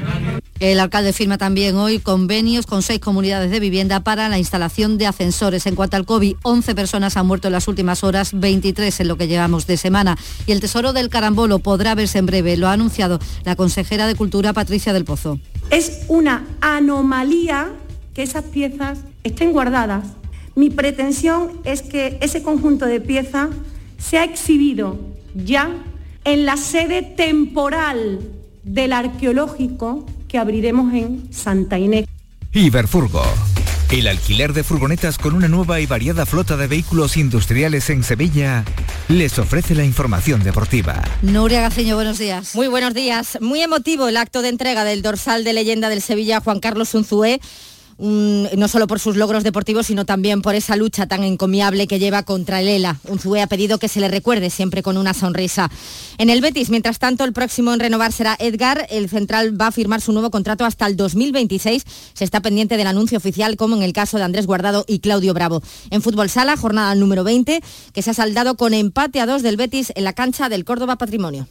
El 0.59 0.81
alcalde 0.81 1.13
firma 1.13 1.37
también 1.37 1.77
hoy 1.77 1.99
convenios 1.99 2.65
con 2.65 2.81
seis 2.81 2.99
comunidades 2.99 3.49
de 3.49 3.61
vivienda 3.61 4.01
para 4.01 4.27
la 4.27 4.37
instalación 4.37 4.97
de 4.97 5.07
ascensores. 5.07 5.65
En 5.65 5.75
cuanto 5.75 5.95
al 5.95 6.05
COVID, 6.05 6.35
11 6.43 6.75
personas 6.75 7.15
han 7.15 7.27
muerto 7.27 7.47
en 7.47 7.53
las 7.53 7.69
últimas 7.69 8.03
horas, 8.03 8.37
23 8.37 8.99
en 8.99 9.07
lo 9.07 9.15
que 9.15 9.29
llevamos 9.29 9.67
de 9.67 9.77
semana. 9.77 10.17
Y 10.47 10.51
el 10.51 10.59
Tesoro 10.59 10.91
del 10.91 11.07
Carambolo 11.07 11.59
podrá 11.59 11.95
verse 11.95 12.17
en 12.17 12.25
breve, 12.25 12.57
lo 12.57 12.67
ha 12.67 12.73
anunciado 12.73 13.19
la 13.45 13.55
consejera 13.55 14.05
de 14.05 14.15
Cultura 14.15 14.51
Patricia 14.51 14.91
del 14.91 15.05
Pozo. 15.05 15.39
Es 15.69 16.01
una 16.09 16.45
anomalía 16.59 17.69
que 18.13 18.23
esas 18.23 18.43
piezas 18.43 18.99
estén 19.23 19.53
guardadas. 19.53 20.07
Mi 20.55 20.69
pretensión 20.69 21.53
es 21.63 21.83
que 21.83 22.17
ese 22.19 22.43
conjunto 22.43 22.85
de 22.85 22.99
piezas 22.99 23.47
sea 23.97 24.25
exhibido 24.25 24.99
ya 25.33 25.69
en 26.25 26.45
la 26.45 26.57
sede 26.57 27.01
temporal 27.01 28.19
del 28.65 28.91
arqueológico 28.91 30.05
que 30.29 30.37
abriremos 30.37 30.93
en 30.93 31.33
Santa 31.33 31.77
Inés. 31.77 32.05
Iberfurgo. 32.53 33.23
El 33.91 34.07
alquiler 34.07 34.53
de 34.53 34.63
furgonetas 34.63 35.17
con 35.17 35.33
una 35.33 35.47
nueva 35.47 35.79
y 35.79 35.87
variada 35.87 36.27
flota 36.27 36.55
de 36.55 36.67
vehículos 36.67 37.17
industriales 37.17 37.89
en 37.89 38.03
Sevilla 38.03 38.63
les 39.07 39.39
ofrece 39.39 39.73
la 39.73 39.83
información 39.83 40.43
deportiva. 40.43 41.03
Nuria 41.23 41.61
Gaceño, 41.61 41.95
buenos 41.95 42.19
días. 42.19 42.53
Muy 42.53 42.67
buenos 42.67 42.93
días. 42.93 43.39
Muy 43.41 43.61
emotivo 43.61 44.07
el 44.07 44.17
acto 44.17 44.43
de 44.43 44.49
entrega 44.49 44.83
del 44.83 45.01
dorsal 45.01 45.43
de 45.43 45.53
leyenda 45.53 45.89
del 45.89 46.03
Sevilla, 46.03 46.39
Juan 46.39 46.59
Carlos 46.59 46.93
Unzué 46.93 47.41
no 47.99 48.67
solo 48.67 48.87
por 48.87 48.99
sus 48.99 49.17
logros 49.17 49.43
deportivos, 49.43 49.87
sino 49.87 50.05
también 50.05 50.41
por 50.41 50.55
esa 50.55 50.75
lucha 50.75 51.07
tan 51.07 51.23
encomiable 51.23 51.87
que 51.87 51.99
lleva 51.99 52.23
contra 52.23 52.61
el 52.61 52.67
ELA. 52.67 52.99
Unzué 53.07 53.41
ha 53.41 53.47
pedido 53.47 53.77
que 53.77 53.89
se 53.89 53.99
le 53.99 54.07
recuerde 54.07 54.49
siempre 54.49 54.81
con 54.81 54.97
una 54.97 55.13
sonrisa. 55.13 55.69
En 56.17 56.29
el 56.29 56.41
Betis, 56.41 56.69
mientras 56.69 56.99
tanto, 56.99 57.23
el 57.25 57.33
próximo 57.33 57.73
en 57.73 57.79
renovar 57.79 58.13
será 58.13 58.35
Edgar. 58.39 58.87
El 58.89 59.09
central 59.09 59.59
va 59.59 59.67
a 59.67 59.71
firmar 59.71 60.01
su 60.01 60.13
nuevo 60.13 60.31
contrato 60.31 60.65
hasta 60.65 60.85
el 60.87 60.95
2026. 60.95 61.83
Se 62.13 62.23
está 62.23 62.41
pendiente 62.41 62.77
del 62.77 62.87
anuncio 62.87 63.17
oficial, 63.17 63.57
como 63.57 63.75
en 63.75 63.83
el 63.83 63.93
caso 63.93 64.17
de 64.17 64.23
Andrés 64.23 64.45
Guardado 64.45 64.85
y 64.87 64.99
Claudio 64.99 65.33
Bravo. 65.33 65.61
En 65.89 66.01
Fútbol 66.01 66.29
Sala, 66.29 66.57
jornada 66.57 66.95
número 66.95 67.23
20, 67.23 67.61
que 67.93 68.01
se 68.01 68.11
ha 68.11 68.13
saldado 68.13 68.55
con 68.55 68.73
empate 68.73 69.19
a 69.19 69.25
dos 69.25 69.43
del 69.43 69.57
Betis 69.57 69.91
en 69.95 70.03
la 70.03 70.13
cancha 70.13 70.49
del 70.49 70.65
Córdoba 70.65 70.97
Patrimonio. 70.97 71.47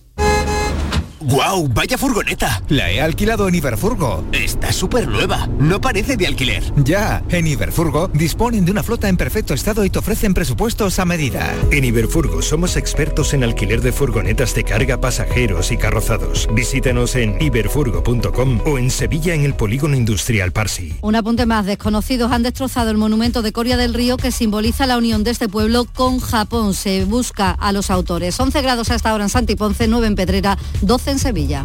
¡Guau! 1.21 1.69
¡Vaya 1.69 1.99
furgoneta! 1.99 2.63
La 2.69 2.91
he 2.93 3.01
alquilado 3.01 3.49
en 3.49 3.57
Iberfurgo. 3.57 4.25
Está 4.31 4.73
súper 4.73 5.09
nueva. 5.09 5.49
No 5.59 5.81
parece 5.81 6.17
de 6.17 6.29
alquiler. 6.29 6.63
Ya, 6.85 7.25
en 7.31 7.49
Iberfurgo 7.49 8.09
disponen 8.09 8.65
de 8.65 8.71
una 8.71 8.85
flota 8.85 9.09
en 9.09 9.17
perfecto 9.17 9.53
estado 9.53 9.85
y 9.85 9.91
te 9.91 9.99
ofrecen 9.99 10.33
presupuestos 10.33 10.99
a 11.01 11.05
medida. 11.05 11.53
En 11.73 11.85
Iberfurgo 11.85 12.41
somos 12.41 12.77
expertos 12.77 13.35
en 13.35 13.43
alquiler 13.43 13.81
de 13.81 13.91
furgonetas 13.91 14.55
de 14.55 14.63
carga, 14.63 15.01
pasajeros 15.01 15.73
y 15.73 15.77
carrozados. 15.77 16.49
Visítanos 16.55 17.17
en 17.17 17.41
iberfurgo.com 17.43 18.61
o 18.65 18.79
en 18.79 18.91
Sevilla 18.91 19.35
en 19.35 19.45
el 19.45 19.55
Polígono 19.55 19.97
Industrial 19.97 20.53
Parsi. 20.53 20.99
Un 21.03 21.17
apunte 21.17 21.47
más. 21.47 21.67
Desconocidos 21.67 22.31
han 22.31 22.45
destrozado 22.45 22.93
el 22.93 22.97
monumento 22.97 23.43
de 23.43 23.53
Coria 23.53 23.77
del 23.77 23.95
Río 23.95 24.19
que 24.19 24.31
simboliza 24.31 24.87
la 24.87 24.97
unión 24.97 25.25
de 25.25 25.33
este 25.33 25.49
pueblo 25.49 25.85
con 25.85 26.21
Japón. 26.21 26.75
Se 26.75 27.05
busca 27.05 27.51
a 27.51 27.73
los 27.73 27.91
autores. 27.91 28.39
11 28.39 28.63
grados 28.63 28.91
hasta 28.91 29.11
ahora 29.11 29.25
en 29.25 29.31
Santiponce, 29.31 29.89
9 29.89 30.07
en 30.07 30.15
Pedrera, 30.15 30.59
12 30.83 31.08
en 31.11 31.19
Sevilla. 31.19 31.65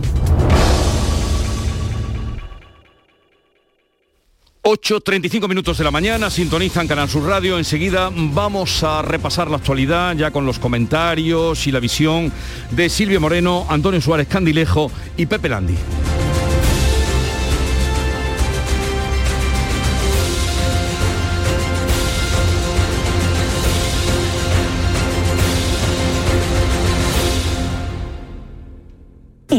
8.35 4.66 5.50
minutos 5.50 5.78
de 5.78 5.84
la 5.84 5.92
mañana, 5.92 6.30
sintonizan 6.30 6.88
Canal 6.88 7.10
Sur 7.10 7.28
Radio. 7.28 7.58
Enseguida 7.58 8.10
vamos 8.14 8.82
a 8.84 9.02
repasar 9.02 9.50
la 9.50 9.58
actualidad 9.58 10.16
ya 10.16 10.32
con 10.32 10.46
los 10.46 10.58
comentarios 10.58 11.68
y 11.68 11.72
la 11.72 11.82
visión 11.82 12.32
de 12.72 12.88
Silvio 12.88 13.20
Moreno, 13.20 13.66
Antonio 13.70 14.00
Suárez 14.00 14.28
Candilejo 14.30 14.90
y 15.18 15.26
Pepe 15.26 15.50
Landi. 15.50 15.76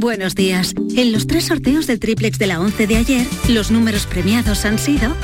Buenos 0.00 0.34
días. 0.34 0.72
En 0.96 1.12
los 1.12 1.26
tres 1.26 1.44
sorteos 1.44 1.86
del 1.86 2.00
triplex 2.00 2.38
de 2.38 2.46
la 2.46 2.58
11 2.58 2.86
de 2.86 2.96
ayer, 2.96 3.26
los 3.50 3.70
números 3.70 4.06
premiados 4.06 4.64
han 4.64 4.78
sido 4.78 5.14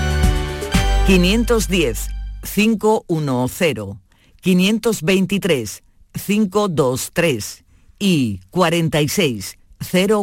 510 1.06 2.08
510 2.42 3.96
523 4.42 5.82
523 6.12 7.64
y 7.98 8.40
46 8.50 9.58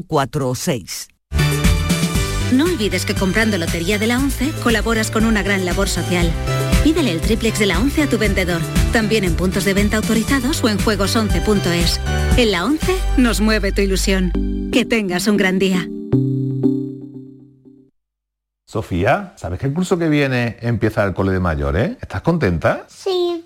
046. 0.08 1.08
No 2.52 2.66
olvides 2.66 3.08
que 3.08 3.16
comprando 3.16 3.58
Lotería 3.58 3.98
de 3.98 4.06
la 4.06 4.20
11 4.20 4.52
colaboras 4.62 5.10
con 5.10 5.26
una 5.26 5.42
gran 5.42 5.66
labor 5.66 5.90
social. 5.90 6.32
Pídele 6.84 7.12
el 7.12 7.22
triplex 7.22 7.60
de 7.60 7.66
la 7.66 7.80
11 7.80 8.04
a 8.04 8.10
tu 8.10 8.18
vendedor, 8.18 8.62
también 8.92 9.24
en 9.24 9.36
puntos 9.36 9.64
de 9.64 9.74
venta 9.74 9.96
autorizados 9.98 10.62
o 10.64 10.68
en 10.68 10.78
juegos11.es. 10.78 12.02
En 12.36 12.52
la 12.52 12.66
11 12.66 12.98
nos 13.18 13.40
mueve 13.40 13.72
tu 13.72 13.82
ilusión. 13.82 14.34
Que 14.72 14.84
tengas 14.84 15.28
un 15.28 15.38
gran 15.38 15.60
día. 15.60 15.88
Sofía, 18.66 19.34
¿sabes 19.38 19.60
que 19.60 19.68
el 19.68 19.74
curso 19.74 19.98
que 19.98 20.10
viene 20.10 20.58
empieza 20.60 21.06
el 21.06 21.14
cole 21.14 21.32
de 21.32 21.40
mayores? 21.40 21.96
¿Estás 22.02 22.22
contenta? 22.22 22.86
Sí, 22.90 23.46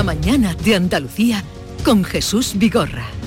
La 0.00 0.04
mañana 0.04 0.54
de 0.64 0.76
Andalucía 0.76 1.44
con 1.84 2.04
Jesús 2.04 2.54
Vigorra. 2.56 3.19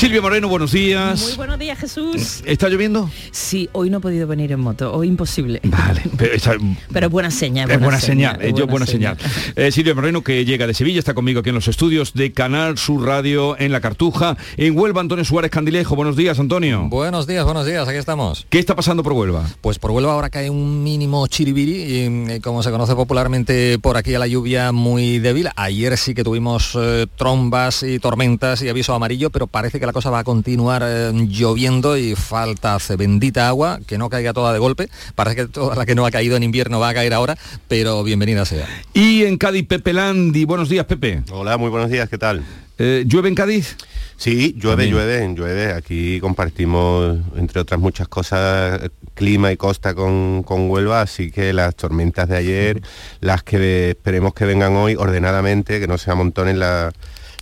Silvia 0.00 0.22
Moreno, 0.22 0.48
buenos 0.48 0.72
días. 0.72 1.20
Muy 1.20 1.36
buenos 1.36 1.58
días, 1.58 1.78
Jesús. 1.78 2.42
¿Está 2.46 2.70
lloviendo? 2.70 3.10
Sí, 3.32 3.68
hoy 3.72 3.90
no 3.90 3.98
he 3.98 4.00
podido 4.00 4.26
venir 4.26 4.50
en 4.50 4.58
moto, 4.58 4.94
hoy 4.94 5.08
imposible. 5.08 5.60
Vale, 5.62 6.00
pero, 6.16 6.32
está, 6.32 6.54
pero 6.90 7.08
es 7.08 7.12
buena 7.12 7.30
señal. 7.30 7.70
es 7.70 7.78
buena 7.78 8.00
señal, 8.00 8.40
es 8.40 8.54
buena 8.66 8.86
señal. 8.86 9.18
Eh, 9.56 9.72
Silvia 9.72 9.94
Moreno, 9.94 10.22
que 10.22 10.44
llega 10.44 10.66
de 10.66 10.72
Sevilla, 10.72 11.00
está 11.00 11.12
conmigo 11.12 11.40
aquí 11.40 11.48
en 11.50 11.54
los 11.54 11.68
estudios 11.68 12.14
de 12.14 12.32
Canal 12.32 12.78
Sur 12.78 13.04
Radio 13.04 13.58
en 13.58 13.72
La 13.72 13.80
Cartuja. 13.80 14.36
En 14.56 14.78
Huelva, 14.78 15.00
Antonio 15.02 15.24
Suárez 15.24 15.50
Candilejo. 15.50 15.96
Buenos 15.96 16.16
días, 16.16 16.38
Antonio. 16.38 16.88
Buenos 16.88 17.26
días, 17.26 17.44
buenos 17.44 17.66
días, 17.66 17.86
aquí 17.86 17.98
estamos. 17.98 18.46
¿Qué 18.48 18.58
está 18.58 18.74
pasando 18.74 19.02
por 19.02 19.12
Huelva? 19.12 19.44
Pues 19.60 19.78
por 19.78 19.90
Huelva 19.90 20.12
ahora 20.12 20.30
cae 20.30 20.48
un 20.48 20.82
mínimo 20.82 21.26
chiribiri, 21.26 21.74
y, 21.74 22.32
eh, 22.32 22.40
como 22.42 22.62
se 22.62 22.70
conoce 22.70 22.94
popularmente 22.94 23.78
por 23.78 23.98
aquí 23.98 24.14
a 24.14 24.18
la 24.18 24.28
lluvia 24.28 24.72
muy 24.72 25.18
débil. 25.18 25.50
Ayer 25.56 25.98
sí 25.98 26.14
que 26.14 26.24
tuvimos 26.24 26.78
eh, 26.80 27.06
trombas 27.16 27.82
y 27.82 27.98
tormentas 27.98 28.62
y 28.62 28.68
aviso 28.68 28.94
amarillo, 28.94 29.28
pero 29.30 29.46
parece 29.46 29.78
que 29.78 29.89
la 29.90 29.92
cosa 29.92 30.10
va 30.10 30.20
a 30.20 30.24
continuar 30.24 30.84
eh, 30.86 31.10
lloviendo 31.26 31.96
y 31.96 32.14
falta 32.14 32.76
hace 32.76 32.94
bendita 32.94 33.48
agua, 33.48 33.80
que 33.88 33.98
no 33.98 34.08
caiga 34.08 34.32
toda 34.32 34.52
de 34.52 34.60
golpe. 34.60 34.88
Parece 35.16 35.34
que 35.34 35.46
toda 35.48 35.74
la 35.74 35.84
que 35.84 35.96
no 35.96 36.06
ha 36.06 36.12
caído 36.12 36.36
en 36.36 36.44
invierno 36.44 36.78
va 36.78 36.90
a 36.90 36.94
caer 36.94 37.12
ahora, 37.12 37.36
pero 37.66 38.04
bienvenida 38.04 38.44
sea. 38.44 38.68
Y 38.94 39.24
en 39.24 39.36
Cádiz, 39.36 39.66
Pepe 39.66 39.92
Landi. 39.92 40.44
Buenos 40.44 40.68
días, 40.68 40.86
Pepe. 40.86 41.24
Hola, 41.32 41.56
muy 41.56 41.70
buenos 41.70 41.90
días, 41.90 42.08
¿qué 42.08 42.18
tal? 42.18 42.44
Eh, 42.78 43.02
¿Llueve 43.04 43.30
en 43.30 43.34
Cádiz? 43.34 43.76
Sí, 44.16 44.54
llueve, 44.56 44.86
llueve, 44.86 45.34
llueve. 45.34 45.72
Aquí 45.72 46.20
compartimos, 46.20 47.18
entre 47.34 47.60
otras 47.60 47.80
muchas 47.80 48.06
cosas, 48.06 48.80
clima 49.14 49.50
y 49.50 49.56
costa 49.56 49.94
con, 49.94 50.44
con, 50.44 50.70
Huelva, 50.70 51.00
así 51.00 51.32
que 51.32 51.52
las 51.52 51.74
tormentas 51.74 52.28
de 52.28 52.36
ayer, 52.36 52.80
las 53.18 53.42
que 53.42 53.90
esperemos 53.90 54.34
que 54.34 54.44
vengan 54.44 54.76
hoy 54.76 54.94
ordenadamente, 54.94 55.80
que 55.80 55.88
no 55.88 55.98
se 55.98 56.12
amontonen 56.12 56.60
la 56.60 56.92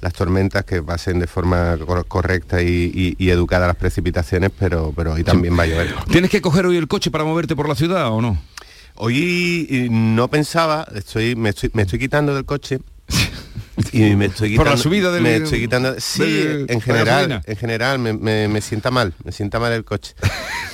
las 0.00 0.12
tormentas 0.12 0.64
que 0.64 0.82
pasen 0.82 1.18
de 1.18 1.26
forma 1.26 1.76
correcta 2.06 2.62
y, 2.62 3.16
educada 3.18 3.66
las 3.66 3.76
precipitaciones, 3.76 4.50
pero, 4.58 4.92
pero 4.96 5.12
hoy 5.14 5.24
también 5.24 5.58
va 5.58 5.64
a 5.64 5.66
llover. 5.66 5.94
¿Tienes 6.10 6.30
que 6.30 6.40
coger 6.40 6.66
hoy 6.66 6.76
el 6.76 6.86
coche 6.88 7.10
para 7.10 7.24
moverte 7.24 7.56
por 7.56 7.68
la 7.68 7.74
ciudad 7.74 8.08
o 8.12 8.20
no? 8.22 8.38
Hoy 8.94 9.66
eh, 9.70 9.88
no 9.90 10.28
pensaba, 10.28 10.86
estoy, 10.94 11.36
me, 11.36 11.50
estoy, 11.50 11.70
me 11.72 11.82
estoy 11.82 11.98
quitando 11.98 12.34
del 12.34 12.44
coche 12.44 12.80
y 13.92 14.16
me 14.16 14.26
estoy 14.26 14.50
Por 14.56 14.64
quitando, 14.66 14.70
la 14.70 14.76
subida 14.76 15.12
del- 15.12 15.22
me 15.22 15.36
estoy 15.36 15.60
quitando 15.60 15.94
sí 15.98 16.22
del- 16.22 16.66
en 16.68 16.80
general 16.80 17.42
en 17.46 17.56
general 17.56 17.98
me, 18.00 18.12
me- 18.12 18.48
me 18.48 18.60
sienta 18.60 18.90
mal 18.90 19.14
me 19.24 19.30
sienta 19.30 19.60
mal 19.60 19.72
el 19.72 19.84
coche 19.84 20.14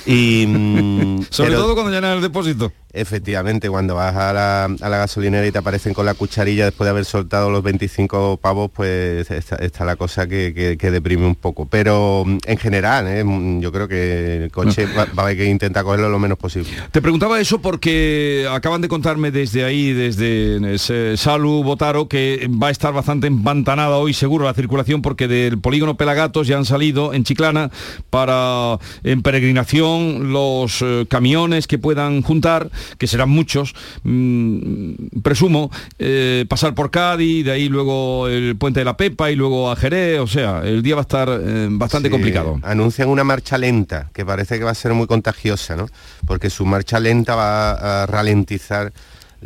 y 0.07 0.45
mm, 0.47 1.25
Sobre 1.29 1.51
pero- 1.51 1.61
todo 1.61 1.73
cuando 1.75 1.91
llenas 1.91 2.15
el 2.15 2.21
depósito. 2.21 2.73
Efectivamente, 2.95 3.69
cuando 3.69 3.95
vas 3.95 4.15
a 4.15 4.31
la, 4.33 4.63
a 4.65 4.89
la 4.89 4.97
gasolinera 4.97 5.45
y 5.45 5.51
te 5.51 5.57
aparecen 5.57 5.93
con 5.93 6.05
la 6.05 6.13
cucharilla 6.13 6.65
después 6.65 6.85
de 6.85 6.91
haber 6.91 7.05
soltado 7.05 7.49
los 7.51 7.61
25 7.61 8.37
pavos, 8.37 8.71
pues 8.73 9.29
está, 9.29 9.57
está 9.57 9.85
la 9.85 9.95
cosa 9.95 10.27
que, 10.27 10.53
que- 10.55 10.77
que 10.77 10.91
deprime 10.91 11.25
un 11.27 11.35
poco. 11.35 11.65
Pero 11.65 12.23
mm, 12.25 12.37
en 12.45 12.57
general, 12.57 13.07
¿eh? 13.07 13.23
Mm, 13.23 13.59
yo 13.59 13.71
creo 13.71 13.87
que 13.87 14.45
el 14.45 14.51
coche 14.51 14.85
va, 14.87 15.05
va 15.05 15.23
a 15.23 15.25
haber 15.25 15.37
que 15.37 15.45
intentar 15.45 15.83
cogerlo 15.83 16.09
lo 16.09 16.19
menos 16.19 16.37
posible. 16.37 16.69
Te 16.91 17.01
preguntaba 17.01 17.39
eso 17.39 17.59
porque 17.59 18.47
acaban 18.51 18.81
de 18.81 18.87
contarme 18.87 19.31
desde 19.31 19.63
ahí, 19.65 19.91
desde 19.93 20.75
ese 20.75 21.17
Salu 21.17 21.63
Botaro, 21.63 22.07
que 22.07 22.49
va 22.61 22.67
a 22.67 22.71
estar 22.71 22.93
bastante 22.93 23.27
empantanada 23.27 23.97
hoy 23.97 24.13
seguro 24.13 24.45
la 24.45 24.53
circulación 24.53 25.01
porque 25.01 25.27
del 25.27 25.59
polígono 25.59 25.97
Pelagatos 25.97 26.47
ya 26.47 26.57
han 26.57 26.65
salido 26.65 27.13
en 27.13 27.23
Chiclana 27.23 27.71
para 28.09 28.77
en 29.03 29.21
peregrinación 29.21 30.31
los 30.31 30.81
eh, 30.81 31.05
camiones 31.09 31.67
que 31.67 31.77
puedan 31.77 32.21
juntar, 32.21 32.69
que 32.97 33.07
serán 33.07 33.29
muchos, 33.29 33.73
mm, 34.03 35.19
presumo, 35.23 35.71
eh, 35.99 36.45
pasar 36.47 36.73
por 36.73 36.91
Cádiz, 36.91 37.45
de 37.45 37.51
ahí 37.51 37.69
luego 37.69 38.27
el 38.27 38.55
puente 38.55 38.79
de 38.81 38.85
la 38.85 38.97
Pepa 38.97 39.31
y 39.31 39.35
luego 39.35 39.71
a 39.71 39.75
Jerez, 39.75 40.19
o 40.19 40.27
sea, 40.27 40.61
el 40.63 40.81
día 40.81 40.95
va 40.95 41.01
a 41.01 41.03
estar 41.03 41.29
eh, 41.29 41.67
bastante 41.71 42.09
Sí, 42.09 42.11
complicado. 42.11 42.59
Anuncian 42.63 43.09
una 43.09 43.23
marcha 43.23 43.57
lenta, 43.57 44.09
que 44.13 44.25
parece 44.25 44.57
que 44.57 44.63
va 44.63 44.71
a 44.71 44.75
ser 44.75 44.93
muy 44.93 45.07
contagiosa, 45.07 45.75
¿no? 45.75 45.87
Porque 46.25 46.49
su 46.49 46.65
marcha 46.65 46.99
lenta 46.99 47.35
va 47.35 48.03
a 48.03 48.05
ralentizar 48.05 48.93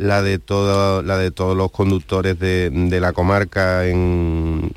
la 0.00 0.22
de 0.22 0.38
todo, 0.38 1.02
la 1.02 1.18
de 1.18 1.30
todos 1.30 1.54
los 1.56 1.70
conductores 1.70 2.38
de, 2.38 2.70
de 2.70 3.00
la 3.00 3.12
comarca 3.12 3.86
en, 3.86 4.72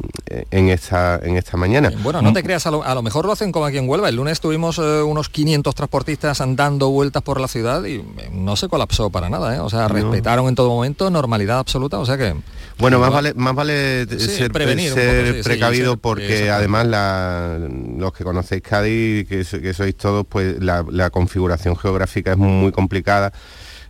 en 0.51 0.69
esta 0.69 1.19
en 1.23 1.37
esta 1.37 1.55
mañana. 1.55 1.91
Bueno, 2.03 2.21
no 2.21 2.33
te 2.33 2.43
creas, 2.43 2.67
a 2.67 2.71
lo, 2.71 2.83
a 2.83 2.93
lo 2.93 3.01
mejor 3.01 3.25
lo 3.25 3.31
hacen 3.31 3.51
como 3.53 3.65
aquí 3.65 3.77
en 3.77 3.87
Huelva. 3.87 4.09
El 4.09 4.17
lunes 4.17 4.41
tuvimos 4.41 4.77
eh, 4.79 5.01
unos 5.01 5.29
500 5.29 5.73
transportistas 5.73 6.41
dando 6.55 6.89
vueltas 6.89 7.23
por 7.23 7.39
la 7.39 7.47
ciudad 7.47 7.83
y 7.85 7.95
eh, 7.95 8.05
no 8.33 8.57
se 8.57 8.67
colapsó 8.67 9.09
para 9.09 9.29
nada, 9.29 9.55
¿eh? 9.55 9.59
O 9.59 9.69
sea, 9.69 9.87
No. 9.87 9.93
respetaron 9.93 10.47
en 10.49 10.55
todo 10.55 10.69
momento 10.69 11.09
normalidad 11.09 11.59
absoluta, 11.59 11.99
o 11.99 12.05
sea 12.05 12.17
que... 12.17 12.35
Bueno, 12.79 12.99
más 12.99 13.11
vale, 13.13 13.33
más 13.35 13.55
vale 13.55 14.05
Sí, 14.07 14.19
ser, 14.19 14.51
prevenir 14.51 14.91
ser 14.91 15.23
poco, 15.25 15.31
sí, 15.37 15.37
sí, 15.37 15.43
precavido 15.49 15.97
porque 15.97 16.49
además 16.49 16.87
la- 16.87 17.59
los 17.97 18.11
que 18.13 18.23
conocéis 18.25 18.61
Cádiz, 18.61 19.27
que, 19.27 19.45
que 19.61 19.73
sois 19.73 19.95
todos, 19.95 20.25
pues 20.27 20.61
la, 20.61 20.83
la 20.89 21.09
configuración 21.11 21.77
geográfica 21.77 22.31
es 22.31 22.37
muy 22.37 22.71
complicada. 22.71 23.31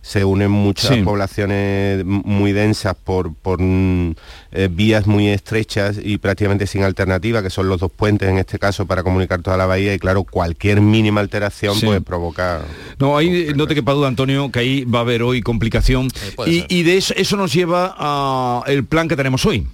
Se 0.06 0.22
unen 0.22 0.50
muchas 0.50 0.94
Sí. 0.96 1.00
poblaciones 1.02 2.04
muy 2.04 2.52
densas 2.52 2.94
por, 2.94 3.32
por 3.34 3.58
mm, 3.62 4.14
eh, 4.52 4.68
vías 4.70 5.06
muy 5.06 5.28
estrechas 5.28 5.96
y 6.02 6.18
prácticamente 6.18 6.66
sin 6.66 6.82
alternativa, 6.82 7.42
que 7.42 7.48
son 7.48 7.68
los 7.70 7.80
dos 7.80 7.90
puentes 7.90 8.28
en 8.28 8.36
este 8.36 8.58
caso 8.58 8.84
para 8.84 9.02
comunicar 9.02 9.40
toda 9.40 9.56
la 9.56 9.64
bahía 9.64 9.94
y 9.94 9.98
claro, 9.98 10.24
cualquier 10.24 10.82
mínima 10.82 11.22
alteración 11.22 11.74
Sí. 11.76 11.86
pues 11.86 12.02
provoca... 12.02 12.60
No, 12.98 13.16
ahí 13.16 13.46
no 13.56 13.66
te 13.66 13.74
quepa 13.74 13.92
duda, 13.92 14.08
Antonio, 14.08 14.50
que 14.52 14.58
ahí 14.58 14.84
va 14.84 14.98
a 14.98 15.02
haber 15.02 15.22
hoy 15.22 15.40
complicación. 15.40 16.08
puede 16.36 16.50
y, 16.50 16.66
y 16.68 16.82
de 16.82 16.98
eso, 16.98 17.14
eso 17.16 17.36
nos 17.38 17.52
lleva 17.54 17.94
a 17.98 18.62
el 18.66 18.84
plan 18.84 19.08
que 19.08 19.16
tenemos 19.16 19.46
hoy. 19.46 19.66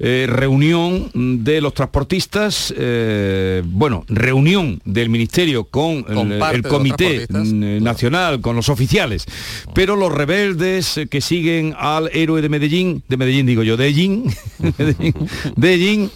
Eh, 0.00 0.26
reunión 0.28 1.10
de 1.14 1.60
los 1.60 1.74
transportistas, 1.74 2.72
eh, 2.76 3.64
bueno, 3.66 4.04
reunión 4.08 4.80
del 4.84 5.08
Ministerio 5.08 5.64
con, 5.64 6.04
Con 6.04 6.30
el, 6.30 6.62
Comité 6.62 7.26
Nacional, 7.28 8.40
con 8.40 8.54
los 8.54 8.68
oficiales, 8.68 9.26
pero 9.74 9.96
los 9.96 10.12
rebeldes 10.12 10.98
eh, 10.98 11.08
que 11.08 11.20
siguen 11.20 11.74
al 11.76 12.10
héroe 12.12 12.42
de 12.42 12.48
Medellín, 12.48 13.02
de 13.08 13.16
Medellín 13.16 13.46
digo 13.46 13.64
yo, 13.64 13.76
de 13.76 13.88
Ellín, 13.88 14.32
Medellín, 14.78 15.14
de 15.56 15.74
Ellín, 15.74 16.10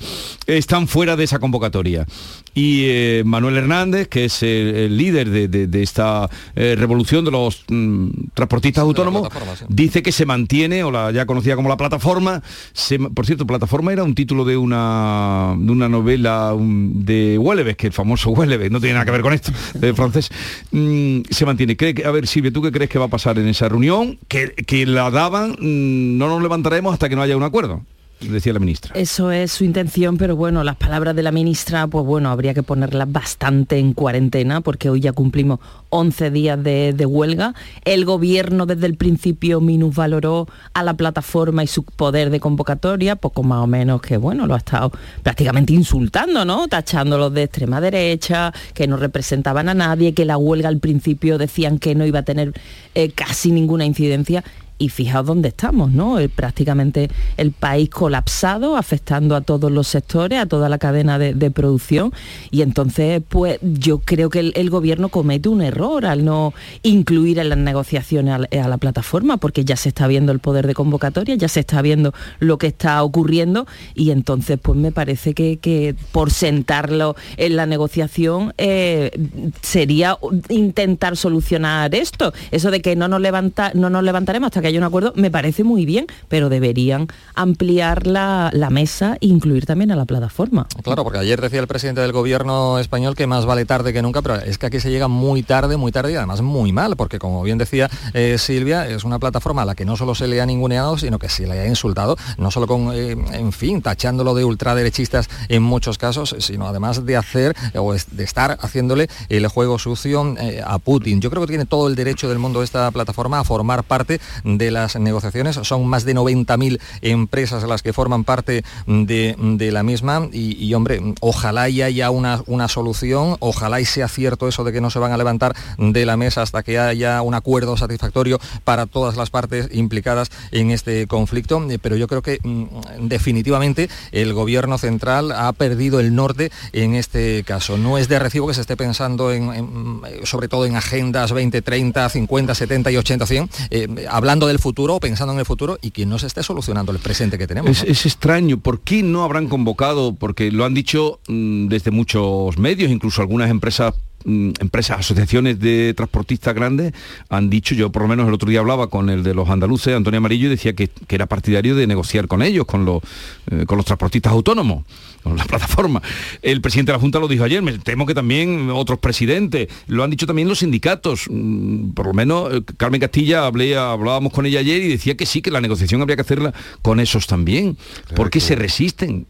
están 0.46 0.88
fuera 0.88 1.16
de 1.16 1.24
esa 1.24 1.38
convocatoria. 1.38 2.06
Y 2.54 2.84
eh, 2.86 3.22
Manuel 3.24 3.56
Hernández, 3.56 4.08
que 4.08 4.26
es 4.26 4.42
el, 4.42 4.48
el 4.74 4.96
líder 4.96 5.30
de, 5.30 5.48
de- 5.48 5.66
de 5.66 5.82
esta 5.82 6.28
eh, 6.54 6.74
revolución 6.78 7.24
de 7.24 7.30
los 7.30 7.64
mm, 7.68 8.08
transportistas 8.34 8.82
autónomos, 8.82 9.28
sí. 9.58 9.64
dice 9.68 10.02
que 10.02 10.12
se 10.12 10.26
mantiene, 10.26 10.84
o 10.84 10.90
la 10.90 11.10
ya 11.12 11.24
conocida 11.26 11.56
como 11.56 11.68
la 11.68 11.76
plataforma, 11.76 12.42
se- 12.72 12.98
por 12.98 13.24
cierto, 13.26 13.46
plataforma 13.46 13.92
era 13.92 14.04
un 14.04 14.14
título 14.14 14.44
de 14.44 14.56
una, 14.56 15.54
de 15.58 15.72
una 15.72 15.88
novela 15.88 16.52
un- 16.54 17.04
de 17.06 17.38
Huelebes, 17.38 17.76
que 17.76 17.86
el 17.86 17.92
famoso 17.92 18.30
Huelebes, 18.30 18.70
no 18.70 18.80
tiene 18.80 18.94
nada 18.94 19.04
que 19.06 19.10
ver 19.12 19.22
con 19.22 19.32
esto, 19.32 19.52
de 19.74 19.94
francés, 19.94 20.28
Mm, 20.70 21.22
se 21.30 21.46
mantiene. 21.46 21.76
¿Cree 21.76 21.94
que- 21.94 22.04
a 22.04 22.10
ver, 22.10 22.26
Silvia, 22.26 22.50
¿tú 22.52 22.62
qué 22.62 22.72
crees 22.72 22.90
que 22.90 22.98
va 22.98 23.06
a 23.06 23.08
pasar 23.08 23.38
en 23.38 23.48
esa 23.48 23.68
reunión? 23.68 24.18
Que, 24.28 24.50
que 24.66 24.86
la 24.86 25.10
daban, 25.10 25.52
mm, 25.52 26.18
no 26.18 26.28
nos 26.28 26.42
levantaremos 26.42 26.92
hasta 26.92 27.08
que 27.08 27.16
no 27.16 27.22
haya 27.22 27.36
un 27.36 27.42
acuerdo, 27.42 27.84
decía 28.28 28.52
la 28.52 28.58
ministra. 28.58 28.92
Eso 28.94 29.30
es 29.30 29.52
su 29.52 29.64
intención, 29.64 30.16
pero 30.16 30.36
bueno, 30.36 30.64
las 30.64 30.76
palabras 30.76 31.16
de 31.16 31.22
la 31.22 31.32
ministra, 31.32 31.86
pues 31.86 32.04
bueno, 32.04 32.30
habría 32.30 32.54
que 32.54 32.62
ponerlas 32.62 33.10
bastante 33.10 33.78
en 33.78 33.92
cuarentena, 33.92 34.60
porque 34.60 34.90
hoy 34.90 35.00
ya 35.00 35.12
cumplimos 35.12 35.60
11 35.90 36.30
días 36.30 36.62
de, 36.62 37.06
huelga. 37.06 37.54
El 37.84 38.04
gobierno 38.04 38.64
desde 38.66 38.86
el 38.86 38.96
principio 38.96 39.60
minusvaloró 39.60 40.48
a 40.72 40.82
la 40.82 40.94
plataforma 40.94 41.64
y 41.64 41.66
su 41.66 41.82
poder 41.82 42.30
de 42.30 42.40
convocatoria, 42.40 43.16
poco 43.16 43.42
más 43.42 43.58
o 43.58 43.66
menos 43.66 44.00
que, 44.00 44.16
bueno, 44.16 44.46
lo 44.46 44.54
ha 44.54 44.58
estado 44.58 44.92
prácticamente 45.22 45.72
insultando, 45.72 46.44
¿no? 46.44 46.68
Tachándolos 46.68 47.34
de 47.34 47.42
extrema 47.44 47.80
derecha, 47.80 48.52
que 48.72 48.86
no 48.86 48.96
representaban 48.96 49.68
a 49.68 49.74
nadie, 49.74 50.14
que 50.14 50.24
la 50.24 50.38
huelga 50.38 50.68
al 50.68 50.78
principio 50.78 51.38
decían 51.38 51.78
que 51.78 51.94
no 51.94 52.06
iba 52.06 52.20
a 52.20 52.24
tener 52.24 52.52
eh, 52.94 53.10
casi 53.10 53.50
ninguna 53.50 53.84
incidencia 53.84 54.44
y 54.82 54.88
fijaos 54.88 55.24
dónde 55.24 55.48
estamos, 55.48 55.92
¿no? 55.92 56.18
Eh, 56.18 56.28
prácticamente 56.28 57.08
el 57.36 57.52
país 57.52 57.88
colapsado, 57.88 58.76
afectando 58.76 59.36
a 59.36 59.40
todos 59.40 59.70
los 59.70 59.86
sectores, 59.86 60.40
a 60.40 60.46
toda 60.46 60.68
la 60.68 60.78
cadena 60.78 61.20
de, 61.20 61.50
producción. 61.52 62.12
Y 62.50 62.62
entonces, 62.62 63.22
pues 63.28 63.58
yo 63.62 63.98
creo 63.98 64.28
que 64.28 64.40
el, 64.40 64.52
el 64.56 64.70
gobierno 64.70 65.08
comete 65.08 65.48
un 65.48 65.62
error 65.62 66.04
al 66.04 66.24
no 66.24 66.52
incluir 66.82 67.38
en 67.38 67.50
las 67.50 67.58
negociaciones 67.58 68.34
a, 68.34 68.68
la 68.68 68.78
plataforma, 68.78 69.36
porque 69.36 69.64
ya 69.64 69.76
se 69.76 69.90
está 69.90 70.08
viendo 70.08 70.32
el 70.32 70.40
poder 70.40 70.66
de 70.66 70.74
convocatoria, 70.74 71.36
ya 71.36 71.46
se 71.46 71.60
está 71.60 71.80
viendo 71.80 72.12
lo 72.40 72.58
que 72.58 72.66
está 72.68 73.04
ocurriendo. 73.04 73.68
Y 73.94 74.10
entonces, 74.10 74.58
pues 74.60 74.76
me 74.76 74.90
parece 74.90 75.32
que, 75.32 75.58
que 75.58 75.94
por 76.10 76.32
sentarlo 76.32 77.14
en 77.36 77.54
la 77.54 77.66
negociación 77.66 78.52
eh, 78.58 79.12
sería 79.60 80.18
intentar 80.48 81.16
solucionar 81.16 81.94
esto. 81.94 82.32
Eso 82.50 82.72
de 82.72 82.82
que 82.82 82.96
no 82.96 83.06
nos, 83.06 83.20
levanta, 83.20 83.70
no 83.74 83.88
nos 83.88 84.02
levantaremos 84.02 84.46
hasta 84.46 84.60
que 84.60 84.71
haya 84.72 84.80
un 84.80 84.84
acuerdo, 84.84 85.12
me 85.16 85.30
parece 85.30 85.64
muy 85.64 85.86
bien, 85.86 86.06
pero 86.28 86.48
deberían 86.48 87.08
ampliar 87.34 88.06
la, 88.06 88.50
la 88.52 88.70
mesa 88.70 89.16
e 89.20 89.26
incluir 89.26 89.66
también 89.66 89.92
a 89.92 89.96
la 89.96 90.04
plataforma. 90.04 90.66
Claro, 90.82 91.04
porque 91.04 91.18
ayer 91.18 91.40
decía 91.40 91.60
el 91.60 91.66
presidente 91.66 92.00
del 92.00 92.12
gobierno 92.12 92.78
español 92.78 93.14
que 93.14 93.26
más 93.26 93.46
vale 93.46 93.64
tarde 93.64 93.92
que 93.92 94.02
nunca, 94.02 94.22
pero 94.22 94.36
es 94.36 94.58
que 94.58 94.66
aquí 94.66 94.80
se 94.80 94.90
llega 94.90 95.08
muy 95.08 95.42
tarde, 95.42 95.76
muy 95.76 95.92
tarde 95.92 96.12
y 96.12 96.16
además 96.16 96.42
muy 96.42 96.72
mal, 96.72 96.96
porque 96.96 97.18
como 97.18 97.42
bien 97.42 97.58
decía 97.58 97.90
eh, 98.14 98.36
Silvia, 98.38 98.88
es 98.88 99.04
una 99.04 99.18
plataforma 99.18 99.62
a 99.62 99.64
la 99.64 99.74
que 99.74 99.84
no 99.84 99.96
solo 99.96 100.14
se 100.14 100.26
le 100.26 100.40
ha 100.40 100.46
ninguneado, 100.46 100.98
sino 100.98 101.18
que 101.18 101.28
se 101.28 101.46
le 101.46 101.60
ha 101.60 101.66
insultado, 101.66 102.16
no 102.38 102.50
solo 102.50 102.66
con, 102.66 102.92
eh, 102.92 103.10
en 103.10 103.52
fin, 103.52 103.82
tachándolo 103.82 104.34
de 104.34 104.44
ultraderechistas 104.44 105.28
en 105.48 105.62
muchos 105.62 105.98
casos, 105.98 106.34
sino 106.38 106.66
además 106.66 107.04
de 107.04 107.16
hacer 107.16 107.54
o 107.74 107.92
de 107.92 108.24
estar 108.24 108.58
haciéndole 108.60 109.08
el 109.28 109.46
juego 109.48 109.78
sucio 109.78 110.34
eh, 110.38 110.62
a 110.64 110.78
Putin. 110.78 111.20
Yo 111.20 111.30
creo 111.30 111.42
que 111.42 111.48
tiene 111.48 111.66
todo 111.66 111.88
el 111.88 111.94
derecho 111.94 112.28
del 112.28 112.38
mundo 112.38 112.62
esta 112.62 112.90
plataforma 112.90 113.40
a 113.40 113.44
formar 113.44 113.84
parte 113.84 114.20
de 114.58 114.70
las 114.70 114.96
negociaciones. 114.96 115.58
Son 115.62 115.86
más 115.86 116.04
de 116.04 116.14
90.000 116.14 116.80
empresas 117.02 117.62
las 117.64 117.82
que 117.82 117.92
forman 117.92 118.24
parte 118.24 118.64
de, 118.86 119.36
de 119.38 119.72
la 119.72 119.82
misma 119.82 120.28
y, 120.32 120.72
hombre, 120.74 121.00
ojalá 121.20 121.68
y 121.68 121.82
haya 121.82 122.10
una, 122.10 122.42
una 122.46 122.68
solución, 122.68 123.36
ojalá 123.40 123.80
y 123.80 123.84
sea 123.84 124.08
cierto 124.08 124.48
eso 124.48 124.64
de 124.64 124.72
que 124.72 124.80
no 124.80 124.90
se 124.90 124.98
van 124.98 125.12
a 125.12 125.16
levantar 125.16 125.54
de 125.78 126.06
la 126.06 126.16
mesa 126.16 126.42
hasta 126.42 126.62
que 126.62 126.78
haya 126.78 127.22
un 127.22 127.34
acuerdo 127.34 127.76
satisfactorio 127.76 128.38
para 128.64 128.86
todas 128.86 129.16
las 129.16 129.30
partes 129.30 129.68
implicadas 129.72 130.30
en 130.50 130.70
este 130.70 131.06
conflicto, 131.06 131.64
eh, 131.70 131.78
pero 131.80 131.96
yo 131.96 132.06
creo 132.06 132.22
que 132.22 132.38
mm, 132.42 133.08
definitivamente 133.08 133.88
el 134.12 134.32
gobierno 134.32 134.78
central 134.78 135.32
ha 135.32 135.52
perdido 135.52 136.00
el 136.00 136.14
norte 136.14 136.50
en 136.72 136.94
este 136.94 137.44
caso. 137.44 137.76
No 137.76 137.98
es 137.98 138.08
de 138.08 138.18
recibo 138.18 138.48
que 138.48 138.54
se 138.54 138.60
esté 138.60 138.76
pensando 138.76 139.32
en, 139.32 140.02
eh, 140.06 140.20
sobre 140.24 140.48
todo 140.48 140.66
en 140.66 140.76
agendas 140.76 141.32
20, 141.32 141.62
30, 141.62 142.08
50, 142.08 142.54
70 142.54 142.90
y 142.90 142.96
80, 142.96 143.26
100, 143.26 143.50
eh, 143.70 144.06
hablando 144.10 144.41
del 144.46 144.58
futuro 144.58 144.96
o 144.96 145.00
pensando 145.00 145.32
en 145.32 145.38
el 145.38 145.44
futuro 145.44 145.78
y 145.82 145.90
que 145.90 146.06
no 146.06 146.18
se 146.18 146.26
esté 146.26 146.42
solucionando 146.42 146.92
el 146.92 146.98
presente 146.98 147.38
que 147.38 147.46
tenemos. 147.46 147.70
Es, 147.70 147.84
¿no? 147.84 147.90
es 147.90 148.06
extraño, 148.06 148.58
¿por 148.58 148.80
qué 148.80 149.02
no 149.02 149.24
habrán 149.24 149.48
convocado? 149.48 150.14
Porque 150.14 150.50
lo 150.50 150.64
han 150.64 150.74
dicho 150.74 151.20
mm, 151.28 151.68
desde 151.68 151.90
muchos 151.90 152.58
medios, 152.58 152.90
incluso 152.90 153.20
algunas 153.20 153.50
empresas 153.50 153.94
empresas, 154.24 155.00
asociaciones 155.00 155.58
de 155.60 155.94
transportistas 155.94 156.54
grandes 156.54 156.92
han 157.28 157.50
dicho, 157.50 157.74
yo 157.74 157.90
por 157.90 158.02
lo 158.02 158.08
menos 158.08 158.28
el 158.28 158.34
otro 158.34 158.48
día 158.48 158.60
hablaba 158.60 158.88
con 158.88 159.10
el 159.10 159.22
de 159.22 159.34
los 159.34 159.48
andaluces, 159.48 159.94
Antonio 159.94 160.18
Amarillo, 160.18 160.46
y 160.46 160.50
decía 160.50 160.74
que, 160.74 160.90
era 161.08 161.26
partidario 161.26 161.74
de 161.76 161.86
negociar 161.86 162.26
con 162.26 162.42
ellos, 162.42 162.64
con 162.64 162.86
los, 162.86 163.02
eh, 163.50 163.66
con 163.66 163.76
los 163.76 163.84
transportistas 163.84 164.32
autónomos, 164.32 164.84
con 165.22 165.36
la 165.36 165.44
plataforma. 165.52 166.02
El 166.40 166.60
presidente 166.60 166.92
de 166.92 166.96
la 166.96 167.00
Junta 167.00 167.18
lo 167.18 167.28
dijo 167.28 167.44
ayer, 167.44 167.60
me 167.60 167.78
temo 167.78 168.06
que 168.06 168.14
también 168.14 168.70
otros 168.70 168.98
presidentes, 168.98 169.68
lo 169.88 170.04
han 170.04 170.10
dicho 170.10 170.26
también 170.26 170.48
los 170.48 170.60
sindicatos, 170.60 171.26
mm, 171.28 171.90
por 171.90 172.06
lo 172.06 172.14
menos 172.14 172.52
eh, 172.54 172.62
Carmen 172.76 173.00
Castilla, 173.00 173.46
hablé, 173.46 173.76
hablábamos 173.76 174.32
con 174.32 174.46
ella 174.46 174.60
ayer 174.60 174.82
y 174.82 174.88
decía 174.88 175.16
que 175.16 175.26
sí, 175.26 175.42
que 175.42 175.50
la 175.50 175.60
negociación 175.60 176.00
habría 176.00 176.16
que 176.16 176.22
hacerla 176.22 176.54
con 176.80 177.00
esos 177.00 177.26
también. 177.26 177.76
¿Por 178.14 178.30
qué 178.30 178.40
se 178.40 178.54
resisten? 178.54 179.26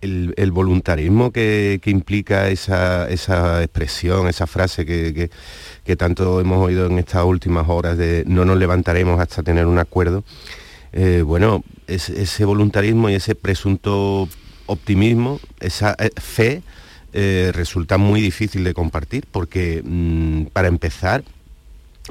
El, 0.00 0.50
voluntarismo 0.52 1.30
que, 1.30 1.80
implica 1.84 2.48
esa, 2.48 3.10
expresión, 3.62 4.28
esa 4.28 4.46
frase 4.46 4.86
que, 4.86 5.96
tanto 5.96 6.40
hemos 6.40 6.64
oído 6.64 6.86
en 6.86 6.98
estas 6.98 7.24
últimas 7.24 7.68
horas 7.68 7.98
de 7.98 8.24
no 8.26 8.44
nos 8.44 8.58
levantaremos 8.58 9.20
hasta 9.20 9.42
tener 9.42 9.66
un 9.66 9.78
acuerdo, 9.78 10.24
eh, 10.92 11.22
bueno, 11.22 11.62
ese 11.86 12.44
voluntarismo 12.44 13.10
y 13.10 13.14
ese 13.14 13.34
presunto 13.34 14.28
optimismo, 14.66 15.40
esa 15.60 15.94
eh, 15.98 16.10
fe, 16.16 16.62
eh, 17.12 17.50
resulta 17.54 17.98
muy 17.98 18.20
difícil 18.20 18.64
de 18.64 18.74
compartir 18.74 19.24
porque, 19.30 19.82
mm, 19.84 20.46
para 20.52 20.68
empezar, 20.68 21.22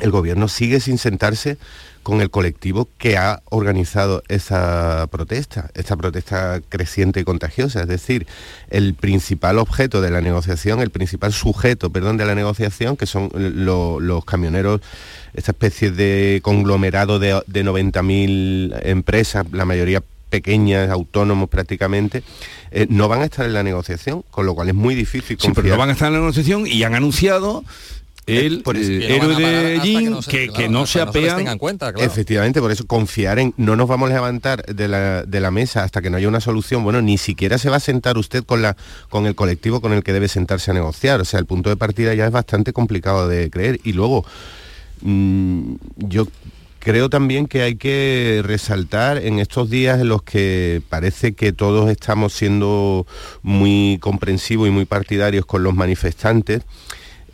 el 0.02 0.12
gobierno 0.12 0.48
sigue 0.48 0.80
sin 0.80 0.98
sentarse 0.98 1.58
con 2.06 2.22
el 2.22 2.30
colectivo 2.30 2.88
que 3.00 3.18
ha 3.18 3.42
organizado 3.46 4.22
esa 4.28 5.08
protesta, 5.10 5.72
esta 5.74 5.98
protesta 5.98 6.62
creciente 6.70 7.20
y 7.20 7.24
contagiosa. 7.24 7.82
Es 7.82 7.88
decir, 7.88 8.28
el 8.70 8.94
principal 8.94 9.58
objeto 9.58 10.02
de 10.02 10.12
la 10.12 10.22
negociación, 10.22 10.82
el 10.82 10.92
principal 10.92 11.34
sujeto, 11.34 11.90
perdón, 11.90 12.18
de 12.18 12.28
la 12.28 12.36
negociación, 12.36 12.96
que 12.96 13.08
son 13.08 13.32
los 13.34 14.24
camioneros, 14.24 14.82
esta 15.34 15.54
especie 15.54 15.90
de 15.90 16.42
conglomerado 16.44 17.18
de, 17.18 17.34
90.000 17.34 18.82
empresas, 18.84 19.48
la 19.52 19.66
mayoría 19.66 20.04
pequeñas, 20.30 20.92
autónomos 20.92 21.50
prácticamente, 21.50 22.22
eh, 22.70 22.86
no 22.88 23.08
van 23.08 23.22
a 23.22 23.26
estar 23.26 23.48
en 23.48 23.54
la 23.54 23.64
negociación, 23.64 24.24
con 24.30 24.46
lo 24.46 24.54
cual 24.54 24.70
es 24.70 24.76
muy 24.76 24.94
difícil 24.94 25.38
confiar. 25.38 25.56
Sí, 25.56 25.62
pero 25.64 25.74
no 25.74 25.80
van 25.80 25.90
a 25.90 25.94
estar 25.94 26.10
en 26.10 26.14
la 26.14 26.20
negociación 26.20 26.68
y 26.68 26.84
han 26.84 26.94
anunciado 26.94 27.64
el 28.28 28.64
eh, 28.66 29.16
héroe 29.16 29.36
de 29.36 29.80
Jin 29.82 30.18
que, 30.28 30.68
no, 30.68 30.88
se 30.88 31.02
apean. 31.02 31.48
en 31.48 31.58
cuenta, 31.58 31.94
efectivamente 31.98 32.60
por 32.60 32.72
eso 32.72 32.88
confiar 32.88 33.38
en 33.38 33.54
no 33.58 33.76
nos 33.76 33.88
vamos 33.88 34.10
a 34.10 34.14
levantar 34.14 34.66
de 34.66 34.88
la, 34.88 35.52
mesa 35.52 35.84
hasta 35.84 36.02
que 36.02 36.10
no 36.10 36.18
haya 36.18 36.28
una 36.28 36.42
solución. 36.42 36.84
Bueno 36.84 37.02
ni 37.02 37.18
siquiera 37.18 37.58
se 37.58 37.70
va 37.70 37.78
a 37.78 37.80
sentar 37.80 38.18
usted 38.18 38.44
con 38.44 38.62
la 38.62 38.76
con 39.10 39.28
el 39.28 39.36
colectivo 39.36 39.80
con 39.80 39.94
el 39.94 40.04
que 40.04 40.12
debe 40.12 40.28
sentarse 40.28 40.72
a 40.72 40.74
negociar. 40.74 41.22
O 41.22 41.26
sea 41.26 41.40
el 41.40 41.46
punto 41.46 41.70
de 41.70 41.78
partida 41.78 42.14
ya 42.16 42.26
es 42.26 42.32
bastante 42.32 42.74
complicado 42.74 43.28
de 43.28 43.50
creer. 43.52 43.80
Y 43.84 43.94
luego 43.94 44.26
mm, 45.02 45.76
yo 45.98 46.28
creo 46.80 47.10
también 47.10 47.46
que 47.48 47.62
hay 47.62 47.76
que 47.76 48.42
resaltar 48.44 49.18
en 49.18 49.40
estos 49.40 49.70
días 49.70 50.00
en 50.00 50.10
los 50.10 50.24
que 50.24 50.82
parece 50.90 51.34
que 51.34 51.54
todos 51.54 51.90
estamos 51.92 52.34
siendo 52.34 53.06
muy 53.44 54.00
comprensivos 54.02 54.68
y 54.68 54.72
muy 54.72 54.86
partidarios 54.86 55.46
con 55.46 55.64
los 55.64 55.76
manifestantes 55.76 56.64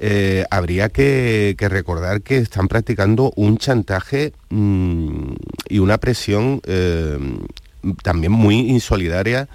eh, 0.03 0.45
habría 0.49 0.89
que, 0.89 1.55
recordar 1.59 2.23
que 2.23 2.37
están 2.37 2.67
practicando 2.67 3.31
un 3.35 3.59
chantaje 3.59 4.33
mm, 4.49 5.33
y 5.69 5.77
una 5.77 5.99
presión 5.99 6.59
eh, 6.65 7.19
también 8.01 8.31
muy 8.31 8.71
insolidaria 8.71 9.47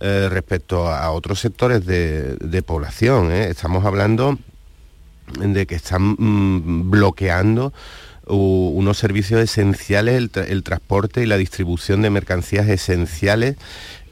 eh, 0.00 0.28
respecto 0.30 0.88
a 0.88 1.10
otros 1.10 1.40
sectores 1.40 1.86
de, 1.86 2.62
población. 2.66 3.32
Estamos 3.32 3.86
hablando 3.86 4.38
de 5.40 5.64
que 5.64 5.74
están 5.74 6.16
mm, 6.18 6.90
bloqueando 6.90 7.72
unos 8.26 8.98
servicios 8.98 9.40
esenciales, 9.40 10.30
el, 10.34 10.62
transporte 10.62 11.22
y 11.22 11.26
la 11.26 11.38
distribución 11.38 12.02
de 12.02 12.10
mercancías 12.10 12.68
esenciales 12.68 13.56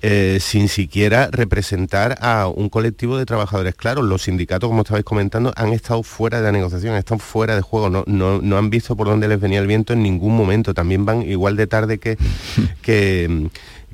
eh, 0.05 0.39
sin 0.41 0.69
siquiera 0.69 1.29
representar 1.31 2.19
a 2.21 2.49
un 2.49 2.69
colectivo 2.69 3.17
de 3.17 3.25
trabajadores. 3.25 3.77
Claro, 3.77 4.03
los 4.03 4.23
sindicatos, 4.23 4.69
como 4.69 4.83
estabais 4.83 5.05
comentando, 5.05 5.53
han 5.55 5.73
estado 5.73 6.03
fuera 6.03 6.39
de 6.39 6.45
la 6.45 6.51
negociación, 6.51 6.97
están 6.97 7.21
fuera 7.21 7.55
de 7.55 7.63
juego, 7.63 7.89
no, 7.89 8.05
no, 8.07 8.59
han 8.59 8.69
visto 8.69 8.97
por 8.97 9.07
dónde 9.07 9.29
les 9.29 9.41
venía 9.41 9.61
el 9.61 9.69
viento 9.69 9.93
en 9.93 10.03
ningún 10.03 10.37
momento, 10.37 10.75
también 10.75 11.05
van 11.05 11.23
igual 11.23 11.57
de 11.57 11.69
tarde 11.69 11.99
que, 11.99 12.19
que, 12.83 13.49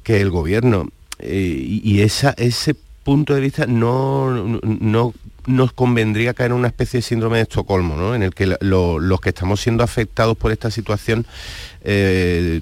el 0.07 0.31
gobierno. 0.31 0.89
Eh, 1.19 1.81
y 1.83 2.01
esa, 2.01 2.35
ese 2.39 2.75
punto 3.05 3.35
de 3.35 3.43
vista 3.43 3.67
no, 3.67 4.31
no 4.63 5.13
nos 5.45 5.73
convendría 5.73 6.33
caer 6.33 6.53
en 6.53 6.57
una 6.57 6.69
especie 6.69 6.99
de 6.99 7.03
síndrome 7.03 7.37
de 7.37 7.43
Estocolmo, 7.43 7.97
¿no? 7.97 8.15
en 8.15 8.23
el 8.23 8.35
que 8.35 8.57
los 8.61 9.21
que 9.21 9.29
estamos 9.29 9.61
siendo 9.61 9.85
afectados 9.85 10.39
por 10.39 10.53
esta 10.53 10.71
situación 10.71 11.27
eh, 11.83 12.61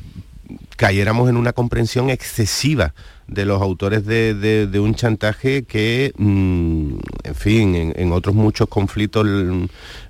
cayéramos 0.77 1.29
en 1.29 1.37
una 1.37 1.53
comprensión 1.53 2.11
excesiva 2.11 2.95
de 3.29 3.45
los 3.45 3.61
autores 3.61 4.07
de, 4.07 4.81
un 4.81 4.95
chantaje 4.95 5.65
que, 5.65 6.13
mm, 6.17 6.99
en 7.25 7.35
fin, 7.35 7.93
en, 7.97 8.13
otros 8.13 8.35
muchos 8.35 8.69
conflictos 8.69 9.27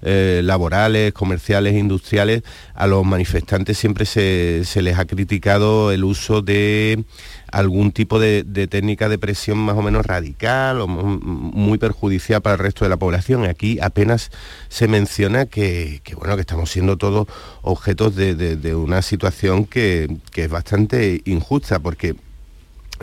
eh, 0.03 0.41
laborales, 0.45 1.13
comerciales, 1.13 1.75
industriales, 1.75 2.43
a 2.75 2.87
los 2.87 3.05
manifestantes 3.05 3.79
siempre 3.79 4.05
se, 4.05 4.65
les 4.83 4.99
ha 4.99 5.07
criticado 5.07 5.93
el 5.93 6.05
uso 6.05 6.43
de 6.43 7.05
algún 7.51 7.93
tipo 7.93 8.19
de, 8.19 8.45
técnica 8.69 9.09
de 9.09 9.19
presión 9.19 9.59
más 9.59 9.77
o 9.77 9.83
menos 9.83 10.05
radical 10.05 10.81
o 10.81 10.87
muy 10.87 11.79
perjudicial 11.79 12.43
para 12.43 12.55
el 12.55 12.61
resto 12.61 12.85
de 12.85 12.91
la 12.91 12.99
población. 12.99 13.45
Aquí 13.45 13.79
apenas 13.81 14.31
se 14.69 14.89
menciona 14.89 15.47
que, 15.47 16.03
bueno, 16.19 16.35
que 16.35 16.43
estamos 16.43 16.71
siendo 16.71 16.99
todos 16.99 17.29
objetos 17.63 18.15
de, 18.15 18.75
una 18.75 19.01
situación 19.01 19.65
que, 19.65 20.19
que 20.33 20.45
es 20.45 20.51
bastante 20.51 21.23
injusta, 21.25 21.79
porque 21.79 22.15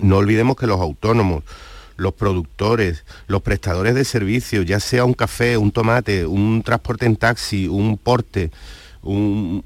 no 0.01 0.17
olvidemos 0.17 0.55
que 0.55 0.67
los 0.67 0.79
autónomos, 0.79 1.43
los 1.97 2.13
productores, 2.13 3.05
los 3.27 3.41
prestadores 3.41 3.95
de 3.95 4.05
servicios, 4.05 4.65
ya 4.65 4.79
sea 4.79 5.05
un 5.05 5.13
café, 5.13 5.57
un 5.57 5.71
tomate, 5.71 6.25
un 6.25 6.63
transporte 6.63 7.05
en 7.05 7.15
taxi, 7.15 7.67
un 7.67 7.97
porte, 7.97 8.51
un, 9.03 9.63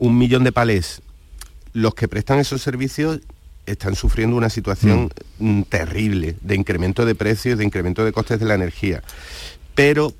millón 0.00 0.44
de 0.44 0.52
palés, 0.52 1.02
los 1.72 1.94
que 1.94 2.08
prestan 2.08 2.38
esos 2.38 2.62
servicios 2.62 3.20
están 3.66 3.94
sufriendo 3.94 4.36
una 4.36 4.50
situación 4.50 5.10
mm. 5.38 5.62
terrible 5.62 6.36
de 6.40 6.54
incremento 6.54 7.04
de 7.04 7.14
precios, 7.14 7.58
de 7.58 7.64
incremento 7.64 8.04
de 8.04 8.12
costes 8.12 8.40
de 8.40 8.46
la 8.46 8.54
energía. 8.54 9.02
Pero 9.74 10.14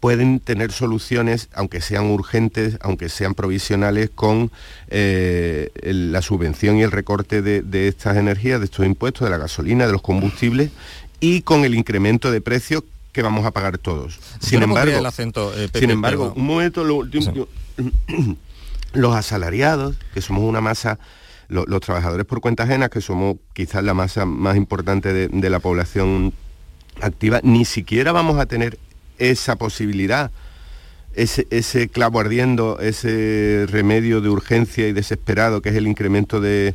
pueden 0.00 0.40
tener 0.40 0.72
soluciones, 0.72 1.48
aunque 1.54 1.80
sean 1.80 2.06
urgentes, 2.06 2.78
aunque 2.80 3.08
sean 3.08 3.34
provisionales, 3.34 4.10
con 4.14 4.50
eh, 4.88 5.70
la 5.82 6.22
subvención 6.22 6.78
y 6.78 6.82
el 6.82 6.90
recorte 6.90 7.42
de, 7.42 7.88
estas 7.88 8.16
energías, 8.16 8.60
de 8.60 8.66
estos 8.66 8.86
impuestos, 8.86 9.26
de 9.26 9.30
la 9.30 9.38
gasolina, 9.38 9.86
de 9.86 9.92
los 9.92 10.02
combustibles, 10.02 10.70
y 11.20 11.42
con 11.42 11.64
el 11.64 11.74
incremento 11.74 12.30
de 12.30 12.40
precios 12.40 12.82
que 13.12 13.22
vamos 13.22 13.46
a 13.46 13.50
pagar 13.50 13.78
todos. 13.78 14.18
Sin 14.40 14.62
embargo, 14.62 14.98
el 14.98 15.06
acento, 15.06 15.52
eh, 15.56 15.68
sin 15.72 15.90
embargo, 15.90 16.32
un 16.34 16.46
momento, 16.46 16.84
los 18.92 19.14
asalariados, 19.14 19.96
que 20.12 20.20
somos 20.20 20.44
una 20.44 20.60
masa, 20.60 20.98
los 21.48 21.80
trabajadores 21.80 22.26
por 22.26 22.40
cuenta 22.40 22.64
ajena, 22.64 22.88
que 22.88 23.00
somos 23.00 23.36
quizás 23.52 23.84
la 23.84 23.94
masa 23.94 24.24
más 24.24 24.56
importante 24.56 25.28
de 25.28 25.50
la 25.50 25.60
población 25.60 26.32
activa, 27.00 27.40
ni 27.42 27.64
siquiera 27.64 28.12
vamos 28.12 28.38
a 28.38 28.46
tener 28.46 28.78
esa 29.18 29.56
posibilidad, 29.56 30.30
ese, 31.14 31.88
clavo 31.88 32.20
ardiendo, 32.20 32.80
ese 32.80 33.66
remedio 33.68 34.20
de 34.20 34.28
urgencia 34.28 34.88
y 34.88 34.92
desesperado 34.92 35.62
que 35.62 35.68
es 35.68 35.76
el 35.76 35.86
incremento 35.86 36.40
de, 36.40 36.74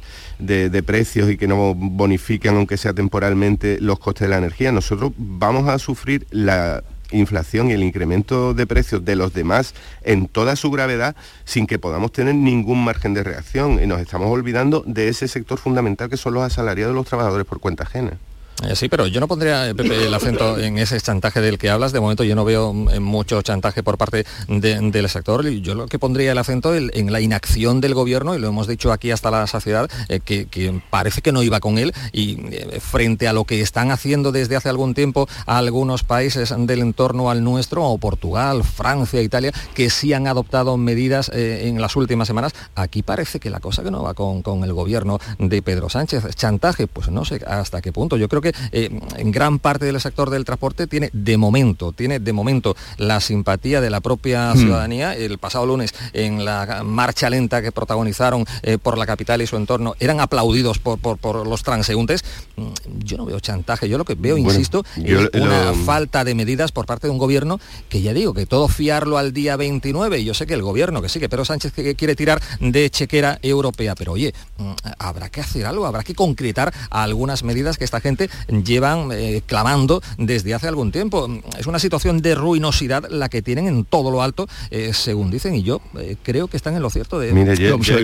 precios 0.86 1.30
y 1.30 1.38
que 1.38 1.48
no 1.48 1.74
bonifican, 1.76 2.56
aunque 2.56 2.78
sea 2.78 2.94
temporalmente, 2.94 3.80
los 3.82 4.00
costes 4.00 4.28
de 4.28 4.30
la 4.30 4.38
energía. 4.38 4.72
Nosotros 4.72 5.12
vamos 5.18 5.68
a 5.68 5.78
sufrir 5.80 6.26
la 6.32 6.84
inflación 7.12 7.70
y 7.70 7.74
el 7.74 7.84
incremento 7.84 8.54
de 8.54 8.68
precios 8.68 9.04
de 9.04 9.16
los 9.16 9.34
demás 9.34 9.74
en 10.04 10.28
toda 10.28 10.56
su 10.56 10.70
gravedad 10.70 11.16
sin 11.44 11.66
que 11.66 11.80
podamos 11.80 12.12
tener 12.12 12.36
ningún 12.36 12.84
margen 12.84 13.16
de 13.16 13.24
reacción 13.24 13.82
y 13.84 13.88
nos 13.88 14.00
estamos 14.00 14.30
olvidando 14.30 14.84
de 14.86 15.08
ese 15.08 15.28
sector 15.28 15.58
fundamental 15.58 16.10
que 16.10 16.18
son 16.18 16.36
los 16.36 16.44
asalariados 16.44 16.94
de 16.94 16.96
los 16.96 17.08
trabajadores 17.08 17.48
por 17.48 17.60
cuenta 17.60 17.84
ajena. 17.84 18.20
Eh, 18.68 18.76
sí, 18.76 18.90
pero 18.90 19.08
yo 19.08 19.20
no 19.20 19.28
pondría, 19.28 19.74
Pepe, 19.76 20.08
el 20.08 20.14
acento 20.14 20.58
en 20.58 20.78
ese 20.78 21.00
chantaje 21.00 21.40
del 21.40 21.58
que 21.58 21.70
hablas. 21.70 21.94
De 21.94 22.00
momento 22.00 22.24
yo 22.24 22.36
no 22.36 22.44
veo 22.44 22.74
mm, 22.74 23.00
mucho 23.00 23.42
chantaje 23.42 23.84
por 23.84 23.98
parte 23.98 24.26
del 24.48 25.10
sector. 25.10 25.48
Yo 25.48 25.76
lo 25.76 25.88
que 25.88 25.98
pondría 25.98 26.34
el 26.34 26.38
acento 26.38 26.76
en, 26.76 27.12
la 27.12 27.22
inacción 27.22 27.80
del 27.82 27.94
gobierno, 27.94 28.36
y 28.36 28.40
lo 28.40 28.50
hemos 28.50 28.68
dicho 28.68 28.92
aquí 28.92 29.12
hasta 29.12 29.32
la 29.32 29.48
saciedad, 29.48 29.90
eh, 30.10 30.20
que, 30.20 30.82
parece 30.90 31.22
que 31.22 31.32
no 31.32 31.42
iba 31.42 31.60
con 31.60 31.78
él, 31.78 31.94
y 32.12 32.38
eh, 32.52 32.80
frente 32.82 33.28
a 33.28 33.34
lo 33.34 33.46
que 33.46 33.62
están 33.62 33.92
haciendo 33.92 34.32
desde 34.32 34.56
hace 34.56 34.70
algún 34.70 34.94
tiempo 34.94 35.28
algunos 35.46 36.04
países 36.04 36.54
del 36.58 36.80
entorno 36.80 37.30
al 37.30 37.44
nuestro, 37.44 37.86
o 37.86 37.98
Portugal, 37.98 38.64
Francia, 38.64 39.22
Italia, 39.22 39.54
que 39.74 39.90
sí 39.90 40.14
han 40.14 40.28
adoptado 40.28 40.78
medidas 40.78 41.32
en 41.34 41.82
las 41.82 41.96
últimas 41.96 42.28
semanas, 42.28 42.54
aquí 42.76 43.04
parece 43.04 43.40
que 43.40 43.50
la 43.50 43.60
cosa 43.60 43.84
que 43.84 43.92
no 43.92 44.04
va 44.04 44.14
con, 44.14 44.42
con 44.42 44.64
el 44.64 44.74
gobierno 44.74 45.20
de 45.38 45.62
Pedro 45.62 45.90
Sánchez. 45.90 46.36
Chantaje, 46.36 46.88
pues 46.88 47.10
no 47.10 47.26
sé 47.26 47.42
hasta 47.48 47.82
qué 47.82 47.92
punto. 47.92 48.18
Yo 48.18 48.28
creo 48.28 48.42
que 48.42 48.49
eh, 48.72 48.90
en 49.18 49.32
gran 49.32 49.60
parte 49.60 49.86
del 49.86 50.00
sector 50.02 50.30
del 50.30 50.46
transporte 50.46 50.88
tiene 50.88 51.10
de 51.14 51.38
momento, 51.38 51.92
tiene 51.92 52.20
de 52.20 52.34
momento 52.34 52.76
la 52.98 53.20
simpatía 53.20 53.82
de 53.82 53.90
la 53.90 54.02
propia 54.02 54.54
Hmm. 54.54 54.58
ciudadanía. 54.58 55.16
El 55.16 55.38
pasado 55.38 55.66
lunes 55.66 55.94
en 56.14 56.46
la 56.46 56.84
marcha 56.84 57.30
lenta 57.30 57.62
que 57.62 57.72
protagonizaron 57.72 58.46
eh, 58.64 58.78
por 58.78 58.98
la 58.98 59.06
capital 59.06 59.42
y 59.42 59.48
su 59.48 59.56
entorno 59.58 59.96
eran 60.00 60.20
aplaudidos 60.20 60.80
por, 60.80 61.00
por- 61.00 61.18
por 61.18 61.48
los 61.48 61.64
transeúntes. 61.64 62.24
Mm, 62.56 62.68
Yo 63.04 63.18
no 63.18 63.26
veo 63.26 63.40
chantaje, 63.40 63.88
yo 63.90 63.98
lo 63.98 64.06
que 64.06 64.16
veo, 64.16 64.36
Bueno, 64.36 64.50
insisto, 64.52 64.84
yo 64.98 65.22
es 65.22 65.30
una 65.42 65.66
lo- 65.72 65.76
falta 65.76 66.24
de 66.24 66.36
medidas 66.36 66.72
por 66.72 66.86
parte 66.86 67.08
de 67.08 67.12
un 67.12 67.18
gobierno 67.18 67.60
que 67.90 68.02
ya 68.02 68.14
digo, 68.14 68.34
que 68.34 68.46
todo 68.46 68.68
fiarlo 68.68 69.18
al 69.18 69.34
día 69.34 69.56
29. 69.56 70.20
Y 70.20 70.26
yo 70.26 70.34
sé 70.34 70.46
que 70.46 70.54
el 70.54 70.62
gobierno, 70.62 71.02
que 71.02 71.10
sí, 71.10 71.20
que 71.20 71.30
Pedro 71.30 71.46
Sánchez 71.46 71.72
que 71.74 71.96
quiere 71.96 72.16
tirar 72.16 72.42
de 72.60 72.90
chequera 72.90 73.40
europea, 73.42 73.96
pero 73.96 74.14
oye, 74.14 74.34
mm, 74.58 74.72
habrá 75.00 75.30
que 75.30 75.42
hacer 75.42 75.66
algo, 75.66 75.86
habrá 75.86 76.04
que 76.04 76.14
concretar 76.16 76.74
algunas 76.90 77.44
medidas 77.44 77.78
que 77.78 77.84
esta 77.86 78.00
gente 78.02 78.30
llevan 78.48 79.10
eh, 79.12 79.42
clamando 79.46 80.02
desde 80.18 80.54
hace 80.54 80.68
algún 80.68 80.92
tiempo. 80.92 81.28
Es 81.58 81.68
una 81.68 81.80
situación 81.80 82.22
de 82.22 82.36
ruinosidad 82.36 83.10
la 83.10 83.30
que 83.30 83.42
tienen 83.42 83.68
en 83.68 83.86
todo 83.86 84.12
lo 84.12 84.22
alto, 84.22 84.48
eh, 84.72 84.92
según 84.94 85.32
dicen, 85.32 85.56
y 85.56 85.64
yo 85.64 85.82
eh, 86.00 86.16
creo 86.24 86.48
que 86.48 86.58
están 86.58 86.76
en 86.76 86.82
lo 86.82 86.90
cierto 86.90 87.20
de... 87.20 87.34
Mire, 87.34 87.56
yo- 87.58 87.78
yo- 87.80 88.00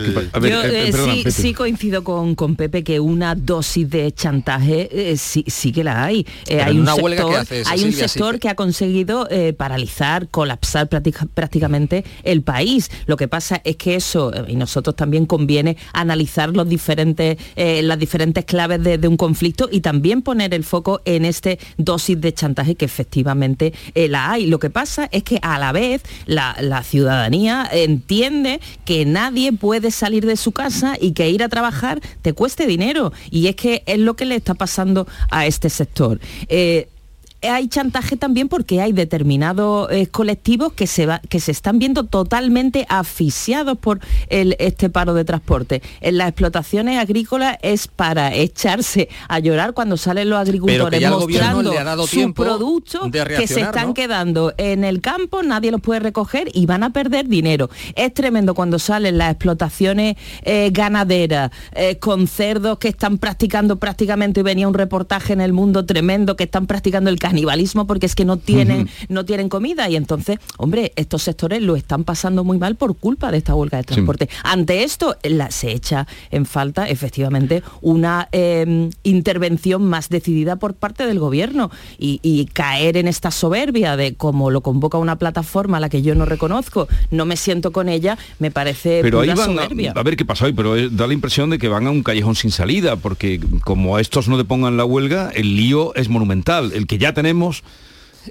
Yo 0.49 0.61
sí, 1.31 1.53
coincido 1.53 2.03
con, 2.03 2.35
con 2.35 2.55
Pepe 2.55 2.83
que 2.83 2.99
una 2.99 3.35
dosis 3.35 3.89
de 3.89 4.11
chantaje 4.11 4.89
eh, 5.11 5.17
sí, 5.17 5.43
sí 5.47 5.71
que 5.71 5.83
la 5.83 6.03
hay. 6.03 6.25
Eh, 6.47 6.61
hay 6.61 6.77
un 6.77 6.85
sector, 7.15 7.29
que 7.31 7.35
hace 7.37 7.63
hay 7.69 7.83
un 7.83 7.91
sector 7.93 8.39
que- 8.39 8.49
ha 8.49 8.55
conseguido 8.55 9.27
eh, 9.29 9.53
paralizar, 9.53 10.27
colapsar 10.29 10.87
práctica- 10.89 11.27
prácticamente 11.33 12.03
el 12.23 12.41
país. 12.41 12.89
Lo 13.05 13.17
que 13.17 13.27
pasa 13.27 13.61
es 13.63 13.75
que 13.77 13.95
eso, 13.95 14.31
y 14.47 14.55
nosotros 14.55 14.95
también 14.95 15.25
conviene 15.25 15.77
analizar 15.93 16.49
los 16.55 16.67
diferentes, 16.69 17.37
eh, 17.55 17.81
las 17.81 17.97
diferentes 17.99 18.45
claves 18.45 18.83
de, 18.83 18.97
de 18.97 19.07
un 19.07 19.17
conflicto 19.17 19.67
y 19.71 19.81
también 19.81 20.14
poner 20.21 20.53
el 20.53 20.63
foco 20.63 21.01
en 21.05 21.25
este 21.25 21.59
dosis 21.77 22.19
de 22.19 22.33
chantaje 22.33 22.75
que 22.75 22.85
efectivamente 22.85 23.73
eh, 23.93 24.07
la 24.07 24.31
hay. 24.31 24.47
Lo 24.47 24.59
que 24.59 24.69
pasa 24.69 25.09
es 25.11 25.23
que 25.23 25.39
a 25.41 25.59
la 25.59 25.71
vez 25.71 26.03
la, 26.25 26.55
ciudadanía 26.83 27.67
entiende 27.71 28.59
que 28.83 29.05
nadie 29.05 29.51
puede 29.53 29.91
salir 29.91 30.25
de 30.25 30.37
su 30.37 30.51
casa 30.51 30.97
y 30.99 31.13
que 31.13 31.29
ir 31.29 31.43
a 31.43 31.49
trabajar 31.49 31.99
te 32.21 32.33
cueste 32.33 32.67
dinero. 32.67 33.11
Y 33.31 33.47
es 33.47 33.55
que 33.55 33.83
es 33.85 33.99
lo 33.99 34.15
que 34.15 34.25
le 34.25 34.35
está 34.35 34.53
pasando 34.53 35.07
a 35.29 35.45
este 35.45 35.69
sector. 35.69 36.19
Eh, 36.47 36.87
hay 37.49 37.67
chantaje 37.67 38.17
también 38.17 38.47
porque 38.49 38.81
hay 38.81 38.93
determinados 38.93 39.91
eh, 39.91 40.07
colectivos 40.07 40.73
que 40.73 40.87
se, 40.87 41.05
va- 41.05 41.19
que 41.29 41.39
se 41.39 41.51
están 41.51 41.79
viendo 41.79 42.03
totalmente 42.05 42.85
asfixiados 42.89 43.77
por 43.77 43.99
el- 44.29 44.55
este 44.59 44.89
paro 44.89 45.13
de 45.13 45.25
transporte. 45.25 45.81
En 46.01 46.17
las 46.17 46.29
explotaciones 46.29 46.97
agrícolas 46.99 47.57
es 47.61 47.87
para 47.87 48.33
echarse 48.33 49.09
a 49.27 49.39
llorar 49.39 49.73
cuando 49.73 49.97
salen 49.97 50.29
los 50.29 50.39
agricultores 50.39 50.99
mostrando 51.19 51.71
sus 52.07 52.33
productos 52.45 53.01
que 53.37 53.47
se 53.47 53.61
están 53.67 53.87
¿no? 53.87 53.93
quedando 53.93 54.53
en 54.57 54.83
el 54.83 55.01
campo, 55.01 55.43
nadie 55.43 55.71
los 55.71 55.81
puede 55.81 55.99
recoger 55.99 56.49
y 56.53 56.65
van 56.65 56.83
a 56.83 56.91
perder 56.91 57.27
dinero. 57.27 57.69
Es 57.95 58.13
tremendo 58.13 58.53
cuando 58.53 58.79
salen 58.79 59.17
las 59.17 59.31
explotaciones 59.31 60.15
eh, 60.43 60.69
ganaderas 60.71 61.51
eh, 61.73 61.97
con 61.97 62.27
cerdos 62.27 62.77
que 62.79 62.87
están 62.89 63.17
practicando 63.17 63.77
prácticamente, 63.77 64.39
y 64.39 64.43
venía 64.43 64.67
un 64.67 64.73
reportaje 64.73 65.33
en 65.33 65.41
el 65.41 65.53
mundo 65.53 65.85
tremendo, 65.85 66.35
que 66.35 66.43
están 66.45 66.67
practicando 66.67 67.09
el 67.09 67.19
canibalismo 67.39 67.85
porque 67.85 68.05
es 68.05 68.15
que 68.15 68.23
no 68.23 68.37
tienen, 68.37 68.87
no 69.09 69.25
tienen 69.25 69.49
comida 69.49 69.89
y 69.89 69.97
entonces, 69.97 70.39
hombre, 70.57 70.93
estos 70.95 71.21
sectores 71.23 71.61
lo 71.61 71.75
están 71.75 72.05
pasando 72.05 72.45
muy 72.45 72.57
mal 72.57 72.75
por 72.75 72.95
culpa 72.95 73.29
de 73.29 73.39
esta 73.39 73.53
huelga 73.53 73.77
de 73.77 73.83
transporte. 73.83 74.29
Ante 74.43 74.83
esto 74.85 75.17
la- 75.23 75.51
se 75.51 75.71
echa 75.73 76.07
en 76.31 76.45
falta 76.45 76.87
efectivamente 76.87 77.61
una 77.81 78.29
eh, 78.31 78.89
intervención 79.03 79.83
más 79.83 80.07
decidida 80.07 80.55
por 80.55 80.75
parte 80.75 81.05
del 81.05 81.19
gobierno 81.19 81.71
y, 81.99 82.19
y 82.23 82.45
caer 82.45 82.95
en 82.95 83.07
esta 83.09 83.31
soberbia 83.31 83.97
de 83.97 84.15
como 84.15 84.49
lo 84.49 84.61
convoca 84.61 84.97
una 84.97 85.17
plataforma 85.17 85.77
a 85.77 85.79
la 85.81 85.89
que 85.89 86.01
yo 86.01 86.15
no 86.15 86.23
reconozco, 86.25 86.87
no 87.11 87.25
me 87.25 87.35
siento 87.35 87.71
con 87.73 87.89
ella, 87.89 88.17
me 88.39 88.49
parece 88.49 89.01
pero 89.03 89.19
ahí 89.19 89.29
pura 89.31 89.45
van 89.45 89.57
a, 89.59 89.63
soberbia. 89.63 89.93
a 89.93 90.03
ver 90.03 90.15
qué 90.15 90.23
pasa 90.23 90.45
hoy, 90.45 90.53
pero 90.53 90.89
da 90.89 91.05
la 91.07 91.13
impresión 91.13 91.49
de 91.49 91.57
que 91.59 91.67
van 91.67 91.85
a 91.85 91.91
un 91.91 92.01
callejón 92.01 92.35
sin 92.35 92.51
salida, 92.51 92.95
porque 92.95 93.41
como 93.65 93.97
a 93.97 94.01
estos 94.01 94.29
no 94.29 94.37
depongan 94.37 94.77
la 94.77 94.85
huelga, 94.85 95.31
el 95.35 95.57
lío 95.57 95.93
es 95.95 96.07
monumental. 96.07 96.71
El 96.73 96.87
que 96.87 96.97
ya 96.97 97.13
tenemos 97.13 97.24
tenemos 97.25 97.63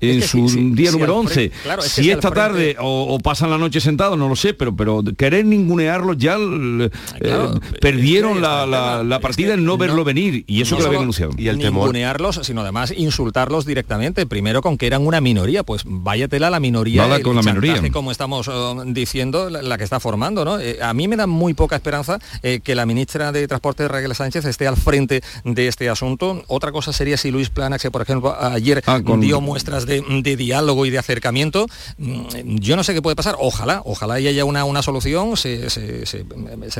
en 0.01 0.21
que 0.21 0.27
su 0.27 0.47
día 0.75 0.91
si 0.91 0.97
número 0.97 1.13
al 1.15 1.19
11. 1.21 1.35
frente- 1.35 1.57
claro, 1.63 1.83
es 1.83 1.95
que 1.95 2.03
si 2.03 2.11
esta 2.11 2.31
tarde 2.31 2.77
o, 2.81 3.15
o 3.15 3.19
pasan 3.19 3.51
la 3.51 3.59
noche 3.59 3.81
sentados, 3.81 4.19
no 4.19 4.29
lo 4.29 4.37
sé, 4.37 4.55
pero 4.55 4.75
pero 4.77 5.03
querer 5.17 5.45
ningunearlos 5.45 6.17
ya 6.19 6.37
eh, 6.39 6.91
claro, 7.21 7.61
perdieron 7.81 8.41
la, 8.41 8.67
la- 8.67 9.03
la 9.05 9.21
partida 9.21 9.55
en 9.55 9.65
no 9.65 9.77
verlo 9.77 10.05
venir 10.05 10.45
y 10.47 10.63
eso 10.63 10.75
no 10.75 10.77
que 10.79 10.83
lo 10.83 10.85
solo 10.85 10.89
habían 10.89 11.03
anunciado. 11.03 11.33
Y 11.37 11.49
el 11.49 11.59
temor. 11.59 11.85
ningunearlos, 11.85 12.41
sino 12.43 12.61
además 12.63 12.93
insultarlos 12.97 13.67
directamente. 13.67 14.27
Primero 14.27 14.63
con 14.63 14.77
que 14.79 14.87
eran 14.87 15.07
una 15.07 15.21
minoría, 15.21 15.63
pues 15.63 15.83
váyatela 15.85 16.51
la 16.51 16.61
minoría. 16.61 17.03
Nada 17.03 17.21
con 17.21 17.37
la 17.37 17.43
minoría. 17.43 17.81
Como 17.93 18.11
estamos 18.11 18.49
eh, 18.49 18.53
diciendo, 18.87 19.51
la, 19.51 19.63
la 19.63 19.79
que 19.79 19.85
está 19.85 20.01
formando, 20.01 20.45
¿no? 20.45 20.59
Eh, 20.59 20.79
a 20.83 20.93
mí 20.95 21.09
me 21.09 21.17
da 21.17 21.27
muy 21.27 21.55
poca 21.55 21.77
esperanza 21.77 22.19
eh, 22.43 22.61
que 22.63 22.75
la 22.75 22.87
ministra 22.87 23.33
de 23.33 23.47
Transporte, 23.49 23.87
Raquel 23.89 24.15
Sánchez, 24.15 24.45
esté 24.45 24.67
al 24.67 24.77
frente 24.77 25.23
de 25.45 25.69
este 25.69 25.89
asunto. 25.89 26.43
Otra 26.49 26.73
cosa 26.73 26.93
sería 26.93 27.17
si 27.17 27.31
Luis 27.31 27.51
Planas, 27.51 27.81
que 27.83 27.91
por 27.91 28.03
ejemplo 28.03 28.37
ayer 28.41 28.83
Ah, 28.87 29.01
con- 29.05 29.21
dio 29.21 29.41
muestras 29.41 29.84
de, 29.87 30.37
diálogo 30.37 30.87
y 30.87 30.91
de 30.91 30.99
acercamiento, 30.99 31.67
mm, 31.99 32.57
yo 32.59 32.77
no 32.77 32.85
sé 32.85 32.95
qué 32.95 33.03
puede 33.03 33.17
pasar. 33.17 33.37
Ojalá, 33.39 33.83
ojalá 33.85 34.21
y 34.21 34.29
haya 34.29 34.45
una, 34.45 34.65
una 34.65 34.83
solución, 34.83 35.37
se, 35.37 35.69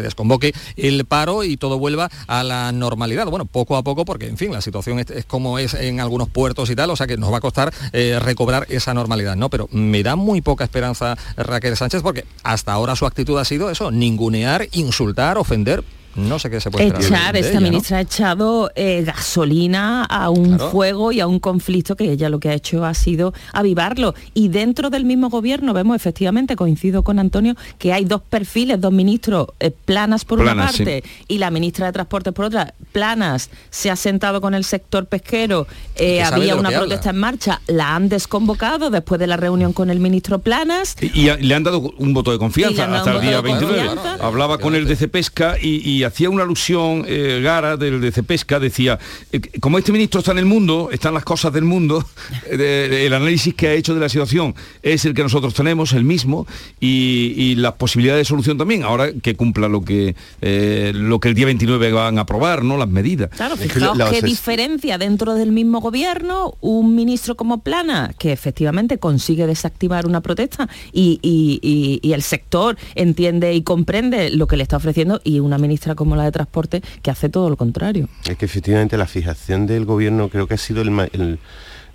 desconvoque 0.03 0.53
el 0.77 1.05
paro 1.05 1.45
y 1.45 1.57
todo 1.57 1.79
vuelva 1.79 2.11
a 2.27 2.43
la 2.45 2.73
normalidad. 2.73 3.27
Bueno, 3.27 3.45
poco 3.45 3.77
a 3.77 3.83
poco, 3.83 4.05
porque 4.05 4.27
en 4.27 4.37
fin, 4.37 4.53
la 4.53 4.61
situación 4.61 4.99
es, 4.99 5.11
es 5.11 5.25
como 5.25 5.59
es 5.59 5.75
en 5.75 6.01
algunos 6.01 6.29
puertos 6.29 6.71
y 6.71 6.77
tal, 6.77 6.91
o 6.91 6.97
sea 6.97 7.07
que 7.07 7.17
nos 7.17 7.33
va 7.33 7.39
a 7.39 7.41
costar 7.41 7.73
eh, 7.93 8.19
recobrar 8.21 8.67
esa 8.71 8.95
normalidad, 8.95 9.37
¿no? 9.37 9.51
Pero 9.51 9.69
me 9.71 10.03
da 10.03 10.17
muy 10.17 10.41
poca 10.41 10.65
esperanza 10.65 11.17
Raquel 11.37 11.77
Sánchez 11.77 12.03
porque 12.03 12.25
hasta 12.43 12.73
ahora 12.73 12.97
su 12.97 13.07
actitud 13.07 13.39
ha 13.39 13.45
sido 13.45 13.71
eso, 13.71 13.91
ningunear, 13.91 14.69
insultar, 14.73 15.39
ofender. 15.39 15.85
No 16.17 16.39
sé 16.39 16.49
qué 16.51 16.61
se 16.61 16.71
puede 16.71 16.87
Echar, 16.87 17.33
de 17.33 17.41
esta 17.41 17.51
ella, 17.53 17.61
¿no? 17.61 17.67
ministra 17.67 17.99
ha 17.99 18.01
echado 18.01 18.71
eh, 18.77 19.03
gasolina 19.05 20.05
a 20.05 20.31
un 20.31 20.55
Claro. 20.55 20.71
fuego 20.71 21.13
y 21.13 21.21
a 21.21 21.27
un 21.27 21.41
conflicto 21.41 21.97
que 21.97 22.11
ella 22.13 22.29
lo 22.29 22.39
que 22.39 22.49
ha 22.51 22.55
hecho 22.55 22.85
ha 22.85 22.95
sido 22.95 23.35
avivarlo. 23.53 24.15
Y 24.35 24.49
dentro 24.49 24.91
del 24.91 25.05
mismo 25.05 25.29
gobierno 25.31 25.73
vemos 25.73 25.97
efectivamente, 25.97 26.55
coincido 26.57 27.03
con 27.03 27.19
Antonio, 27.19 27.55
que 27.79 27.93
hay 27.93 28.05
dos 28.05 28.23
perfiles, 28.23 28.81
dos 28.81 28.93
ministros, 28.93 29.49
eh, 29.61 29.71
planas 29.85 30.25
por 30.25 30.41
una 30.41 30.55
parte 30.55 31.03
y 31.29 31.39
la 31.39 31.51
ministra 31.51 31.87
de 31.87 31.93
Transportes 31.93 32.33
por 32.33 32.45
otra. 32.47 32.75
Planas 32.93 33.51
se 33.71 33.91
ha 33.91 33.97
sentado 33.97 34.41
con 34.41 34.55
el 34.55 34.65
sector 34.65 35.07
pesquero, 35.07 35.67
eh, 35.97 36.23
había 36.23 36.55
una 36.55 36.69
habla. 36.69 36.81
protesta 36.81 37.11
en 37.11 37.17
marcha, 37.19 37.61
la 37.67 37.95
han 37.97 38.09
desconvocado 38.09 38.91
después 38.91 39.19
de 39.19 39.27
la 39.27 39.37
reunión 39.37 39.73
con 39.73 39.91
el 39.91 39.99
ministro 39.99 40.39
Planas. 40.39 40.97
Y, 41.01 41.23
y 41.23 41.29
a- 41.29 41.37
le 41.37 41.55
han 41.55 41.65
dado 41.65 41.81
un 41.99 42.15
voto 42.15 42.31
de 42.31 42.39
confianza 42.39 42.85
hasta 42.95 43.15
el 43.17 43.21
día 43.21 43.41
voto 43.41 43.43
de 43.43 43.49
29. 43.59 43.87
confianza. 43.97 44.25
Hablaba 44.27 44.59
con 44.59 44.75
el 44.75 44.87
de 44.87 44.95
Cepesca 44.97 45.57
y, 45.61 45.89
y 45.89 46.04
hacía 46.05 46.31
una 46.31 46.43
alusión, 46.43 47.05
eh, 47.07 47.41
Gara, 47.43 47.77
del 47.77 48.01
de 48.01 48.13
Cepesca, 48.13 48.59
decía, 48.61 48.99
eh, 49.33 49.41
como 49.61 49.79
este 49.79 49.93
ministro 49.93 50.21
está 50.21 50.33
en 50.33 50.39
el 50.39 50.47
mundo, 50.47 50.89
están 50.93 51.15
las 51.15 51.25
cosas 51.25 51.53
del 51.53 51.65
mundo, 51.65 52.05
eh, 52.51 53.05
el 53.07 53.13
análisis 53.15 53.55
que 53.55 53.69
ha 53.69 53.73
hecho 53.73 53.95
de 53.95 54.01
la 54.01 54.09
situación 54.09 54.55
es 54.83 55.05
el 55.05 55.15
que 55.15 55.23
nosotros 55.23 55.55
tenemos, 55.55 55.93
el 55.93 56.05
mismo, 56.05 56.47
y, 56.81 57.35
y 57.37 57.55
las 57.57 57.73
posibilidades 57.75 58.21
de 58.23 58.25
solución 58.29 58.59
también, 58.59 58.83
ahora 58.83 59.13
que 59.13 59.35
cumpla 59.35 59.69
lo 59.69 59.83
que, 59.83 60.15
eh, 60.41 60.93
lo 60.95 61.21
que 61.21 61.29
el 61.29 61.35
día 61.35 61.47
29 61.47 61.93
van 61.93 62.19
a 62.19 62.23
aprobar, 62.23 62.65
¿no? 62.65 62.77
Las 62.77 62.89
medidas. 62.89 63.31
Claro, 63.31 63.57
fijaos 63.57 63.99
qué 64.11 64.23
diferencia 64.23 64.99
dentro 64.99 65.35
del 65.35 65.53
mismo 65.53 65.81
gobierno, 65.81 66.55
un 66.61 66.95
ministro 66.95 67.37
como 67.37 67.63
Plana, 67.63 68.13
que 68.19 68.33
efectivamente 68.33 68.99
consigue 68.99 69.47
desactivar 69.47 70.07
una 70.07 70.21
protesta 70.21 70.69
y, 70.93 71.19
y- 71.23 71.61
y- 71.63 72.01
y 72.03 72.13
el 72.13 72.23
sector 72.23 72.77
entiende 72.95 73.55
y 73.55 73.63
comprende 73.63 74.31
lo 74.31 74.47
que 74.47 74.57
le 74.57 74.63
está 74.63 74.77
ofreciendo, 74.77 75.21
y 75.25 75.41
una 75.41 75.59
ministra 75.59 75.94
como 75.95 76.17
la 76.17 76.25
de 76.25 76.33
Transporte 76.33 76.83
que 77.03 77.11
hace 77.11 77.29
todo 77.29 77.51
lo 77.51 77.57
contrario. 77.57 78.09
Es 78.29 78.37
que 78.37 78.45
efectivamente 78.45 78.97
la 78.97 79.07
fijación 79.07 79.67
del 79.67 79.85
gobierno 79.85 80.29
creo 80.29 80.47
que 80.47 80.55
ha 80.55 80.59
sido 80.59 80.83
el, 80.83 81.39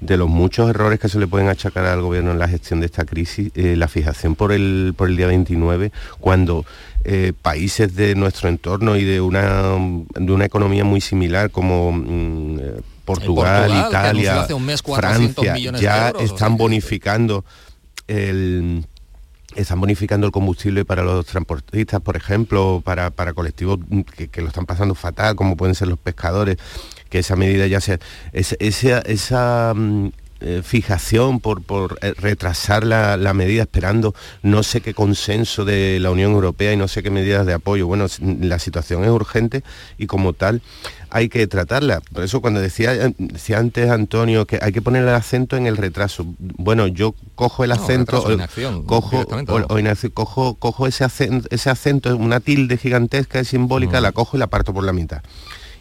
de 0.02 0.18
los 0.18 0.30
muchos 0.30 0.70
errores 0.70 1.00
que 1.00 1.10
se 1.10 1.20
le 1.20 1.28
pueden 1.28 1.50
achacar 1.50 1.86
al 1.86 2.02
gobierno 2.02 2.32
en 2.32 2.40
la 2.40 2.48
gestión 2.48 2.80
de 2.80 2.86
esta 2.86 3.06
crisis, 3.06 3.52
eh, 3.56 3.76
la 3.76 3.88
fijación 3.88 4.36
por 4.36 4.52
el, 4.52 4.94
por 4.96 5.10
el 5.10 5.18
día 5.18 5.28
29, 5.28 5.92
cuando 6.20 6.66
eh, 7.04 7.34
países 7.42 7.96
de 7.96 8.16
nuestro 8.16 8.50
entorno 8.50 8.96
y 8.96 9.04
de 9.04 9.22
una, 9.22 9.74
de 10.16 10.32
una 10.32 10.46
economía 10.46 10.84
muy 10.84 11.02
similar 11.02 11.52
como 11.52 11.92
mm, 11.92 12.60
eh, 12.60 12.82
Portugal, 13.06 13.72
Italia, 13.88 14.42
hace 14.42 14.54
un 14.54 14.66
mes 14.66 14.82
400 14.82 15.34
Francia, 15.34 15.54
millones 15.54 15.82
de 15.82 15.86
ya 15.86 16.10
euros, 16.10 16.24
están 16.24 16.58
bonificando 16.58 17.44
el 18.08 18.86
están 19.56 19.80
bonificando 19.80 20.28
el 20.28 20.32
combustible 20.32 20.86
para 20.86 21.04
los 21.04 21.26
transportistas, 21.26 22.02
por 22.02 22.16
ejemplo, 22.16 22.82
para, 22.86 23.10
para 23.10 23.34
colectivos 23.34 23.80
que, 24.16 24.28
que 24.28 24.42
lo 24.42 24.48
están 24.50 24.66
pasando 24.66 24.94
fatal, 24.96 25.36
como 25.36 25.58
pueden 25.58 25.76
ser 25.76 25.88
los 25.88 25.98
pescadores, 26.00 26.58
que 27.10 27.20
esa 27.20 27.36
medida 27.36 27.66
ya 27.68 27.82
sea... 27.82 28.00
es- 28.32 28.56
esa, 28.60 29.00
esa, 29.00 29.74
mm, 29.76 30.10
eh, 30.42 30.62
fijación 30.64 31.40
por, 31.40 31.62
por 31.64 32.00
eh, 32.02 32.14
retrasar 32.18 32.86
la, 32.86 33.18
la, 33.18 33.34
medida 33.34 33.64
esperando 33.64 34.16
no 34.42 34.64
sé 34.64 34.82
qué 34.82 34.94
consenso 34.94 35.66
de 35.66 36.00
la 36.00 36.12
Unión 36.12 36.32
Europea 36.32 36.74
y 36.74 36.78
no 36.78 36.88
sé 36.88 37.04
qué 37.04 37.10
medidas 37.10 37.46
de 37.46 37.54
apoyo. 37.54 37.88
Bueno, 37.88 38.06
la 38.22 38.60
situación 38.60 39.04
es 39.04 39.10
urgente 39.10 39.64
y 39.98 40.08
como 40.08 40.34
tal 40.34 40.62
hay 41.10 41.30
que 41.30 41.46
tratarla. 41.48 42.02
Por 42.14 42.24
eso 42.24 42.42
cuando 42.42 42.60
decía, 42.60 42.94
decía 43.18 43.58
antes 43.58 43.90
Antonio 43.90 44.46
que 44.46 44.60
hay 44.62 44.72
que 44.72 44.82
poner 44.82 45.04
el 45.04 45.10
acento 45.10 45.58
en 45.58 45.66
el 45.66 45.78
retraso. 45.78 46.26
Bueno, 46.38 46.88
yo 46.88 47.16
cojo 47.36 47.64
el 47.64 47.72
acento, 47.72 48.20
o 48.20 48.86
cojo, 48.86 49.22
o, 49.22 50.12
cojo, 50.14 50.56
cojo 50.56 50.88
ese 50.88 51.04
acento, 51.04 51.48
ese 51.52 51.70
acento, 51.70 52.16
una 52.16 52.40
tilde 52.40 52.78
gigantesca 52.78 53.42
y 53.42 53.46
simbólica, 53.46 54.02
la 54.02 54.12
cojo 54.12 54.38
y 54.38 54.40
la 54.40 54.48
parto 54.48 54.74
por 54.74 54.84
la 54.84 54.94
mitad. 54.94 55.22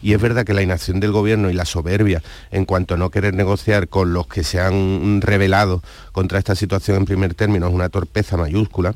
Y 0.01 0.13
es 0.13 0.21
verdad 0.21 0.45
que 0.45 0.53
la 0.53 0.61
inacción 0.61 0.99
del 0.99 1.11
gobierno 1.11 1.49
y 1.49 1.53
la 1.53 1.65
soberbia 1.65 2.21
en 2.51 2.65
cuanto 2.65 2.93
a 2.93 2.97
no 2.97 3.09
querer 3.09 3.33
negociar 3.33 3.87
con 3.87 4.13
los 4.13 4.27
que 4.27 4.43
se 4.43 4.59
han 4.59 5.21
rebelado 5.21 5.81
contra 6.11 6.39
esta 6.39 6.55
situación 6.55 6.97
en 6.97 7.05
primer 7.05 7.33
término 7.33 7.67
es 7.67 7.73
una 7.73 7.89
torpeza 7.89 8.37
mayúscula. 8.37 8.95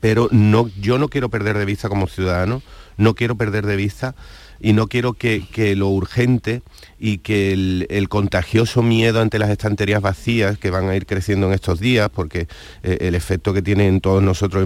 Pero 0.00 0.28
no, 0.30 0.68
yo 0.80 0.98
no 0.98 1.08
quiero 1.08 1.28
perder 1.28 1.58
de 1.58 1.64
vista 1.64 1.88
como 1.88 2.06
ciudadano, 2.06 2.62
no 2.96 3.14
quiero 3.14 3.36
perder 3.36 3.66
de 3.66 3.76
vista 3.76 4.14
y 4.62 4.72
no 4.74 4.86
quiero 4.86 5.14
que, 5.14 5.42
lo 5.76 5.88
urgente 5.88 6.62
y 7.00 7.18
que 7.18 7.52
el, 7.52 8.08
contagioso 8.08 8.82
miedo 8.82 9.20
ante 9.20 9.40
las 9.40 9.50
estanterías 9.50 10.00
vacías 10.00 10.56
que 10.56 10.70
van 10.70 10.88
a 10.88 10.94
ir 10.94 11.04
creciendo 11.04 11.48
en 11.48 11.52
estos 11.52 11.80
días, 11.80 12.08
porque 12.14 12.46
eh, 12.84 12.98
el 13.00 13.16
efecto 13.16 13.52
que 13.52 13.60
tiene 13.60 13.88
en 13.88 14.00
todos 14.00 14.22
nosotros 14.22 14.64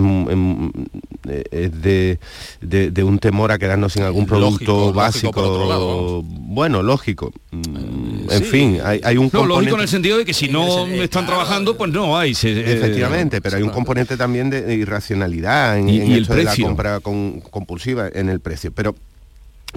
es, 1.50 1.72
de, 1.80 3.04
un 3.04 3.18
temor 3.18 3.52
a 3.52 3.58
quedarnos 3.58 3.94
sin 3.94 4.02
algún 4.02 4.26
producto 4.26 4.92
básico. 4.92 6.22
bueno, 6.22 6.82
lógico. 6.82 7.32
Mm, 7.52 8.30
en 8.30 8.44
fin, 8.44 8.78
hay, 8.84 9.16
un 9.16 9.30
no, 9.32 9.46
lógico 9.46 9.76
en 9.76 9.82
el 9.82 9.88
sentido 9.88 10.18
de 10.18 10.26
que 10.26 10.34
si 10.34 10.48
no 10.48 10.86
están 10.86 11.24
trabajando, 11.24 11.76
pues 11.78 11.90
no 11.90 12.18
hay. 12.18 12.32
Efectivamente, 12.32 13.40
pero 13.40 13.56
hay 13.56 13.62
un 13.62 13.70
componente 13.70 14.18
también 14.18 14.50
de, 14.50 14.74
irracionalidad 14.74 15.78
en, 15.78 15.88
el 15.88 16.26
precio. 16.26 16.34
de 16.36 16.44
la 16.44 17.00
compra 17.00 17.00
compulsiva 17.00 18.10
en 18.12 18.28
el 18.28 18.40
precio. 18.40 18.72
Pero 18.72 18.94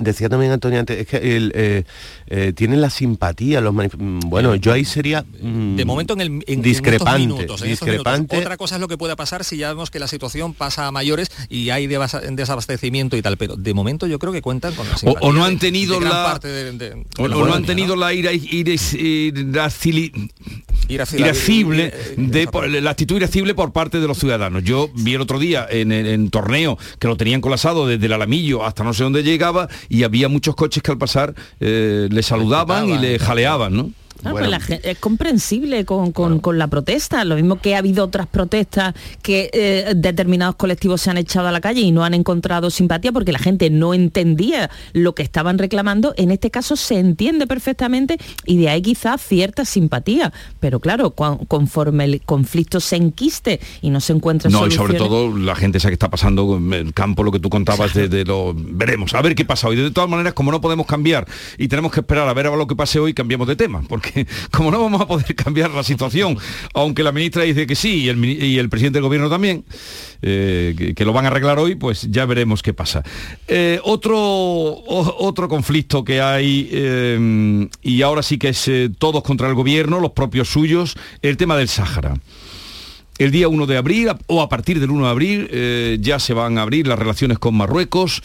Decía 0.01 0.29
también 0.29 0.51
Antonio 0.51 0.79
antes, 0.79 0.99
es 0.99 1.07
que 1.07 1.35
el, 1.35 1.51
eh, 1.55 1.83
eh, 2.27 2.53
tienen 2.55 2.81
la 2.81 2.89
simpatía 2.89 3.61
los 3.61 3.73
mm, 3.73 4.19
Bueno, 4.25 4.55
yo 4.55 4.71
ahí 4.73 4.85
sería 4.85 5.23
mm, 5.41 5.75
de 5.75 5.85
momento 5.85 6.13
en 6.13 6.21
el 6.21 6.61
discrepante, 6.61 7.47
discrepante. 7.63 8.37
Otra 8.37 8.57
cosa 8.57 8.75
es 8.75 8.81
lo 8.81 8.87
que 8.87 8.97
pueda 8.97 9.15
pasar 9.15 9.43
si 9.43 9.57
ya 9.57 9.69
vemos 9.69 9.89
que 9.91 9.99
la 9.99 10.07
situación 10.07 10.53
pasa 10.53 10.87
a 10.87 10.91
mayores 10.91 11.31
y 11.49 11.69
hay 11.69 11.87
desabastecimiento 11.87 13.17
y 13.17 13.21
tal, 13.21 13.37
pero 13.37 13.55
de 13.55 13.73
momento 13.73 14.07
yo 14.07 14.19
creo 14.19 14.33
que 14.33 14.41
cuentan 14.41 14.73
con 14.75 14.87
la 14.87 14.97
simpatía. 14.97 15.27
O, 15.27 15.33
no 15.33 15.43
han 15.45 15.59
tenido 15.59 15.99
la 15.99 16.39
o, 17.17 17.27
no 17.27 17.53
han 17.53 17.65
tenido 17.65 17.95
la 17.95 18.13
ira, 18.13 18.31
irascible 20.87 21.93
de 22.17 22.81
la 22.81 22.91
actitud 22.91 23.17
irascible 23.17 23.53
por 23.53 23.71
parte 23.71 23.99
de 23.99 24.07
los 24.07 24.17
ciudadanos. 24.17 24.63
Yo 24.63 24.89
vi 24.93 25.15
el 25.15 25.21
otro 25.21 25.39
día 25.39 25.67
en, 25.69 25.91
en 25.91 26.29
torneo 26.29 26.77
que 26.99 27.07
lo 27.07 27.17
tenían 27.17 27.41
colasado 27.41 27.87
desde 27.87 28.05
el 28.05 28.13
Alamillo 28.13 28.65
hasta 28.65 28.83
no 28.83 28.93
sé 28.93 29.03
dónde 29.03 29.23
llegaba 29.23 29.67
y 29.89 30.03
había 30.03 30.29
muchos 30.29 30.55
coches 30.55 30.81
que 30.83 30.91
al 30.91 30.97
pasar 30.97 31.33
eh, 31.59 32.07
le 32.09 32.23
saludaban 32.23 32.89
y 32.89 32.97
le 32.97 33.19
jaleaban, 33.19 33.75
¿no? 33.75 33.91
Ah, 34.23 34.31
pues 34.31 34.49
es 34.83 34.97
comprensible 34.99 35.85
con, 35.85 36.57
la 36.57 36.67
protesta, 36.67 37.23
lo 37.23 37.35
mismo 37.35 37.59
que 37.59 37.75
ha 37.75 37.77
habido 37.77 38.03
otras 38.03 38.27
protestas 38.27 38.93
que 39.21 39.49
eh, 39.53 39.93
determinados 39.95 40.55
colectivos 40.55 41.01
se 41.01 41.09
han 41.09 41.17
echado 41.17 41.47
a 41.47 41.51
la 41.51 41.61
calle 41.61 41.81
y 41.81 41.91
no 41.91 42.03
han 42.03 42.13
encontrado 42.13 42.69
simpatía 42.69 43.11
porque 43.11 43.31
la 43.31 43.39
gente 43.39 43.69
no 43.69 43.93
entendía 43.93 44.69
lo 44.93 45.15
que 45.15 45.23
estaban 45.23 45.57
reclamando, 45.57 46.13
en 46.17 46.31
este 46.31 46.51
caso 46.51 46.75
se 46.75 46.99
entiende 46.99 47.47
perfectamente 47.47 48.17
y 48.45 48.57
de 48.57 48.69
ahí 48.69 48.81
quizás 48.81 49.21
cierta 49.21 49.63
simpatía, 49.63 50.33
pero 50.59 50.79
claro, 50.79 51.11
conforme 51.11 52.05
el 52.05 52.21
conflicto 52.21 52.79
se 52.79 52.97
enquiste 52.97 53.59
y 53.81 53.89
no 53.89 54.01
se 54.01 54.13
encuentra 54.13 54.49
No, 54.49 54.67
y 54.67 54.71
sobre 54.71 54.95
todo 54.95 55.35
la 55.35 55.55
gente 55.55 55.77
esa 55.77 55.87
que 55.87 55.93
está 55.93 56.09
pasando 56.09 56.57
en 56.57 56.73
el 56.73 56.93
campo, 56.93 57.23
lo 57.23 57.31
que 57.31 57.39
tú 57.39 57.49
contabas 57.49 57.93
de, 57.93 58.25
lo... 58.25 58.53
Veremos, 58.55 59.13
a 59.13 59.21
ver 59.21 59.35
qué 59.35 59.45
pasa 59.45 59.67
hoy. 59.67 59.75
De 59.75 59.91
todas 59.91 60.09
maneras, 60.09 60.33
como 60.33 60.51
no 60.51 60.61
podemos 60.61 60.85
cambiar 60.85 61.27
y 61.57 61.67
tenemos 61.67 61.91
que 61.91 62.01
esperar 62.01 62.27
a 62.27 62.33
ver 62.33 62.47
a 62.47 62.55
lo 62.55 62.67
que 62.67 62.75
pase 62.75 62.99
hoy, 62.99 63.13
cambiamos 63.13 63.47
de 63.47 63.55
tema, 63.55 63.81
porque 63.87 64.08
como 64.51 64.71
no 64.71 64.81
vamos 64.81 65.01
a 65.01 65.07
poder 65.07 65.35
cambiar 65.35 65.71
la 65.71 65.83
situación, 65.83 66.37
aunque 66.73 67.03
la 67.03 67.11
ministra 67.11 67.43
dice 67.43 67.67
que 67.67 67.75
sí 67.75 68.03
y 68.03 68.57
el, 68.57 68.69
presidente 68.69 68.97
del 68.97 69.03
gobierno 69.03 69.29
también, 69.29 69.65
eh, 70.21 70.93
que, 70.95 71.05
lo 71.05 71.13
van 71.13 71.25
a 71.25 71.29
arreglar 71.29 71.59
hoy, 71.59 71.75
pues 71.75 72.07
ya 72.09 72.25
veremos 72.25 72.61
qué 72.61 72.73
pasa. 72.73 73.03
Eh, 73.47 73.79
otro, 73.83 74.17
otro 74.17 75.47
conflicto 75.47 76.03
que 76.03 76.21
hay, 76.21 76.69
eh, 76.71 77.67
y 77.81 78.01
ahora 78.01 78.23
sí 78.23 78.37
que 78.37 78.49
es 78.49 78.69
todos 78.97 79.23
contra 79.23 79.47
el 79.47 79.55
gobierno, 79.55 79.99
los 79.99 80.11
propios 80.11 80.49
suyos, 80.49 80.95
el 81.21 81.37
tema 81.37 81.57
del 81.57 81.67
Sáhara 81.67 82.15
el 83.17 83.31
día 83.31 83.49
1 83.49 83.65
de 83.65 83.75
abril 83.75 84.09
o 84.27 84.41
a 84.41 84.47
partir 84.47 84.79
del 84.79 84.91
1 84.91 85.03
de 85.03 85.11
abril 85.11 85.99
ya 86.01 86.19
se 86.19 86.33
van 86.33 86.57
a 86.57 86.61
abrir 86.61 86.87
las 86.87 86.97
relaciones 86.97 87.37
con 87.37 87.53
Marruecos 87.53 88.21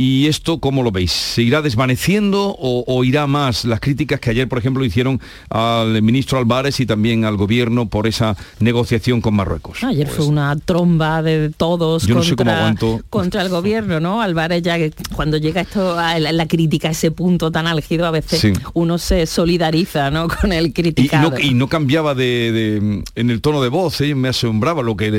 ¿Y 0.00 0.28
esto 0.28 0.60
cómo 0.60 0.84
lo 0.84 0.92
veis? 0.92 1.10
¿Se 1.10 1.42
irá 1.42 1.60
desvaneciendo 1.60 2.54
o, 2.56 3.02
irá 3.02 3.26
más 3.26 3.64
las 3.64 3.80
críticas 3.80 4.20
que 4.20 4.30
ayer, 4.30 4.48
por 4.48 4.60
ejemplo, 4.60 4.84
hicieron 4.84 5.20
al 5.50 6.00
ministro 6.02 6.38
Álvarez 6.38 6.78
y 6.78 6.86
también 6.86 7.24
al 7.24 7.36
gobierno 7.36 7.88
por 7.88 8.06
esa 8.06 8.36
negociación 8.60 9.20
con 9.20 9.34
Marruecos? 9.34 9.82
Ayer 9.82 10.06
fue 10.06 10.18
pues 10.18 10.28
una 10.28 10.54
tromba 10.54 11.20
de 11.20 11.50
todos 11.50 12.06
contra, 13.10 13.42
el 13.42 13.48
gobierno, 13.48 13.98
¿no? 13.98 14.22
Álvarez 14.22 14.62
ya 14.62 14.76
cuando 15.16 15.36
llega 15.36 15.62
esto 15.62 15.98
a 15.98 16.16
la, 16.20 16.46
crítica, 16.46 16.86
a 16.86 16.90
ese 16.92 17.10
punto 17.10 17.50
tan 17.50 17.66
álgido, 17.66 18.06
a 18.06 18.12
veces 18.12 18.52
uno 18.74 18.98
se 18.98 19.26
solidariza 19.26 20.12
¿no? 20.12 20.28
con 20.40 20.52
el 20.52 20.72
criticado. 20.72 21.32
Y, 21.40 21.54
no, 21.54 21.66
cambiaba 21.66 22.14
de, 22.14 23.02
en 23.16 23.30
el 23.30 23.40
tono 23.40 23.60
de 23.60 23.68
voz, 23.68 24.00
¿eh? 24.00 24.14
me 24.14 24.28
asombraba 24.28 24.80
lo 24.84 24.96
que, 24.96 25.10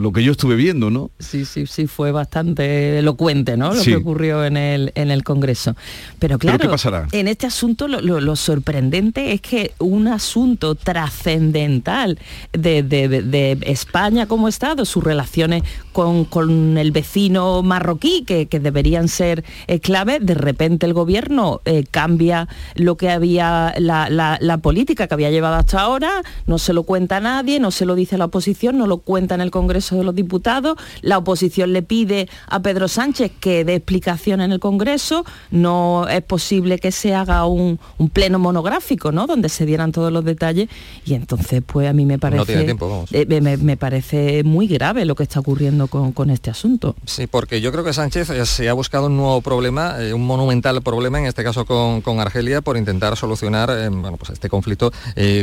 lo 0.00 0.12
que 0.12 0.24
yo 0.24 0.32
estuve 0.32 0.54
viendo, 0.56 0.88
¿no? 0.88 1.10
Sí, 1.18 1.44
sí, 1.44 1.66
sí, 1.66 1.86
fue 1.86 2.10
bastante 2.10 3.00
elocuente, 3.00 3.58
¿no? 3.58 3.74
Lo 3.74 3.82
que 3.82 4.13
ocurrió 4.14 4.44
en 4.44 4.56
el, 4.56 4.92
en 4.94 5.10
el 5.10 5.24
Congreso. 5.24 5.74
Pero 6.20 6.38
claro, 6.38 6.72
en 7.10 7.26
este 7.26 7.46
asunto 7.46 7.88
lo, 7.88 8.36
sorprendente 8.36 9.32
es 9.32 9.40
que 9.40 9.72
un 9.78 10.06
asunto 10.06 10.76
trascendental 10.76 12.18
de, 12.52 13.58
España 13.62 14.26
como 14.26 14.46
Estado, 14.46 14.84
sus 14.84 15.02
relaciones 15.02 15.64
con, 15.92 16.78
el 16.78 16.92
vecino 16.92 17.62
marroquí, 17.62 18.24
que, 18.24 18.46
deberían 18.46 19.08
ser 19.08 19.44
eh, 19.66 19.80
clave, 19.80 20.20
de 20.20 20.34
repente 20.34 20.86
el 20.86 20.94
gobierno 20.94 21.60
eh, 21.64 21.84
cambia 21.90 22.48
lo 22.76 22.96
que 22.96 23.10
había, 23.10 23.74
la, 23.78 24.58
política 24.62 25.08
que 25.08 25.14
había 25.14 25.30
llevado 25.30 25.56
hasta 25.56 25.80
ahora, 25.80 26.22
no 26.46 26.58
se 26.58 26.72
lo 26.72 26.84
cuenta 26.84 27.16
a 27.16 27.20
nadie, 27.20 27.58
no 27.58 27.72
se 27.72 27.84
lo 27.84 27.96
dice 27.96 28.14
a 28.14 28.18
la 28.18 28.26
oposición, 28.26 28.78
no 28.78 28.86
lo 28.86 28.98
cuenta 28.98 29.34
en 29.34 29.40
el 29.40 29.50
Congreso 29.50 29.96
de 29.96 30.04
los 30.04 30.14
Diputados, 30.14 30.76
la 31.02 31.18
oposición 31.18 31.72
le 31.72 31.82
pide 31.82 32.28
a 32.46 32.60
Pedro 32.60 32.86
Sánchez 32.86 33.32
que 33.40 33.64
dé 33.64 33.80
en 33.94 34.52
el 34.52 34.60
Congreso, 34.60 35.24
no 35.50 36.06
es 36.08 36.22
posible 36.22 36.78
que 36.78 36.90
se 36.92 37.14
haga 37.14 37.46
un, 37.46 37.78
pleno 38.12 38.38
monográfico, 38.38 39.12
¿no? 39.12 39.26
Donde 39.26 39.48
se 39.48 39.66
dieran 39.66 39.92
todos 39.92 40.12
los 40.12 40.24
detalles 40.24 40.68
y 41.04 41.14
entonces 41.14 41.62
pues 41.66 41.88
a 41.88 41.92
mí 41.92 42.04
me 42.04 42.18
parece 42.18 42.76
eh, 43.12 43.40
me, 43.40 43.76
parece 43.76 44.44
muy 44.44 44.66
grave 44.66 45.04
lo 45.04 45.14
que 45.14 45.22
está 45.22 45.40
ocurriendo 45.40 45.88
con, 45.88 46.30
este 46.30 46.50
asunto. 46.50 46.96
Sí, 47.04 47.26
porque 47.26 47.60
yo 47.60 47.70
creo 47.70 47.84
que 47.84 47.92
Sánchez 47.92 48.30
eh, 48.30 48.46
se 48.46 48.68
ha 48.68 48.72
buscado 48.72 49.06
un 49.06 49.16
nuevo 49.16 49.40
problema, 49.40 49.96
eh, 50.00 50.12
un 50.12 50.26
monumental 50.26 50.80
problema, 50.82 51.18
en 51.18 51.26
este 51.26 51.44
caso 51.44 51.64
con, 51.64 52.20
Argelia, 52.20 52.60
por 52.60 52.76
intentar 52.76 53.16
solucionar 53.16 53.68
bueno, 53.90 54.16
pues 54.16 54.30
este 54.30 54.48
conflicto 54.48 54.92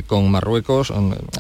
con 0.08 0.32
Marruecos, 0.32 0.94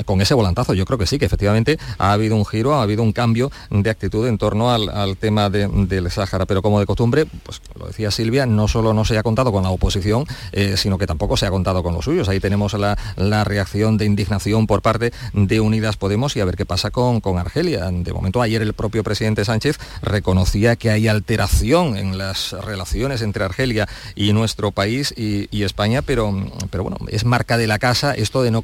con 0.05 0.21
ese 0.21 0.33
volantazo. 0.33 0.73
Yo 0.73 0.85
creo 0.85 0.97
que 0.97 1.07
sí, 1.07 1.17
que 1.17 1.25
efectivamente 1.25 1.77
ha 1.97 2.11
habido 2.11 2.35
un 2.35 2.45
giro, 2.45 2.75
ha 2.75 2.83
habido 2.83 3.03
un 3.03 3.13
cambio 3.13 3.51
de 3.69 3.89
actitud 3.89 4.27
en 4.27 4.37
torno 4.37 4.71
al, 4.71 5.17
tema 5.17 5.49
del 5.49 6.09
Sáhara, 6.11 6.45
pero 6.45 6.61
como 6.61 6.79
de 6.79 6.85
costumbre 6.85 7.00
pues 7.09 7.61
lo 7.79 7.87
decía 7.87 8.11
Silvia, 8.11 8.45
no 8.45 8.67
solo 8.67 8.93
no 8.93 9.05
se 9.05 9.17
ha 9.17 9.23
contado 9.23 9.51
con 9.51 9.63
la 9.63 9.69
oposición, 9.69 10.25
eh, 10.51 10.75
sino 10.77 10.97
que 10.97 11.07
tampoco 11.07 11.37
se 11.37 11.45
ha 11.45 11.49
contado 11.49 11.83
con 11.83 11.93
los 11.93 12.05
suyos. 12.05 12.29
Ahí 12.29 12.39
tenemos 12.39 12.73
la, 12.73 12.95
reacción 13.43 13.97
de 13.97 14.05
indignación 14.05 14.67
por 14.67 14.81
parte 14.81 15.11
de 15.33 15.59
Unidas 15.59 15.97
Podemos 15.97 16.35
y 16.35 16.41
a 16.41 16.45
ver 16.45 16.55
qué 16.55 16.65
pasa 16.65 16.91
con, 16.91 17.21
con 17.21 17.37
Argelia. 17.37 17.89
De 17.91 18.13
momento, 18.13 18.41
ayer 18.41 18.61
el 18.61 18.73
propio 18.73 19.03
presidente 19.03 19.45
Sánchez 19.45 19.79
reconocía 20.01 20.75
que 20.75 20.91
hay 20.91 21.07
alteración 21.07 21.97
en 21.97 22.17
las 22.17 22.51
relaciones 22.51 23.21
entre 23.21 23.43
Argelia 23.43 23.87
y 24.15 24.33
nuestro 24.33 24.71
país 24.71 25.13
y, 25.17 25.47
España, 25.61 26.01
pero, 26.01 26.33
pero 26.71 26.83
bueno, 26.83 26.97
es 27.07 27.23
marca 27.23 27.55
de 27.55 27.67
la 27.67 27.77
casa 27.77 28.15
esto 28.15 28.41
de 28.41 28.49
no, 28.49 28.63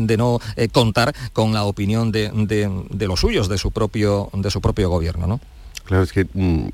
de 0.00 0.16
no 0.16 0.40
eh, 0.56 0.68
contar 0.68 1.14
con 1.32 1.54
la 1.54 1.64
opinión 1.64 2.12
de, 2.12 2.30
de, 2.34 3.06
los 3.06 3.20
suyos, 3.20 3.48
de 3.48 3.58
su 3.58 3.70
propio, 3.70 4.28
de 4.32 4.50
su 4.50 4.60
propio 4.60 4.90
gobierno, 4.90 5.26
¿no? 5.26 5.40
Claro, 5.84 6.02
es 6.02 6.12
que... 6.12 6.26
Mm, 6.32 6.68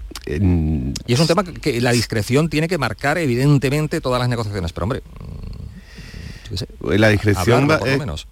y 1.06 1.12
es 1.12 1.20
un 1.20 1.26
tema 1.26 1.42
que 1.44 1.80
la 1.80 1.92
discreción 1.92 2.48
tiene 2.48 2.68
que 2.68 2.78
marcar 2.78 3.18
evidentemente 3.18 4.00
todas 4.00 4.20
las 4.20 4.28
negociaciones, 4.28 4.72
pero 4.72 4.84
hombre... 4.84 5.02
Mm, 5.20 6.90
la 6.96 7.08
discreción, 7.08 7.68
va, 7.70 7.80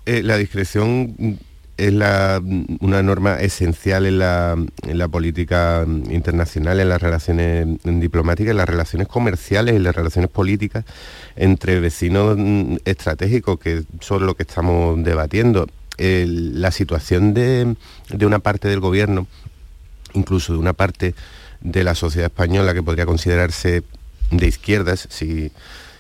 eh, 0.05 0.23
la 0.25 0.37
discreción 0.37 1.39
es 1.77 1.93
la, 1.93 2.43
una 2.81 3.03
norma 3.03 3.37
esencial 3.37 4.07
en 4.07 4.19
la, 4.19 4.57
en 4.83 4.99
la 4.99 5.07
política 5.07 5.87
internacional, 6.11 6.81
en 6.81 6.89
las 6.89 7.01
relaciones 7.01 7.69
diplomáticas, 7.85 8.51
en 8.51 8.57
las 8.57 8.69
relaciones 8.69 9.07
comerciales, 9.07 9.77
en 9.77 9.85
las 9.85 9.95
relaciones 9.95 10.31
políticas 10.31 10.85
entre 11.37 11.79
vecinos 11.79 12.37
mm, 12.37 12.79
estratégicos, 12.85 13.61
que 13.61 13.85
son 14.01 14.27
lo 14.27 14.35
que 14.35 14.43
estamos 14.43 15.03
debatiendo. 15.05 15.69
la 15.99 16.71
situación 16.73 17.35
de, 17.35 17.77
de 18.11 18.27
una 18.27 18.41
parte 18.41 18.69
del 18.69 18.81
gobierno, 18.81 19.27
incluso 20.15 20.53
de 20.53 20.59
una 20.59 20.73
parte 20.73 21.15
de 21.61 21.85
la 21.85 21.95
sociedad 21.95 22.27
española 22.27 22.75
que 22.75 22.83
podría 22.83 23.07
considerarse 23.07 23.83
de 24.31 24.47
izquierdas, 24.47 25.09
si, 25.11 25.51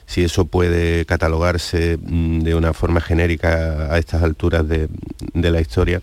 si 0.06 0.24
eso 0.24 0.44
puede 0.46 1.04
catalogarse 1.04 1.98
mm, 2.00 2.40
de 2.40 2.54
una 2.54 2.72
forma 2.72 3.00
genérica 3.00 3.92
a 3.92 3.98
estas 3.98 4.22
alturas 4.22 4.66
de, 4.68 4.88
la 5.34 5.60
historia, 5.60 6.00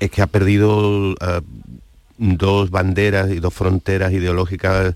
es 0.00 0.10
que 0.10 0.22
ha 0.22 0.26
perdido 0.26 1.14
ah, 1.20 1.40
dos 2.18 2.70
banderas 2.70 3.30
y 3.30 3.40
dos 3.40 3.54
fronteras 3.54 4.12
ideológicas 4.12 4.94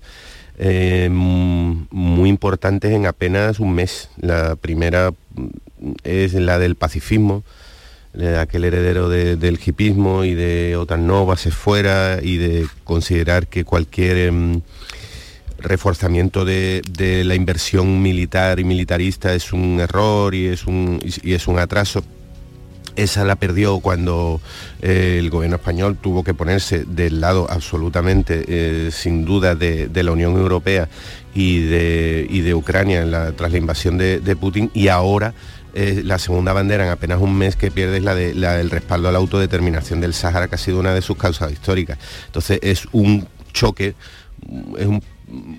eh, 0.59 1.09
muy 1.11 2.29
importantes 2.29 2.91
en 2.91 3.05
apenas 3.05 3.59
un 3.59 3.73
mes. 3.73 4.09
La 4.17 4.55
primera 4.55 5.11
mm, 5.11 5.91
es 6.03 6.33
la 6.33 6.59
del 6.59 6.75
pacifismo, 6.75 7.43
de 7.43 7.66
aquel 8.39 8.63
heredero 8.63 9.09
del 9.09 9.59
hipismo 9.63 10.23
y 10.23 10.33
de 10.33 10.75
otras 10.75 10.99
no 10.99 11.35
se 11.35 11.51
fuera 11.51 12.19
y 12.21 12.37
de 12.37 12.67
considerar 12.83 13.47
que 13.47 13.63
cualquier 13.63 14.17
em, 14.17 14.61
reforzamiento 15.59 16.45
de, 16.45 16.81
la 17.25 17.35
inversión 17.35 18.01
militar 18.01 18.59
y 18.59 18.63
militarista 18.63 19.33
es 19.33 19.53
un 19.53 19.79
error 19.79 20.33
y 20.35 20.47
es 20.47 20.65
un, 20.65 20.99
y 21.03 21.33
es 21.33 21.47
un 21.47 21.59
atraso. 21.59 22.03
Esa 22.95 23.23
la 23.25 23.35
perdió 23.35 23.79
cuando 23.79 24.41
eh, 24.81 25.17
el 25.19 25.29
gobierno 25.29 25.57
español 25.57 25.97
tuvo 26.01 26.23
que 26.23 26.33
ponerse 26.33 26.83
del 26.83 27.21
lado 27.21 27.45
absolutamente, 27.47 28.43
eh, 28.47 28.89
sin 28.91 29.23
duda, 29.23 29.53
de, 29.53 29.87
la 29.93 30.11
Unión 30.11 30.35
Europea 30.35 30.89
y 31.35 31.59
de, 31.61 32.27
de 32.27 32.55
Ucrania 32.55 33.05
tras 33.35 33.51
la 33.51 33.57
invasión 33.59 33.99
de, 33.99 34.35
Putin 34.35 34.71
y 34.73 34.87
ahora 34.87 35.35
la 36.03 36.17
segunda 36.17 36.53
bandera 36.53 36.85
en 36.85 36.91
apenas 36.91 37.21
un 37.21 37.37
mes 37.37 37.55
que 37.55 37.71
pierde 37.71 37.97
es 37.97 38.03
la, 38.03 38.15
de, 38.15 38.33
la 38.33 38.53
del 38.53 38.69
respaldo 38.69 39.09
a 39.09 39.11
la 39.11 39.19
autodeterminación 39.19 40.01
del 40.01 40.13
Sáhara, 40.13 40.47
que 40.47 40.55
ha 40.55 40.57
sido 40.57 40.79
una 40.79 40.93
de 40.93 41.01
sus 41.01 41.17
causas 41.17 41.51
históricas. 41.51 41.97
Entonces 42.25 42.59
es 42.61 42.87
un 42.91 43.27
choque, 43.53 43.95
es 44.77 44.87
un 44.87 45.01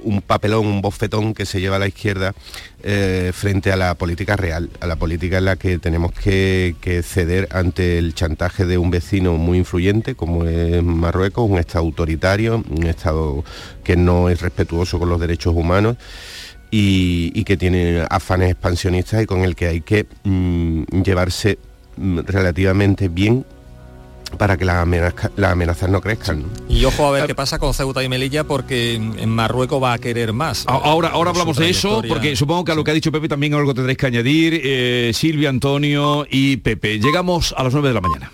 un 0.03 0.23
papelón, 0.23 0.67
un 0.67 0.81
bofetón 0.81 1.35
que 1.35 1.45
se 1.45 1.61
lleva 1.61 1.77
a 1.77 1.79
la 1.79 1.89
izquierda 1.89 2.35
eh, 2.83 3.33
frente 3.35 3.71
a 3.71 3.77
la 3.77 3.95
política 3.95 4.37
real, 4.37 4.71
a 4.81 4.87
la 4.87 4.97
política 4.97 5.39
en 5.39 5.45
la 5.45 5.57
que 5.57 5.79
tenemos 5.79 6.13
que, 6.13 6.75
ceder 7.05 7.49
ante 7.51 7.99
el 7.99 8.15
chantaje 8.15 8.65
de 8.65 8.79
un 8.79 8.91
vecino 8.91 9.35
muy 9.35 9.59
influyente 9.59 10.15
como 10.15 10.45
es 10.45 10.83
Marruecos, 10.83 11.49
un 11.49 11.59
Estado 11.59 11.85
autoritario, 11.85 12.65
un 12.69 12.87
Estado 12.87 13.45
que 13.85 13.97
no 13.97 14.29
es 14.29 14.41
respetuoso 14.41 14.99
con 14.99 15.11
los 15.11 15.21
derechos 15.21 15.55
humanos. 15.55 15.97
Y, 16.71 17.45
que 17.45 17.57
tiene 17.57 18.05
afanes 18.11 18.51
expansionistas 18.51 19.23
y 19.23 19.27
con 19.27 19.43
el 19.43 19.57
que 19.57 19.69
hay 19.69 19.81
que 19.81 20.07
mm, 20.25 20.83
llevarse 21.03 21.59
mm, 21.97 22.19
relativamente 22.27 23.09
bien 23.09 23.47
para 24.37 24.57
que 24.59 24.65
las 24.65 24.77
amenazas, 24.77 25.89
no 25.89 26.01
crezcan. 26.01 26.45
Y 26.69 26.85
ojo 26.85 27.07
a 27.07 27.11
ver 27.13 27.27
qué 27.27 27.35
pasa 27.35 27.59
con 27.59 27.73
Ceuta 27.73 28.03
y 28.03 28.09
Melilla 28.09 28.45
porque 28.45 28.95
en 28.95 29.29
Marruecos 29.31 29.83
va 29.83 29.95
a 29.95 29.99
querer 29.99 30.33
más. 30.33 30.65
Ahora, 30.67 31.09
ahora 31.09 31.31
hablamos 31.31 31.57
de 31.57 31.71
eso 31.71 32.03
porque 32.07 32.37
supongo 32.37 32.65
que 32.65 32.73
a 32.73 32.75
lo 32.75 32.85
que 32.85 32.91
ha 32.91 32.95
dicho 32.95 33.11
Pepe 33.11 33.29
también 33.29 33.55
algo 33.55 33.73
tendréis 33.73 33.97
que 33.97 34.07
añadir, 34.07 34.61
eh, 34.63 35.13
Silvia, 35.15 35.49
Antonio 35.49 36.27
y 36.31 36.59
Pepe. 36.59 36.99
Llegamos 36.99 37.55
a 37.57 37.63
las 37.65 37.73
9 37.73 37.89
de 37.89 37.95
la 37.95 38.01
mañana. 38.01 38.31